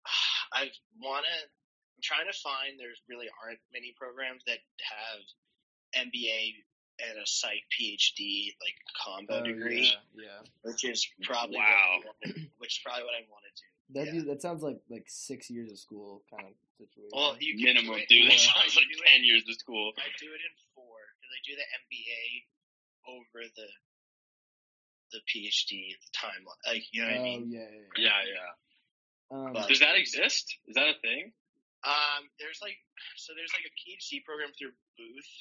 I 0.53 0.71
wanna. 1.01 1.35
I'm 1.97 2.03
trying 2.05 2.29
to 2.29 2.37
find. 2.37 2.77
There's 2.77 3.01
really 3.09 3.27
aren't 3.41 3.61
many 3.73 3.93
programs 3.97 4.45
that 4.45 4.61
have 4.85 5.21
MBA 6.07 6.61
and 6.99 7.17
a 7.19 7.25
psych 7.25 7.63
PhD 7.73 8.53
like 8.61 8.75
combo 9.03 9.41
Oh, 9.41 9.43
degree, 9.45 9.93
Yeah, 10.15 10.23
yeah. 10.23 10.41
which 10.63 10.83
is 10.83 11.07
probably 11.23 11.57
Wow. 11.57 12.01
what 12.03 12.15
I 12.25 12.29
wanna- 12.33 12.49
which 12.57 12.73
is 12.77 12.79
probably 12.83 13.03
what 13.03 13.15
I 13.15 13.21
want 13.29 13.45
to 13.45 13.51
do. 13.61 13.67
That 13.93 14.13
Yeah. 14.13 14.21
that 14.33 14.41
sounds 14.41 14.63
like 14.63 14.81
like 14.89 15.05
six 15.07 15.49
years 15.49 15.71
of 15.71 15.77
school 15.79 16.25
kind 16.29 16.47
of 16.47 16.55
situation. 16.77 17.09
Well, 17.13 17.37
you 17.39 17.55
can 17.55 17.75
Minimum, 17.75 17.99
do 17.99 18.05
dude. 18.07 18.31
That 18.31 18.39
sounds 18.39 18.75
like 18.75 18.85
ten 19.05 19.21
it, 19.21 19.25
years 19.25 19.47
of 19.47 19.55
school. 19.55 19.93
I 19.97 20.09
do 20.19 20.27
it 20.33 20.41
in 20.41 20.53
four 20.75 20.97
because 21.21 21.31
I 21.33 21.39
do 21.45 21.55
the 21.55 21.67
MBA 21.85 22.45
over 23.07 23.47
the 23.55 23.69
the 25.11 25.21
PhD 25.23 25.95
timeline. 26.13 26.59
Like 26.65 26.83
you 26.91 27.01
know 27.01 27.07
what 27.07 27.15
I 27.15 27.19
oh 27.19 27.23
mean? 27.23 27.51
yeah, 27.51 27.59
yeah, 27.61 27.79
yeah. 27.97 28.23
Yeah, 28.25 28.33
yeah. 28.33 28.51
Um, 29.31 29.53
But- 29.53 29.67
Does 29.69 29.79
that 29.79 29.95
exist? 29.95 30.57
Is 30.67 30.75
that 30.75 30.89
a 30.89 30.99
thing? 30.99 31.31
Um, 31.83 32.29
there's 32.39 32.59
like 32.61 32.77
so 33.15 33.33
there's 33.35 33.53
like 33.53 33.63
a 33.63 33.73
PhD 33.79 34.23
program 34.25 34.51
through 34.57 34.73
Booth. 34.97 35.31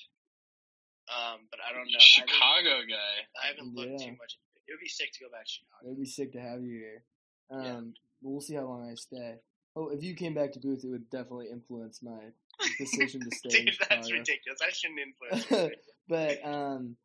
Um, 1.09 1.41
but 1.51 1.61
I 1.61 1.73
don't 1.73 1.87
know. 1.87 1.99
I 1.99 2.03
Chicago 2.03 2.83
guy. 2.89 3.17
I 3.43 3.47
haven't 3.49 3.75
looked 3.75 4.01
Yeah. 4.01 4.07
too 4.11 4.17
much. 4.19 4.39
It 4.67 4.73
would 4.73 4.81
be 4.81 4.89
sick 4.89 5.13
to 5.13 5.21
go 5.21 5.31
back 5.31 5.45
to 5.47 5.51
Chicago. 5.53 5.87
it'd 5.87 5.99
be 6.01 6.07
sick 6.07 6.33
to 6.33 6.41
have 6.41 6.63
you 6.63 6.75
here. 6.79 7.05
Um, 7.51 7.63
Yeah. 7.65 7.81
but 8.23 8.31
we'll 8.31 8.41
see 8.41 8.55
how 8.55 8.65
long 8.67 8.91
I 8.91 8.95
stay. 8.95 9.37
Oh, 9.77 9.91
if 9.91 10.03
you 10.03 10.15
came 10.15 10.35
back 10.35 10.53
to 10.53 10.59
Booth, 10.59 10.83
it 10.85 10.89
would 10.89 11.09
definitely 11.11 11.51
influence 11.51 12.03
my 12.03 12.33
decision 12.79 13.21
to 13.21 13.31
stay 13.37 13.61
in 13.61 13.65
Dude, 13.67 13.77
that's 13.79 14.09
Chicago. 14.09 14.19
ridiculous. 14.19 14.61
I 14.63 14.71
shouldn't 14.71 14.99
influence 15.01 15.75
but 16.09 16.45
um, 16.45 16.97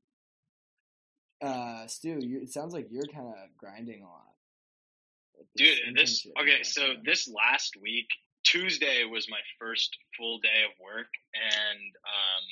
uh, 1.42 1.86
Stu, 1.88 2.20
you, 2.22 2.42
it 2.42 2.52
sounds 2.52 2.74
like 2.74 2.88
you're 2.92 3.06
kind 3.14 3.28
of 3.28 3.58
grinding 3.58 4.02
a 4.04 4.08
lot. 4.08 4.34
at 5.40 5.46
Dude, 5.56 5.96
this 5.96 6.26
okay. 6.40 6.58
and 6.58 6.66
So 6.66 6.82
stuff, 6.94 6.98
this 7.04 7.28
last 7.28 7.76
week, 7.82 8.08
Tuesday 8.44 9.04
was 9.06 9.28
my 9.30 9.40
first 9.60 9.96
full 10.18 10.40
day 10.40 10.64
of 10.66 10.72
work, 10.80 11.08
and 11.36 11.80
um, 11.80 12.44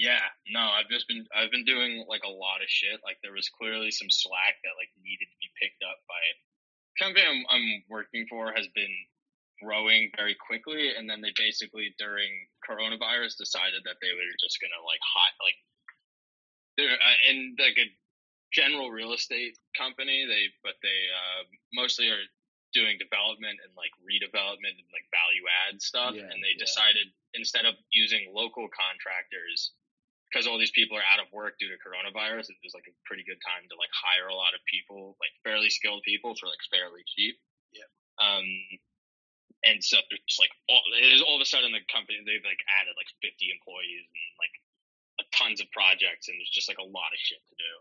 yeah, 0.00 0.24
no, 0.48 0.64
I've 0.64 0.88
just 0.88 1.04
been 1.12 1.28
I've 1.36 1.52
been 1.52 1.68
doing 1.68 2.08
like 2.08 2.24
a 2.24 2.32
lot 2.32 2.64
of 2.64 2.72
shit. 2.72 3.04
Like 3.04 3.20
there 3.20 3.36
was 3.36 3.52
clearly 3.52 3.92
some 3.92 4.08
slack 4.08 4.56
that 4.64 4.80
like 4.80 4.88
needed 4.96 5.28
to 5.28 5.38
be 5.44 5.52
picked 5.60 5.84
up 5.84 6.00
by 6.08 6.22
company 6.96 7.20
I'm, 7.28 7.44
I'm 7.52 7.68
working 7.92 8.24
for 8.32 8.48
has 8.56 8.64
been 8.72 8.96
growing 9.60 10.08
very 10.16 10.32
quickly, 10.40 10.96
and 10.96 11.04
then 11.04 11.20
they 11.20 11.36
basically 11.36 11.92
during 12.00 12.32
coronavirus 12.64 13.36
decided 13.36 13.84
that 13.84 14.00
they 14.00 14.08
were 14.16 14.40
just 14.40 14.56
gonna 14.56 14.80
like 14.88 15.04
hot 15.04 15.36
like 15.44 15.58
they're 16.80 16.96
uh, 16.96 17.18
in 17.28 17.60
like 17.60 17.76
a 17.76 17.92
general 18.56 18.88
real 18.88 19.12
estate 19.12 19.52
company. 19.76 20.24
They 20.24 20.48
but 20.64 20.80
they 20.80 21.00
uh, 21.12 21.44
mostly 21.76 22.08
are 22.08 22.24
doing 22.72 22.96
development 22.96 23.60
and 23.60 23.72
like 23.76 23.92
redevelopment 24.00 24.80
and 24.80 24.88
like 24.96 25.04
value 25.12 25.44
add 25.68 25.76
stuff, 25.82 26.16
Yeah, 26.16 26.24
and 26.24 26.40
they 26.40 26.56
yeah. 26.56 26.64
decided 26.64 27.12
instead 27.36 27.68
of 27.68 27.76
using 27.92 28.32
local 28.32 28.64
contractors. 28.72 29.76
Because 30.30 30.46
all 30.46 30.62
these 30.62 30.70
people 30.70 30.94
are 30.94 31.02
out 31.10 31.18
of 31.18 31.26
work 31.34 31.58
due 31.58 31.66
to 31.66 31.78
coronavirus, 31.82 32.54
it 32.54 32.62
was 32.62 32.70
like 32.70 32.86
a 32.86 32.94
pretty 33.02 33.26
good 33.26 33.42
time 33.42 33.66
to 33.66 33.74
like 33.74 33.90
hire 33.90 34.30
a 34.30 34.38
lot 34.38 34.54
of 34.54 34.62
people, 34.70 35.18
like 35.18 35.34
fairly 35.42 35.66
skilled 35.66 36.06
people 36.06 36.38
for 36.38 36.46
like 36.46 36.62
fairly 36.70 37.02
cheap. 37.02 37.34
Yeah. 37.74 37.90
Um, 38.22 38.46
and 39.64 39.82
so 39.84 40.00
there's 40.08 40.24
just 40.24 40.40
like 40.40 40.52
all, 40.70 40.80
it 40.96 41.12
is 41.12 41.20
all 41.20 41.36
of 41.36 41.44
a 41.44 41.48
sudden 41.48 41.72
the 41.72 41.84
company 41.92 42.20
they've 42.24 42.44
like 42.46 42.62
added 42.80 42.96
like 42.96 43.10
50 43.20 43.52
employees 43.52 44.06
and 44.06 44.28
like 44.40 44.54
a 45.20 45.24
tons 45.36 45.60
of 45.60 45.68
projects 45.74 46.32
and 46.32 46.38
there's 46.38 46.52
just 46.52 46.68
like 46.70 46.80
a 46.80 46.86
lot 46.86 47.12
of 47.12 47.20
shit 47.20 47.42
to 47.50 47.56
do. 47.58 47.72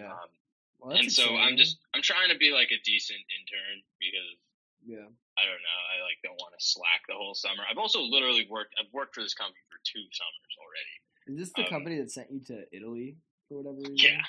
yeah. 0.00 0.12
Um, 0.14 0.30
Well, 0.78 0.94
and 0.96 1.10
so 1.10 1.34
I'm 1.36 1.58
just 1.58 1.82
I'm 1.92 2.06
trying 2.06 2.30
to 2.30 2.38
be 2.38 2.54
like 2.54 2.70
a 2.70 2.80
decent 2.86 3.20
intern 3.34 3.82
because 3.98 4.38
yeah. 4.86 5.08
I 5.36 5.42
don't 5.44 5.62
know 5.66 5.80
I 5.90 5.96
like 6.06 6.22
don't 6.22 6.38
want 6.38 6.54
to 6.54 6.62
slack 6.62 7.04
the 7.10 7.18
whole 7.18 7.34
summer. 7.34 7.66
I've 7.66 7.82
also 7.82 8.00
literally 8.00 8.46
worked 8.48 8.78
I've 8.78 8.92
worked 8.94 9.12
for 9.12 9.20
this 9.20 9.34
company 9.34 9.60
for 9.68 9.82
two 9.84 10.06
summers 10.14 10.54
already. 10.56 10.96
Is 11.28 11.36
this 11.36 11.52
the 11.54 11.62
um, 11.62 11.68
company 11.68 11.98
that 11.98 12.10
sent 12.10 12.30
you 12.30 12.40
to 12.46 12.64
Italy 12.72 13.16
for 13.48 13.58
whatever 13.58 13.76
reason? 13.76 13.96
Yeah. 13.96 14.22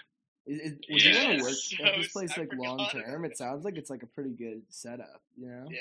Is, 0.46 0.60
is, 0.60 0.78
would 0.90 1.04
you 1.04 1.14
to 1.14 1.44
work 1.44 1.54
So 1.54 1.86
at 1.86 1.98
this 1.98 2.12
place 2.12 2.32
I 2.38 2.42
like 2.42 2.54
long 2.56 2.88
term? 2.92 3.26
It 3.26 3.38
sounds 3.38 3.64
like 3.64 3.78
it's 3.78 3.90
like 3.90 4.04
a 4.04 4.08
pretty 4.08 4.32
good 4.32 4.64
setup. 4.70 5.22
You 5.38 5.48
know. 5.48 5.68
Yeah. 5.70 5.80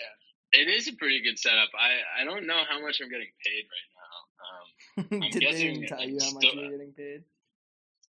It 0.53 0.69
is 0.69 0.89
a 0.89 0.95
pretty 0.95 1.23
good 1.23 1.39
setup. 1.39 1.69
I 1.79 2.23
I 2.23 2.25
don't 2.25 2.47
know 2.47 2.63
how 2.69 2.81
much 2.81 3.01
I'm 3.03 3.11
getting 3.11 3.29
paid 3.45 3.65
right 3.69 3.89
now. 3.97 4.09
Um, 4.39 5.23
I'm 5.25 5.31
Did 5.31 5.43
they 5.43 5.63
even 5.63 5.87
tell 5.87 6.03
you 6.03 6.19
how 6.21 6.33
much 6.33 6.45
you're 6.55 6.71
getting 6.71 6.93
paid? 6.93 7.25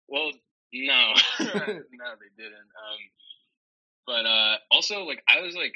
Well, 0.08 0.32
no, 0.72 1.12
no, 1.40 1.46
they 1.46 2.32
didn't. 2.36 2.70
Um, 2.76 3.00
but 4.06 4.26
uh, 4.26 4.56
also, 4.70 5.04
like, 5.04 5.22
I 5.28 5.40
was 5.40 5.54
like 5.54 5.72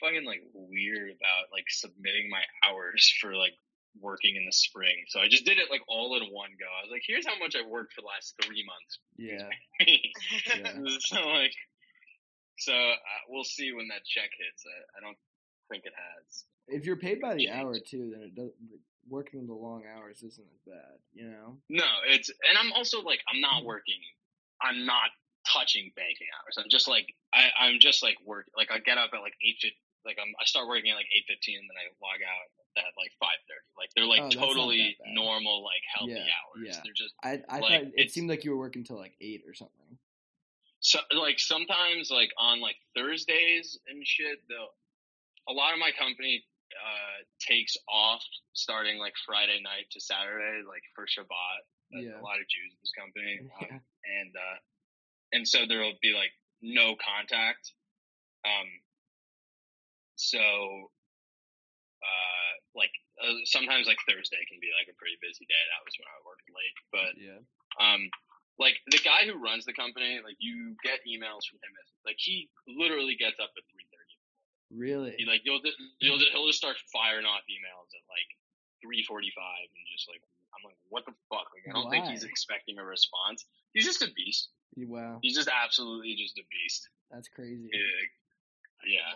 fucking 0.00 0.24
like 0.24 0.42
weird 0.52 1.10
about 1.10 1.52
like 1.52 1.64
submitting 1.68 2.30
my 2.30 2.42
hours 2.66 3.12
for 3.20 3.34
like 3.36 3.54
working 3.98 4.36
in 4.36 4.44
the 4.44 4.52
spring. 4.52 5.04
So 5.08 5.20
I 5.20 5.28
just 5.28 5.44
did 5.44 5.58
it 5.58 5.70
like 5.70 5.82
all 5.88 6.14
in 6.16 6.22
one 6.32 6.50
go. 6.58 6.66
I 6.66 6.84
was 6.84 6.90
like, 6.92 7.02
here's 7.06 7.26
how 7.26 7.38
much 7.38 7.56
I 7.56 7.66
worked 7.66 7.92
for 7.94 8.02
the 8.02 8.06
last 8.06 8.34
three 8.42 8.64
months. 8.64 8.98
Yeah. 9.16 9.48
Yeah. 10.60 10.98
so 11.00 11.26
like, 11.28 11.54
so 12.58 12.72
uh, 12.72 13.22
we'll 13.28 13.44
see 13.44 13.72
when 13.72 13.88
that 13.88 14.04
check 14.04 14.30
hits. 14.36 14.64
I, 14.66 14.98
I 14.98 15.00
don't 15.00 15.16
think 15.70 15.84
it 15.86 15.94
has. 15.96 16.44
If 16.68 16.84
you're 16.84 16.96
paid 16.96 17.20
by 17.20 17.34
the 17.34 17.48
hour 17.50 17.74
too, 17.78 18.10
then 18.12 18.22
it 18.22 18.34
does. 18.34 18.50
Working 19.08 19.46
the 19.46 19.54
long 19.54 19.82
hours 19.96 20.18
isn't 20.22 20.46
as 20.54 20.60
bad. 20.66 20.98
You 21.14 21.30
know. 21.30 21.56
No, 21.68 21.84
it's 22.06 22.28
and 22.28 22.58
I'm 22.58 22.72
also 22.72 23.00
like 23.00 23.20
I'm 23.32 23.40
not 23.40 23.64
working. 23.64 23.98
I'm 24.62 24.84
not 24.84 25.10
touching 25.50 25.90
banking 25.96 26.28
hours. 26.36 26.56
I'm 26.58 26.68
just 26.70 26.86
like 26.86 27.06
I 27.32 27.48
I'm 27.58 27.80
just 27.80 28.02
like 28.02 28.16
work 28.26 28.46
like 28.56 28.70
I 28.70 28.78
get 28.78 28.98
up 28.98 29.10
at 29.14 29.20
like 29.20 29.34
eight. 29.42 29.56
Like 30.04 30.16
I'm 30.20 30.32
I 30.40 30.44
start 30.44 30.68
working 30.68 30.90
at 30.90 30.96
like 30.96 31.10
eight 31.16 31.24
fifteen 31.28 31.58
and 31.60 31.68
then 31.68 31.76
I 31.76 31.86
log 32.00 32.20
out 32.24 32.48
at 32.78 32.92
like 32.96 33.12
five 33.20 33.36
thirty. 33.48 33.68
Like 33.76 33.90
they're 33.94 34.04
Oh, 34.08 34.14
like 34.14 34.22
not 34.32 34.32
totally 34.32 34.96
normal 35.12 35.62
like 35.64 35.82
healthy 35.92 36.14
Yeah, 36.16 36.32
hours. 36.40 36.62
yeah. 36.64 36.80
They're 36.84 36.96
just 36.96 37.14
I 37.22 37.42
I 37.48 37.58
Like, 37.60 37.70
thought 37.84 37.92
it 37.96 38.10
seemed 38.12 38.28
like 38.30 38.44
you 38.44 38.52
were 38.52 38.60
working 38.62 38.84
till 38.84 38.96
like 38.96 39.14
eight 39.20 39.42
or 39.46 39.52
something. 39.54 39.98
so 40.80 40.98
like 41.12 41.38
sometimes 41.38 42.10
like 42.10 42.30
on 42.38 42.60
like 42.60 42.76
Thursdays 42.96 43.78
and 43.88 44.00
shit. 44.06 44.40
They'll 44.48 44.72
a 45.48 45.52
lot 45.52 45.72
of 45.74 45.78
my 45.80 45.90
company 45.98 46.44
uh 46.70 47.16
takes 47.42 47.76
off 47.88 48.22
starting 48.54 48.98
like 48.98 49.12
Friday 49.26 49.60
night 49.62 49.90
to 49.92 50.00
Saturday 50.00 50.62
like 50.66 50.82
for 50.94 51.04
Shabbat. 51.04 51.60
Yeah. 51.92 52.20
a 52.20 52.22
lot 52.22 52.38
of 52.38 52.46
Jews 52.48 52.70
in 52.72 52.78
this 52.80 52.92
company. 52.96 53.40
Um, 53.60 53.80
and 54.06 54.32
uh 54.36 54.56
and 55.32 55.46
so 55.46 55.66
there'll 55.68 55.98
be 56.00 56.14
like 56.16 56.30
no 56.62 56.94
contact 56.96 57.72
Um, 58.44 58.68
so, 60.20 60.92
uh, 62.00 62.52
like 62.76 62.92
uh, 63.20 63.36
sometimes 63.48 63.88
like 63.88 63.98
Thursday 64.08 64.40
can 64.48 64.60
be 64.60 64.70
like 64.76 64.88
a 64.88 64.96
pretty 65.00 65.16
busy 65.20 65.44
day. 65.48 65.62
That 65.72 65.82
was 65.84 65.94
when 66.00 66.08
I 66.08 66.18
worked 66.24 66.46
late, 66.52 66.76
but 66.92 67.12
Yeah. 67.16 67.40
um, 67.80 68.08
like 68.60 68.76
the 68.92 69.00
guy 69.00 69.24
who 69.24 69.40
runs 69.40 69.64
the 69.64 69.72
company, 69.76 70.20
like 70.24 70.36
you 70.40 70.76
get 70.84 71.00
emails 71.08 71.48
from 71.48 71.60
him. 71.64 71.72
Like 72.04 72.16
he 72.20 72.48
literally 72.68 73.16
gets 73.16 73.40
up 73.40 73.52
at 73.56 73.64
three 73.72 73.86
thirty. 73.88 74.16
Really? 74.70 75.12
He 75.18 75.24
like 75.26 75.42
you'll, 75.44 75.60
you'll 76.00 76.20
he'll 76.32 76.46
just 76.48 76.60
start 76.60 76.76
firing 76.92 77.26
off 77.26 77.42
emails 77.50 77.88
at 77.96 78.04
like 78.08 78.30
three 78.80 79.02
forty 79.04 79.32
five 79.36 79.66
and 79.68 79.84
just 79.92 80.08
like 80.08 80.20
I'm 80.56 80.62
like 80.64 80.78
what 80.88 81.04
the 81.08 81.12
fuck? 81.28 81.48
Like 81.56 81.64
I 81.68 81.72
don't 81.76 81.90
think 81.90 82.06
he's 82.06 82.24
expecting 82.24 82.78
a 82.78 82.84
response. 82.84 83.44
He's 83.72 83.84
just 83.84 84.00
a 84.02 84.08
beast. 84.16 84.48
Wow, 84.76 85.18
He's 85.20 85.34
just 85.34 85.50
absolutely 85.50 86.14
just 86.14 86.38
a 86.38 86.46
beast. 86.48 86.88
that's 87.10 87.26
crazy. 87.28 87.68
Yeah. 88.86 89.12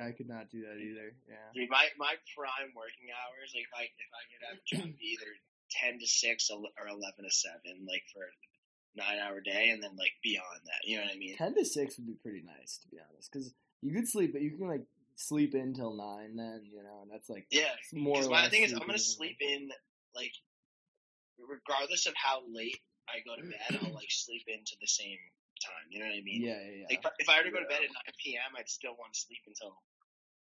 I 0.00 0.12
could 0.12 0.28
not 0.28 0.50
do 0.50 0.62
that 0.62 0.78
either. 0.80 1.14
Yeah. 1.28 1.48
Dude, 1.54 1.70
my 1.70 1.88
my 1.98 2.14
prime 2.36 2.72
working 2.76 3.08
hours, 3.12 3.52
like 3.54 3.64
if 3.64 3.74
I 3.74 3.84
if 3.88 4.10
I 4.12 4.22
could 4.28 4.42
have 4.46 4.58
a 4.84 4.92
be 4.96 5.16
either 5.16 5.30
ten 5.70 5.98
to 5.98 6.06
six 6.06 6.50
or 6.50 6.60
eleven 6.88 7.24
to 7.24 7.30
seven, 7.32 7.86
like 7.88 8.04
for 8.12 8.24
a 8.24 8.32
nine 8.96 9.18
hour 9.18 9.40
day, 9.40 9.70
and 9.70 9.82
then 9.82 9.96
like 9.96 10.12
beyond 10.22 10.60
that, 10.64 10.82
you 10.84 10.96
know 10.98 11.04
what 11.04 11.14
I 11.14 11.18
mean? 11.18 11.36
Ten 11.36 11.54
to 11.54 11.64
six 11.64 11.96
would 11.98 12.06
be 12.06 12.18
pretty 12.22 12.42
nice, 12.44 12.78
to 12.82 12.88
be 12.88 12.98
honest, 13.00 13.30
because 13.32 13.52
you 13.82 13.92
could 13.94 14.08
sleep, 14.08 14.32
but 14.32 14.42
you 14.42 14.56
can 14.56 14.68
like 14.68 14.84
sleep 15.16 15.54
in 15.54 15.74
till 15.74 15.94
nine. 15.94 16.36
Then 16.36 16.62
you 16.70 16.82
know, 16.82 17.02
and 17.02 17.10
that's 17.10 17.28
like 17.28 17.46
Yeah, 17.50 17.72
more. 17.92 18.22
my 18.28 18.48
thing 18.48 18.62
is, 18.62 18.72
I'm 18.72 18.80
gonna 18.86 18.98
sleep 18.98 19.36
in 19.40 19.70
like 20.14 20.32
regardless 21.38 22.06
of 22.06 22.14
how 22.16 22.42
late 22.50 22.78
I 23.08 23.20
go 23.24 23.36
to 23.36 23.42
bed, 23.48 23.80
I'll 23.82 23.94
like 23.94 24.10
sleep 24.10 24.44
into 24.48 24.76
the 24.80 24.86
same 24.88 25.18
time. 25.66 25.86
You 25.90 26.00
know 26.00 26.06
what 26.06 26.16
I 26.16 26.22
mean? 26.22 26.42
Yeah, 26.46 26.62
yeah, 26.62 26.86
yeah. 26.86 26.88
Like 26.94 27.02
if 27.18 27.28
I 27.28 27.42
were 27.42 27.46
to 27.50 27.50
go 27.50 27.58
to 27.58 27.66
bed 27.66 27.82
at 27.82 27.90
nine 27.90 28.14
p.m., 28.22 28.54
I'd 28.54 28.70
still 28.70 28.94
want 28.94 29.12
to 29.12 29.18
sleep 29.18 29.42
until 29.46 29.74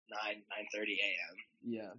nine 0.06 0.46
nine 0.54 0.66
thirty 0.70 0.96
a.m. 1.02 1.34
yeah, 1.66 1.92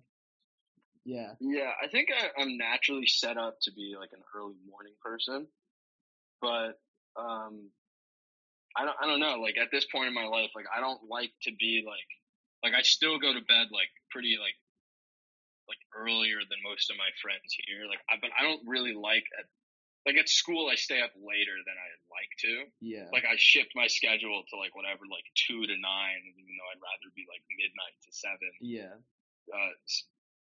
yeah. 1.04 1.32
Yeah, 1.40 1.72
I 1.82 1.88
think 1.92 2.10
I, 2.16 2.32
I'm 2.40 2.58
naturally 2.58 3.08
set 3.08 3.38
up 3.38 3.60
to 3.64 3.72
be 3.76 3.96
like 4.00 4.16
an 4.16 4.24
early 4.36 4.58
morning 4.64 4.96
person, 5.04 5.48
but 6.42 6.80
um, 7.20 7.70
I 8.78 8.86
don't. 8.86 8.98
I 9.02 9.06
don't 9.08 9.20
know. 9.20 9.42
Like 9.42 9.58
at 9.60 9.72
this 9.72 9.86
point 9.92 10.08
in 10.08 10.14
my 10.14 10.26
life, 10.26 10.52
like 10.56 10.70
I 10.72 10.80
don't 10.80 11.02
like 11.10 11.32
to 11.44 11.52
be 11.60 11.84
like 11.86 12.10
like 12.64 12.78
I 12.78 12.84
still 12.84 13.20
go 13.20 13.34
to 13.34 13.42
bed 13.42 13.68
like 13.72 13.92
pretty 14.12 14.38
like 14.40 14.56
like 15.70 15.80
earlier 15.94 16.42
than 16.50 16.58
most 16.66 16.90
of 16.90 16.98
my 16.98 17.10
friends 17.22 17.54
here. 17.66 17.86
Like, 17.86 18.02
I, 18.10 18.18
but 18.20 18.34
I 18.34 18.42
don't 18.44 18.66
really 18.66 18.98
like 18.98 19.24
at 19.38 19.46
like 20.08 20.16
at 20.16 20.30
school 20.32 20.70
I 20.72 20.76
stay 20.80 21.02
up 21.04 21.12
later 21.20 21.56
than 21.68 21.76
I'd 21.76 22.04
like 22.08 22.32
to. 22.48 22.54
Yeah. 22.80 23.08
Like 23.12 23.26
I 23.28 23.36
shift 23.36 23.76
my 23.76 23.88
schedule 23.88 24.44
to 24.50 24.56
like 24.58 24.74
whatever 24.76 25.04
like 25.10 25.28
two 25.36 25.60
to 25.68 25.76
nine, 25.80 26.22
even 26.40 26.54
though 26.56 26.70
I'd 26.72 26.82
rather 26.84 27.10
be 27.16 27.28
like 27.28 27.44
midnight 27.56 27.96
to 28.08 28.12
seven. 28.16 28.52
yeah. 28.64 28.96
Uh, 29.50 29.74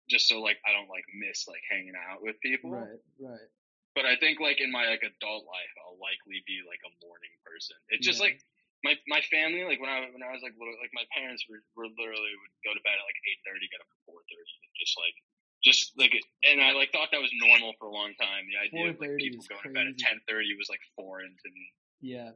just 0.09 0.25
so 0.29 0.41
like 0.41 0.57
I 0.65 0.73
don't 0.73 0.89
like 0.89 1.05
miss 1.13 1.45
like 1.45 1.61
hanging 1.69 1.93
out 1.97 2.21
with 2.23 2.39
people. 2.41 2.71
Right. 2.73 2.97
Right. 3.21 3.49
But 3.97 4.05
I 4.09 4.15
think 4.17 4.39
like 4.39 4.61
in 4.61 4.71
my 4.71 4.85
like 4.89 5.03
adult 5.05 5.43
life, 5.45 5.73
I'll 5.85 5.99
likely 6.01 6.41
be 6.49 6.61
like 6.65 6.81
a 6.87 6.91
morning 7.05 7.33
person. 7.45 7.77
It's 7.93 8.05
just 8.05 8.17
Yeah. 8.21 8.31
like 8.31 8.37
my 8.81 8.93
my 9.11 9.21
family, 9.27 9.67
like 9.67 9.81
when 9.83 9.91
I 9.91 10.07
when 10.09 10.23
I 10.23 10.31
was 10.31 10.39
like 10.41 10.55
little, 10.55 10.73
like 10.79 10.93
my 10.95 11.03
parents 11.13 11.43
were, 11.51 11.59
were 11.75 11.89
literally 11.99 12.31
would 12.31 12.53
go 12.63 12.71
to 12.71 12.81
bed 12.85 12.95
at 12.95 13.03
like 13.05 13.19
eight 13.27 13.41
thirty, 13.43 13.67
get 13.67 13.83
up 13.83 13.91
at 13.91 13.99
four 14.07 14.23
thirty, 14.31 14.55
and 14.63 14.71
just 14.79 14.95
like 14.95 15.17
just 15.63 15.91
like 15.99 16.15
and 16.47 16.61
I 16.63 16.71
like 16.71 16.91
thought 16.95 17.11
that 17.11 17.19
was 17.19 17.31
normal 17.35 17.75
for 17.79 17.87
a 17.87 17.93
long 17.93 18.15
time. 18.15 18.47
The 18.47 18.59
idea 18.59 18.91
of 18.91 18.99
like 18.99 19.17
people 19.19 19.43
going 19.47 19.63
to 19.67 19.73
bed 19.75 19.87
at 19.91 19.97
ten 19.99 20.19
thirty 20.27 20.55
was 20.55 20.71
like 20.71 20.79
foreign 20.95 21.35
to 21.35 21.49
me. 21.51 21.65
Yeah. 21.99 22.31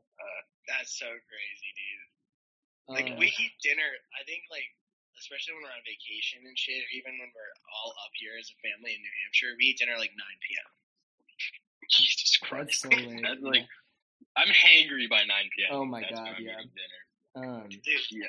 That's 0.68 0.96
so 0.96 1.08
crazy, 1.08 1.70
dude. 1.76 2.08
Like 2.96 3.08
Uh, 3.12 3.20
we 3.20 3.28
eat 3.36 3.56
dinner. 3.64 3.88
I 4.16 4.24
think 4.28 4.44
like 4.52 4.68
especially 5.20 5.56
when 5.56 5.68
we're 5.68 5.76
on 5.76 5.84
vacation 5.88 6.44
and 6.44 6.56
shit, 6.56 6.80
or 6.84 6.92
even 6.96 7.16
when 7.20 7.32
we're 7.32 7.54
all 7.80 7.92
up 8.04 8.12
here 8.20 8.36
as 8.40 8.48
a 8.52 8.58
family 8.64 8.96
in 8.96 9.00
New 9.04 9.16
Hampshire, 9.24 9.56
we 9.60 9.72
eat 9.76 9.80
dinner 9.80 9.96
like 10.00 10.12
nine 10.16 10.40
p.m. 10.44 10.70
Jesus 11.96 12.40
that's 12.40 12.44
Christ! 12.44 12.76
so 12.84 12.90
late. 12.96 13.24
That's 13.24 13.40
yeah. 13.44 13.52
like 13.56 13.68
I'm 14.36 14.52
hangry 14.52 15.08
by 15.12 15.24
nine 15.28 15.48
p.m. 15.56 15.72
Oh 15.72 15.86
my 15.86 16.02
That's 16.02 16.16
God, 16.16 16.36
yeah. 16.40 16.60
dinner. 16.64 17.02
um, 17.40 17.68
Dude, 17.70 17.84
Yeah. 18.12 18.28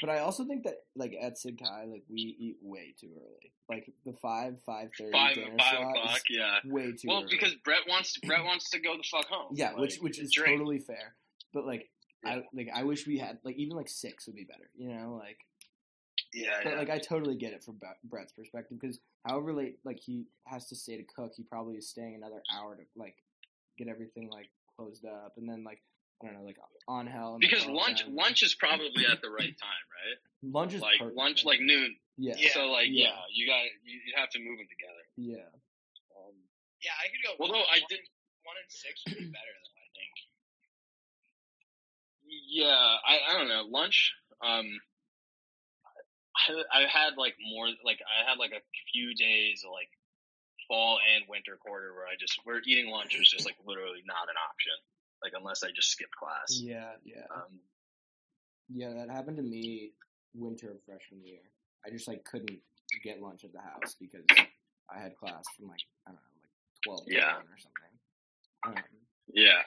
But 0.00 0.10
I 0.10 0.18
also 0.20 0.44
think 0.44 0.64
that 0.64 0.74
like 0.96 1.14
at 1.20 1.34
Sidkai, 1.34 1.90
like 1.90 2.04
we 2.08 2.36
eat 2.38 2.56
way 2.62 2.94
too 3.00 3.10
early. 3.16 3.52
Like 3.68 3.92
the 4.06 4.12
five 4.14 4.56
five 4.64 4.90
thirty 4.98 5.12
Five 5.12 5.34
dinner 5.34 5.56
five 5.58 5.74
slot 5.78 5.96
o'clock. 5.96 6.20
Yeah. 6.30 6.58
way 6.64 6.92
too 6.92 7.08
Well, 7.08 7.18
early. 7.18 7.26
because 7.30 7.54
Brett 7.64 7.82
wants 7.88 8.14
to, 8.14 8.26
Brett 8.26 8.44
wants 8.44 8.70
to 8.70 8.78
go 8.80 8.96
the 8.96 9.02
fuck 9.10 9.26
home. 9.28 9.48
yeah, 9.54 9.72
which 9.74 9.96
Like, 9.96 10.02
which 10.02 10.18
is 10.18 10.30
drink. 10.32 10.58
totally 10.58 10.78
fair. 10.78 11.14
But 11.52 11.66
like 11.66 11.88
I 12.24 12.42
like 12.52 12.68
I 12.74 12.82
wish 12.84 13.06
we 13.06 13.18
had 13.18 13.38
like 13.44 13.56
even 13.56 13.76
like 13.76 13.88
six 13.88 14.26
would 14.26 14.36
be 14.36 14.44
better. 14.44 14.68
You 14.76 14.88
know, 14.94 15.14
like 15.20 15.38
yeah, 16.34 16.60
but 16.62 16.72
yeah. 16.72 16.78
like 16.78 16.90
I 16.90 16.98
totally 16.98 17.36
get 17.36 17.52
it 17.52 17.62
from 17.62 17.78
Brett's 18.04 18.32
perspective 18.32 18.78
because 18.80 18.98
however 19.26 19.52
late 19.52 19.78
like 19.84 19.98
he 19.98 20.26
has 20.46 20.66
to 20.68 20.76
stay 20.76 20.96
to 20.96 21.04
cook, 21.04 21.32
he 21.36 21.42
probably 21.42 21.76
is 21.76 21.88
staying 21.88 22.14
another 22.16 22.42
hour 22.52 22.74
to 22.76 22.82
like 22.96 23.16
get 23.78 23.88
everything 23.88 24.28
like 24.30 24.48
closed 24.76 25.04
up 25.06 25.34
and 25.36 25.48
then 25.48 25.62
like 25.64 25.80
I 26.22 26.26
don't 26.26 26.34
know 26.34 26.42
like 26.44 26.58
on 26.88 27.06
hell 27.06 27.38
because 27.40 27.66
lunch 27.66 28.04
that. 28.04 28.10
lunch 28.12 28.42
is 28.42 28.54
probably 28.54 29.06
at 29.06 29.22
the 29.22 29.30
right 29.30 29.54
time, 29.58 29.84
right? 29.94 30.18
lunch 30.42 30.74
is 30.74 30.80
like 30.82 30.98
perfect, 30.98 31.16
lunch, 31.16 31.44
man. 31.44 31.50
like 31.52 31.60
noon. 31.60 31.94
yeah 32.16 32.34
Yeah. 32.38 32.50
So 32.54 32.66
like 32.66 32.88
Yeah. 32.90 33.14
yeah, 33.14 33.18
you 33.32 33.46
got 33.46 33.62
you, 33.86 34.00
you 34.06 34.12
have 34.16 34.30
to 34.30 34.38
move 34.40 34.58
them 34.58 34.66
together. 34.66 35.04
yeah 35.16 35.46
Um, 36.18 36.34
yeah, 36.82 36.94
I 36.98 37.06
could 37.10 37.22
go. 37.22 37.32
although 37.38 37.62
one, 37.62 37.70
I 37.70 37.78
one- 37.78 37.90
did, 37.90 38.00
one 38.42 38.56
and 38.58 38.70
six 38.70 39.02
would 39.06 39.14
be 39.18 39.30
better 39.30 39.54
though. 39.62 39.78
I 39.78 39.88
think. 39.94 40.12
yeah, 42.50 42.96
I 43.06 43.14
I 43.30 43.38
don't 43.38 43.48
know 43.48 43.64
lunch. 43.70 44.12
Um, 44.42 44.66
I 46.34 46.62
I 46.72 46.82
had 46.90 47.14
like 47.16 47.34
more 47.42 47.66
like 47.84 47.98
I 48.02 48.28
had 48.28 48.38
like 48.38 48.52
a 48.52 48.62
few 48.92 49.14
days 49.14 49.62
of 49.66 49.70
like 49.72 49.90
fall 50.68 50.98
and 51.14 51.24
winter 51.28 51.56
quarter 51.62 51.94
where 51.94 52.06
I 52.06 52.14
just 52.18 52.38
where 52.44 52.60
eating 52.66 52.90
lunch 52.90 53.18
was 53.18 53.30
just 53.30 53.46
like 53.46 53.56
literally 53.66 54.02
not 54.06 54.28
an 54.30 54.38
option. 54.38 54.76
Like 55.22 55.32
unless 55.36 55.62
I 55.62 55.68
just 55.74 55.90
skipped 55.90 56.14
class. 56.14 56.60
yeah 56.62 56.92
yeah 57.04 57.26
Um, 57.34 57.58
yeah 58.68 58.92
that 58.94 59.10
happened 59.10 59.36
to 59.38 59.42
me 59.42 59.92
winter 60.34 60.70
of 60.70 60.78
freshman 60.86 61.24
year. 61.24 61.42
I 61.86 61.90
just 61.90 62.06
like 62.08 62.24
couldn't 62.24 62.60
get 63.02 63.20
lunch 63.20 63.44
at 63.44 63.52
the 63.52 63.60
house 63.60 63.96
because 64.00 64.24
I 64.90 64.98
had 64.98 65.16
class 65.16 65.44
from 65.56 65.68
like 65.68 65.80
I 66.06 66.10
don't 66.12 66.20
know 66.20 66.38
like 66.42 66.82
twelve 66.84 67.06
to 67.06 67.14
Yeah. 67.14 67.36
or 67.36 67.58
something. 67.58 67.94
Um, 68.66 68.74
yeah. 69.32 69.62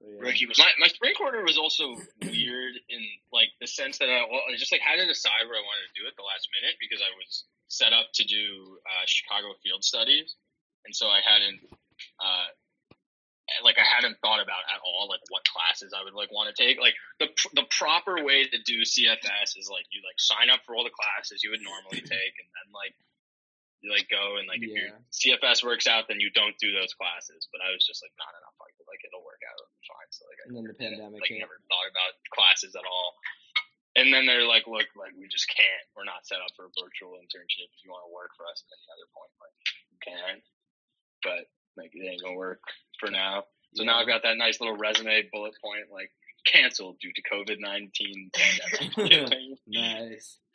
yeah. 0.00 0.20
Rookie 0.20 0.46
was 0.46 0.58
My 0.58 0.70
my 0.78 0.88
spring 0.88 1.14
quarter 1.16 1.42
was 1.42 1.56
also 1.58 1.96
weird 2.22 2.74
in 2.88 3.00
like 3.32 3.48
the 3.60 3.66
sense 3.66 3.98
that 3.98 4.08
I, 4.10 4.20
I 4.22 4.56
just 4.58 4.70
like 4.72 4.82
had 4.82 4.96
to 5.00 5.06
decide 5.06 5.46
what 5.48 5.56
I 5.56 5.64
wanted 5.64 5.86
to 5.88 5.96
do 6.00 6.06
at 6.06 6.14
the 6.16 6.22
last 6.22 6.48
minute 6.60 6.76
because 6.80 7.00
I 7.00 7.10
was 7.16 7.44
set 7.68 7.92
up 7.92 8.06
to 8.14 8.24
do 8.24 8.78
uh, 8.86 9.04
Chicago 9.06 9.54
field 9.64 9.82
studies, 9.82 10.36
and 10.84 10.94
so 10.94 11.08
I 11.08 11.20
hadn't 11.24 11.60
uh, 12.20 12.46
like 13.64 13.78
I 13.78 13.86
hadn't 13.86 14.18
thought 14.20 14.42
about 14.42 14.64
at 14.68 14.80
all 14.84 15.06
like 15.08 15.22
what 15.30 15.44
classes 15.46 15.94
I 15.94 16.02
would 16.04 16.12
like 16.16 16.28
want 16.34 16.50
to 16.50 16.56
take. 16.56 16.80
Like 16.80 16.94
the 17.20 17.28
the 17.54 17.64
proper 17.72 18.20
way 18.24 18.44
to 18.44 18.58
do 18.64 18.82
CFS 18.82 19.54
is 19.56 19.70
like 19.70 19.86
you 19.94 20.00
like 20.04 20.18
sign 20.18 20.50
up 20.50 20.64
for 20.66 20.74
all 20.74 20.84
the 20.84 20.94
classes 20.94 21.40
you 21.44 21.50
would 21.54 21.62
normally 21.64 22.00
take, 22.16 22.34
and 22.40 22.48
then 22.52 22.68
like 22.74 22.92
you 23.84 23.92
like 23.92 24.08
go 24.08 24.40
and 24.40 24.48
like 24.48 24.64
if 24.64 24.72
your 24.72 24.90
CFS 25.12 25.60
works 25.62 25.86
out, 25.86 26.08
then 26.08 26.18
you 26.18 26.32
don't 26.32 26.56
do 26.58 26.72
those 26.72 26.96
classes. 26.96 27.46
But 27.52 27.60
I 27.62 27.70
was 27.76 27.84
just 27.84 28.00
like 28.02 28.12
not 28.16 28.32
enough. 28.34 28.56
Like 28.58 28.74
like 28.88 29.02
it'll 29.04 29.22
work 29.24 29.40
out, 29.46 29.56
it'll 29.56 29.86
fine. 29.86 30.10
So 30.10 30.24
like 30.26 30.40
I 30.40 30.44
And 30.48 30.54
then 30.56 30.64
the 30.66 30.74
never 30.74 30.80
did 30.80 30.90
it. 30.92 30.98
pandemic 31.00 31.20
like 31.22 31.36
never 31.38 31.56
thought 31.68 31.88
about 31.92 32.12
classes 32.32 32.72
at 32.74 32.84
all. 32.88 33.14
And 33.96 34.12
then 34.12 34.28
they're 34.28 34.44
like, 34.44 34.68
look, 34.68 34.84
like 34.92 35.16
we 35.16 35.24
just 35.24 35.48
can't. 35.48 35.86
We're 35.96 36.04
not 36.04 36.28
set 36.28 36.44
up 36.44 36.52
for 36.52 36.68
a 36.68 36.72
virtual 36.76 37.16
internship. 37.16 37.64
If 37.72 37.80
you 37.80 37.88
want 37.88 38.04
to 38.04 38.12
work 38.12 38.28
for 38.36 38.44
us 38.44 38.60
at 38.60 38.68
any 38.76 38.88
other 38.92 39.08
point, 39.16 39.32
like 39.40 39.56
you 39.88 39.98
can. 40.04 40.34
But 41.24 41.48
like 41.76 41.90
it 41.94 42.06
ain't 42.08 42.22
gonna 42.22 42.36
work 42.36 42.60
for 43.00 43.10
now. 43.10 43.44
So 43.74 43.84
now 43.84 43.98
I've 44.00 44.06
got 44.06 44.22
that 44.22 44.36
nice 44.38 44.60
little 44.60 44.76
resume 44.76 45.28
bullet 45.32 45.54
point, 45.62 45.84
like 45.92 46.10
canceled 46.46 46.98
due 47.00 47.12
to 47.12 47.22
COVID 47.32 47.56
nineteen 47.60 48.30
pandemic. 48.32 49.58
nice. 49.66 50.38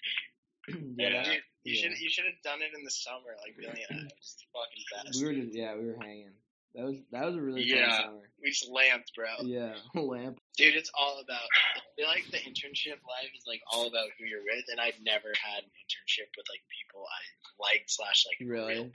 Yeah. 0.97 1.23
that- 1.23 1.25
Dude, 1.25 1.41
you 1.63 1.73
yeah. 1.73 1.81
should 1.81 1.99
you 1.99 2.09
should 2.09 2.25
have 2.25 2.41
done 2.43 2.61
it 2.61 2.69
in 2.77 2.83
the 2.85 2.91
summer, 2.91 3.33
like 3.41 3.57
Billy 3.57 3.81
and 3.89 4.01
I. 4.01 4.13
It's 4.17 4.37
the 4.37 4.45
fucking 4.53 4.85
best. 5.09 5.21
we 5.21 5.25
were 5.27 5.33
just 5.41 5.53
yeah 5.57 5.75
we 5.75 5.85
were 5.89 5.97
hanging. 6.01 6.33
That 6.75 6.85
was 6.85 6.97
that 7.11 7.25
was 7.25 7.35
a 7.35 7.41
really 7.41 7.63
Yeah. 7.65 7.89
fun 7.89 8.01
summer. 8.21 8.29
We 8.41 8.49
just 8.49 8.69
lamped, 8.69 9.11
bro. 9.17 9.27
Yeah, 9.41 9.73
lamp. 9.99 10.37
Dude, 10.57 10.75
it's 10.77 10.89
all 10.97 11.19
about. 11.19 11.43
I 11.75 11.81
feel 11.97 12.07
like 12.07 12.25
the 12.31 12.37
internship 12.45 13.01
life 13.09 13.33
is 13.35 13.43
like 13.45 13.61
all 13.73 13.87
about 13.89 14.05
who 14.17 14.25
you're 14.25 14.41
with, 14.45 14.65
and 14.69 14.79
I've 14.79 14.97
never 15.03 15.29
had 15.37 15.65
an 15.65 15.69
internship 15.81 16.29
with 16.37 16.45
like 16.49 16.61
people 16.69 17.03
I 17.05 17.21
liked 17.61 17.89
slash 17.91 18.25
like 18.29 18.37
real 18.47 18.65
Really? 18.65 18.73
people. 18.85 18.91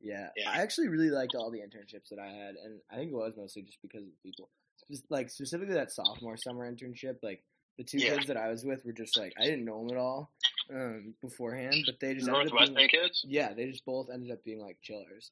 Yeah. 0.00 0.28
Yeah. 0.36 0.50
I 0.50 0.58
actually 0.62 0.88
really 0.88 1.10
liked 1.10 1.34
all 1.34 1.50
the 1.50 1.58
internships 1.60 2.08
that 2.10 2.18
I 2.18 2.26
had, 2.28 2.56
and 2.56 2.80
I 2.90 2.96
think 2.96 3.10
it 3.12 3.14
was 3.14 3.34
mostly 3.36 3.62
just 3.62 3.80
because 3.82 4.02
of 4.02 4.08
the 4.10 4.28
people. 4.30 4.50
Spe- 4.92 5.10
Like 5.10 5.30
specifically 5.30 5.74
that 5.74 5.92
sophomore 5.92 6.36
summer 6.36 6.70
internship, 6.70 7.16
like 7.22 7.42
the 7.78 7.84
two 7.84 7.98
Yeah. 7.98 8.14
kids 8.14 8.26
that 8.28 8.36
I 8.36 8.48
was 8.50 8.64
with 8.64 8.84
were 8.84 8.92
just 8.92 9.16
like 9.18 9.32
I 9.38 9.44
didn't 9.44 9.64
know 9.64 9.78
them 9.86 9.96
at 9.96 10.00
all 10.00 10.30
um, 10.70 11.14
beforehand, 11.22 11.76
but 11.86 11.98
they 12.00 12.14
just 12.14 12.28
ended 12.28 12.46
up 12.46 12.52
being, 12.58 12.72
Northwestern 12.74 12.88
kids. 12.88 13.24
yeah, 13.28 13.52
they 13.54 13.70
just 13.70 13.84
both 13.84 14.08
ended 14.12 14.30
up 14.30 14.42
being 14.44 14.60
like 14.60 14.78
chillers. 14.82 15.30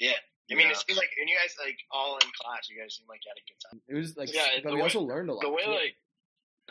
Yeah, 0.00 0.12
I 0.50 0.54
mean, 0.54 0.66
Yeah. 0.66 0.72
it 0.72 0.76
seems 0.86 0.98
like 0.98 1.10
when 1.18 1.28
you 1.28 1.36
guys 1.42 1.54
like 1.64 1.78
all 1.90 2.16
in 2.16 2.28
class, 2.40 2.68
you 2.70 2.80
guys 2.80 2.94
seem 2.96 3.06
like 3.08 3.20
you 3.24 3.30
had 3.30 3.38
a 3.38 3.46
good 3.46 3.60
time. 3.70 3.82
It 3.88 3.94
was 3.94 4.16
like, 4.16 4.32
Yeah, 4.34 4.60
but 4.62 4.72
we 4.72 4.78
way- 4.78 4.82
also 4.82 5.00
learned 5.00 5.30
a 5.30 5.34
lot. 5.34 5.42
the 5.42 5.50
way 5.50 5.62
too. 5.64 5.70
like 5.70 5.96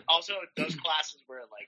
Also, 0.07 0.33
those 0.57 0.75
classes 0.75 1.21
were 1.27 1.39
like 1.51 1.67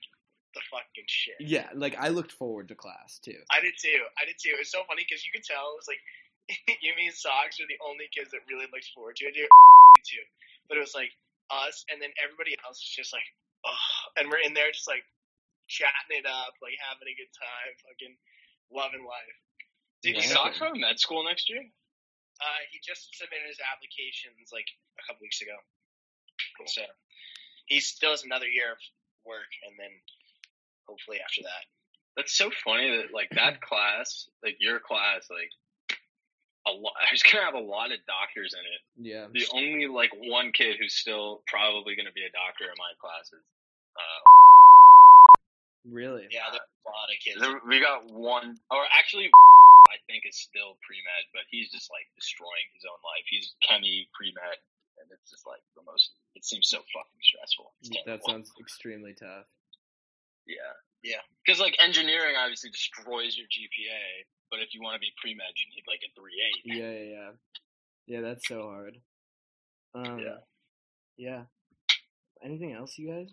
the 0.54 0.62
fucking 0.70 1.06
shit. 1.06 1.36
Yeah, 1.40 1.68
like 1.74 1.96
I 1.98 2.08
looked 2.08 2.32
forward 2.32 2.68
to 2.68 2.74
class 2.74 3.18
too. 3.18 3.38
I 3.50 3.60
did 3.60 3.74
too. 3.78 4.00
I 4.20 4.24
did 4.26 4.38
too. 4.38 4.54
It 4.54 4.62
was 4.62 4.70
so 4.70 4.82
funny 4.86 5.04
because 5.06 5.26
you 5.26 5.30
could 5.34 5.44
tell 5.44 5.74
it 5.74 5.78
was 5.82 5.90
like 5.90 6.02
you 6.84 6.92
and 6.92 7.14
Socks 7.14 7.56
are 7.60 7.68
the 7.68 7.80
only 7.84 8.08
kids 8.12 8.30
that 8.36 8.44
really 8.48 8.68
looked 8.68 8.88
forward 8.92 9.16
to 9.20 9.26
it. 9.28 9.34
Too. 10.04 10.20
But 10.68 10.76
it 10.76 10.84
was 10.84 10.92
like 10.92 11.08
us, 11.48 11.88
and 11.88 11.96
then 11.96 12.12
everybody 12.20 12.52
else 12.60 12.76
is 12.76 12.92
just 12.92 13.12
like, 13.16 13.24
oh, 13.64 14.20
and 14.20 14.28
we're 14.28 14.44
in 14.44 14.52
there 14.52 14.68
just 14.68 14.84
like 14.84 15.00
chatting 15.64 16.20
it 16.20 16.28
up, 16.28 16.52
like 16.60 16.76
having 16.76 17.08
a 17.08 17.16
good 17.16 17.32
time, 17.32 17.72
fucking 17.88 18.12
loving 18.68 19.00
life. 19.08 19.36
Did 20.04 20.20
Yeah. 20.20 20.28
Socks 20.36 20.60
go 20.60 20.68
to 20.68 20.76
med 20.76 21.00
school 21.00 21.24
next 21.24 21.48
year? 21.48 21.64
Uh, 21.64 22.60
he 22.68 22.76
just 22.84 23.16
submitted 23.16 23.48
his 23.48 23.56
applications 23.64 24.52
like 24.52 24.68
a 25.00 25.02
couple 25.08 25.24
weeks 25.24 25.40
ago. 25.40 25.56
So 26.68 26.84
he 27.64 27.80
still 27.80 28.12
has 28.12 28.24
another 28.28 28.48
year 28.50 28.76
of 28.76 28.80
work, 29.24 29.48
and 29.64 29.72
then 29.80 29.92
hopefully 30.86 31.18
after 31.24 31.42
that. 31.42 31.64
That's 32.16 32.36
so 32.36 32.50
funny 32.64 32.90
that 32.98 33.12
like 33.12 33.30
that 33.34 33.60
class, 33.68 34.28
like 34.42 34.56
your 34.60 34.78
class, 34.80 35.26
like 35.30 35.50
a 36.66 36.72
lot. 36.72 36.94
I 36.96 37.12
was 37.12 37.22
gonna 37.22 37.44
have 37.44 37.54
a 37.54 37.60
lot 37.60 37.92
of 37.92 37.98
doctors 38.06 38.54
in 38.54 38.64
it. 38.64 38.80
Yeah. 39.12 39.26
The 39.32 39.46
only 39.52 39.86
like 39.86 40.10
one 40.14 40.52
kid 40.52 40.76
who's 40.80 40.94
still 40.94 41.42
probably 41.46 41.96
gonna 41.96 42.14
be 42.14 42.24
a 42.24 42.32
doctor 42.32 42.64
in 42.64 42.76
my 42.78 42.92
class 43.00 43.26
is. 43.32 43.42
Uh, 43.96 44.22
Really? 45.84 46.24
Yeah, 46.32 46.48
there's 46.48 46.64
a 46.64 46.88
lot 46.88 47.12
of 47.12 47.16
kids. 47.20 47.40
there- 47.44 47.60
we 47.68 47.76
got 47.78 48.08
one, 48.08 48.56
or 48.72 48.82
actually, 48.96 49.28
I 49.92 50.00
think 50.08 50.24
is 50.24 50.36
still 50.40 50.78
pre 50.80 50.96
med, 51.04 51.24
but 51.36 51.44
he's 51.50 51.68
just 51.70 51.90
like 51.92 52.08
destroying 52.16 52.68
his 52.72 52.84
own 52.88 52.96
life. 53.04 53.24
He's 53.28 53.52
chemi 53.68 54.08
pre 54.16 54.32
med, 54.32 54.56
and 54.96 55.06
it's 55.12 55.28
just 55.30 55.44
like 55.46 55.60
the 55.76 55.82
most. 55.84 56.12
It 56.36 56.44
seems 56.44 56.68
so 56.72 56.78
fucking 56.80 57.20
stressful. 57.20 57.68
That 58.08 58.24
sounds 58.24 58.50
extremely 58.58 59.12
tough. 59.12 59.44
Yeah. 60.46 60.74
Yeah. 61.02 61.22
Because 61.44 61.60
like 61.60 61.76
engineering 61.82 62.34
obviously 62.40 62.70
destroys 62.70 63.36
your 63.36 63.46
GPA, 63.46 64.24
but 64.50 64.60
if 64.60 64.74
you 64.74 64.80
want 64.82 64.94
to 64.94 65.00
be 65.00 65.12
pre 65.20 65.34
med, 65.34 65.46
you 65.56 65.66
need 65.74 65.84
like 65.86 66.00
a 66.04 66.10
three 66.18 66.38
eight. 66.40 66.62
Yeah, 66.64 66.90
yeah, 66.90 67.10
yeah. 67.12 67.30
Yeah, 68.06 68.20
that's 68.20 68.46
so 68.48 68.62
hard. 68.62 68.98
Um, 69.94 70.18
Yeah. 70.18 70.36
Yeah. 71.16 71.42
Anything 72.42 72.72
else, 72.72 72.98
you 72.98 73.08
guys? 73.08 73.32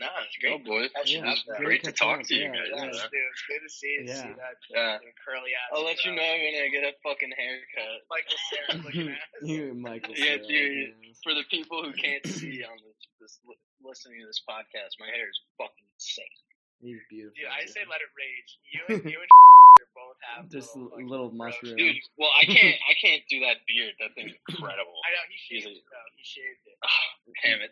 No, 0.00 0.08
it's 0.24 0.34
Oh 0.48 0.56
great. 0.58 0.64
boy, 0.64 0.82
That 0.96 1.04
should 1.06 1.20
Yeah, 1.22 1.30
have 1.36 1.38
that. 1.46 1.58
great 1.60 1.84
to 1.84 1.92
talk 1.92 2.22
to 2.24 2.34
you 2.34 2.48
yeah, 2.48 2.52
guys. 2.52 2.68
Yeah, 2.72 2.84
yeah. 2.84 3.06
dude, 3.12 3.28
it's 3.28 3.44
good 3.46 3.62
to 3.62 3.70
see, 3.70 3.94
Yeah. 4.08 4.14
see 4.24 4.32
that 4.40 4.56
Yeah. 4.72 4.98
curly 5.20 5.52
ass. 5.52 5.68
I'll 5.76 5.84
let 5.84 6.00
you 6.04 6.12
uh, 6.12 6.14
know 6.16 6.32
when 6.32 6.54
I 6.64 6.68
get 6.72 6.82
a 6.88 6.92
fucking 7.04 7.32
haircut. 7.36 8.00
Michael 8.10 8.40
Cera 8.48 8.72
looking 8.84 9.08
ass. 9.12 9.42
you, 9.44 9.74
Michael. 9.74 10.14
Yeah, 10.16 10.40
Cera, 10.40 10.48
dude. 10.48 10.94
yes. 11.04 11.20
For 11.22 11.34
the 11.36 11.44
people 11.52 11.84
who 11.84 11.92
can't 11.92 12.24
see 12.40 12.64
on 12.64 12.76
this, 12.82 12.98
this 13.20 13.38
listening 13.84 14.20
to 14.24 14.26
this 14.26 14.40
podcast, 14.48 14.96
my 14.98 15.06
hair 15.12 15.28
is 15.28 15.38
fucking 15.60 15.86
insane. 15.94 16.40
He's 16.80 16.98
beautiful. 17.12 17.36
Dude, 17.38 17.46
I 17.52 17.60
yeah. 17.62 17.70
say 17.70 17.82
let 17.86 18.00
it 18.02 18.10
rage. 18.16 18.50
You 18.72 18.80
and 18.96 19.04
you 19.06 19.20
and 19.22 19.30
both 19.94 20.18
have 20.34 20.48
Just 20.50 20.74
little, 20.74 20.90
like, 20.98 21.04
little 21.06 21.30
roasts. 21.30 21.62
mushroom. 21.62 21.76
Dude, 21.76 22.00
well, 22.18 22.32
I 22.34 22.48
can't, 22.48 22.74
I 22.88 22.94
can't 22.98 23.22
do 23.30 23.38
that 23.46 23.60
beard. 23.68 23.92
That 24.00 24.16
thing's 24.18 24.34
incredible. 24.48 24.96
I 25.04 25.08
know 25.14 25.22
he 25.30 25.36
shaved 25.36 25.68
He's 25.68 25.78
a- 25.78 25.78
it 25.78 25.84
though. 25.86 26.08
He 26.16 26.24
shaved 26.24 26.64
it. 26.66 26.76
Oh, 26.82 27.06
damn 27.44 27.60
it. 27.62 27.70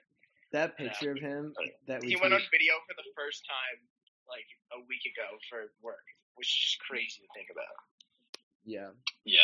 That 0.53 0.77
picture 0.77 1.13
of 1.13 1.19
him 1.19 1.55
that 1.87 2.03
we 2.03 2.09
He 2.09 2.17
went 2.17 2.35
on 2.35 2.41
video 2.51 2.75
for 2.87 2.95
the 2.97 3.07
first 3.15 3.47
time 3.47 3.87
like 4.27 4.47
a 4.75 4.79
week 4.89 5.07
ago 5.07 5.39
for 5.49 5.71
work, 5.83 6.03
which 6.35 6.49
is 6.49 6.55
just 6.55 6.81
crazy 6.81 7.23
to 7.23 7.29
think 7.35 7.49
about. 7.53 7.75
Yeah. 8.65 8.91
Yeah. 9.25 9.41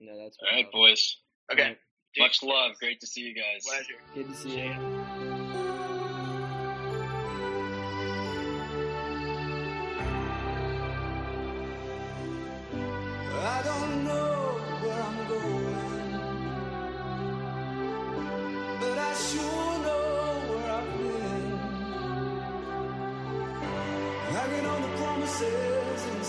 No, 0.00 0.16
that's 0.22 0.36
All 0.40 0.54
right, 0.54 0.70
boys. 0.70 1.18
Okay. 1.52 1.62
Alright, 1.62 1.78
Dude, 2.14 2.22
Much 2.22 2.42
love. 2.42 2.72
Great 2.78 3.00
to 3.00 3.06
see 3.06 3.20
you 3.20 3.34
guys. 3.34 3.64
Pleasure. 3.66 4.00
Good 4.14 4.28
to 4.28 4.34
see 4.34 4.60
you. 4.60 5.39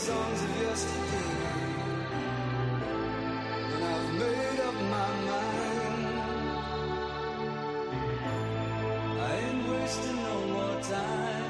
Songs 0.08 0.42
of 0.42 0.62
yesterday, 0.62 1.32
and 3.74 3.84
I've 3.84 4.10
made 4.22 4.60
up 4.68 4.78
my 4.96 5.10
mind. 5.30 6.06
I 9.22 9.32
ain't 9.46 9.64
wasting 9.70 10.20
no 10.24 10.38
more 10.56 10.82
time. 10.82 11.41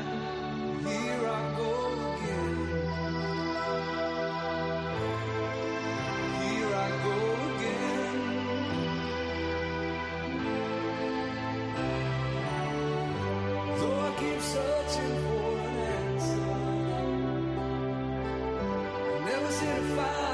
I 19.63 20.30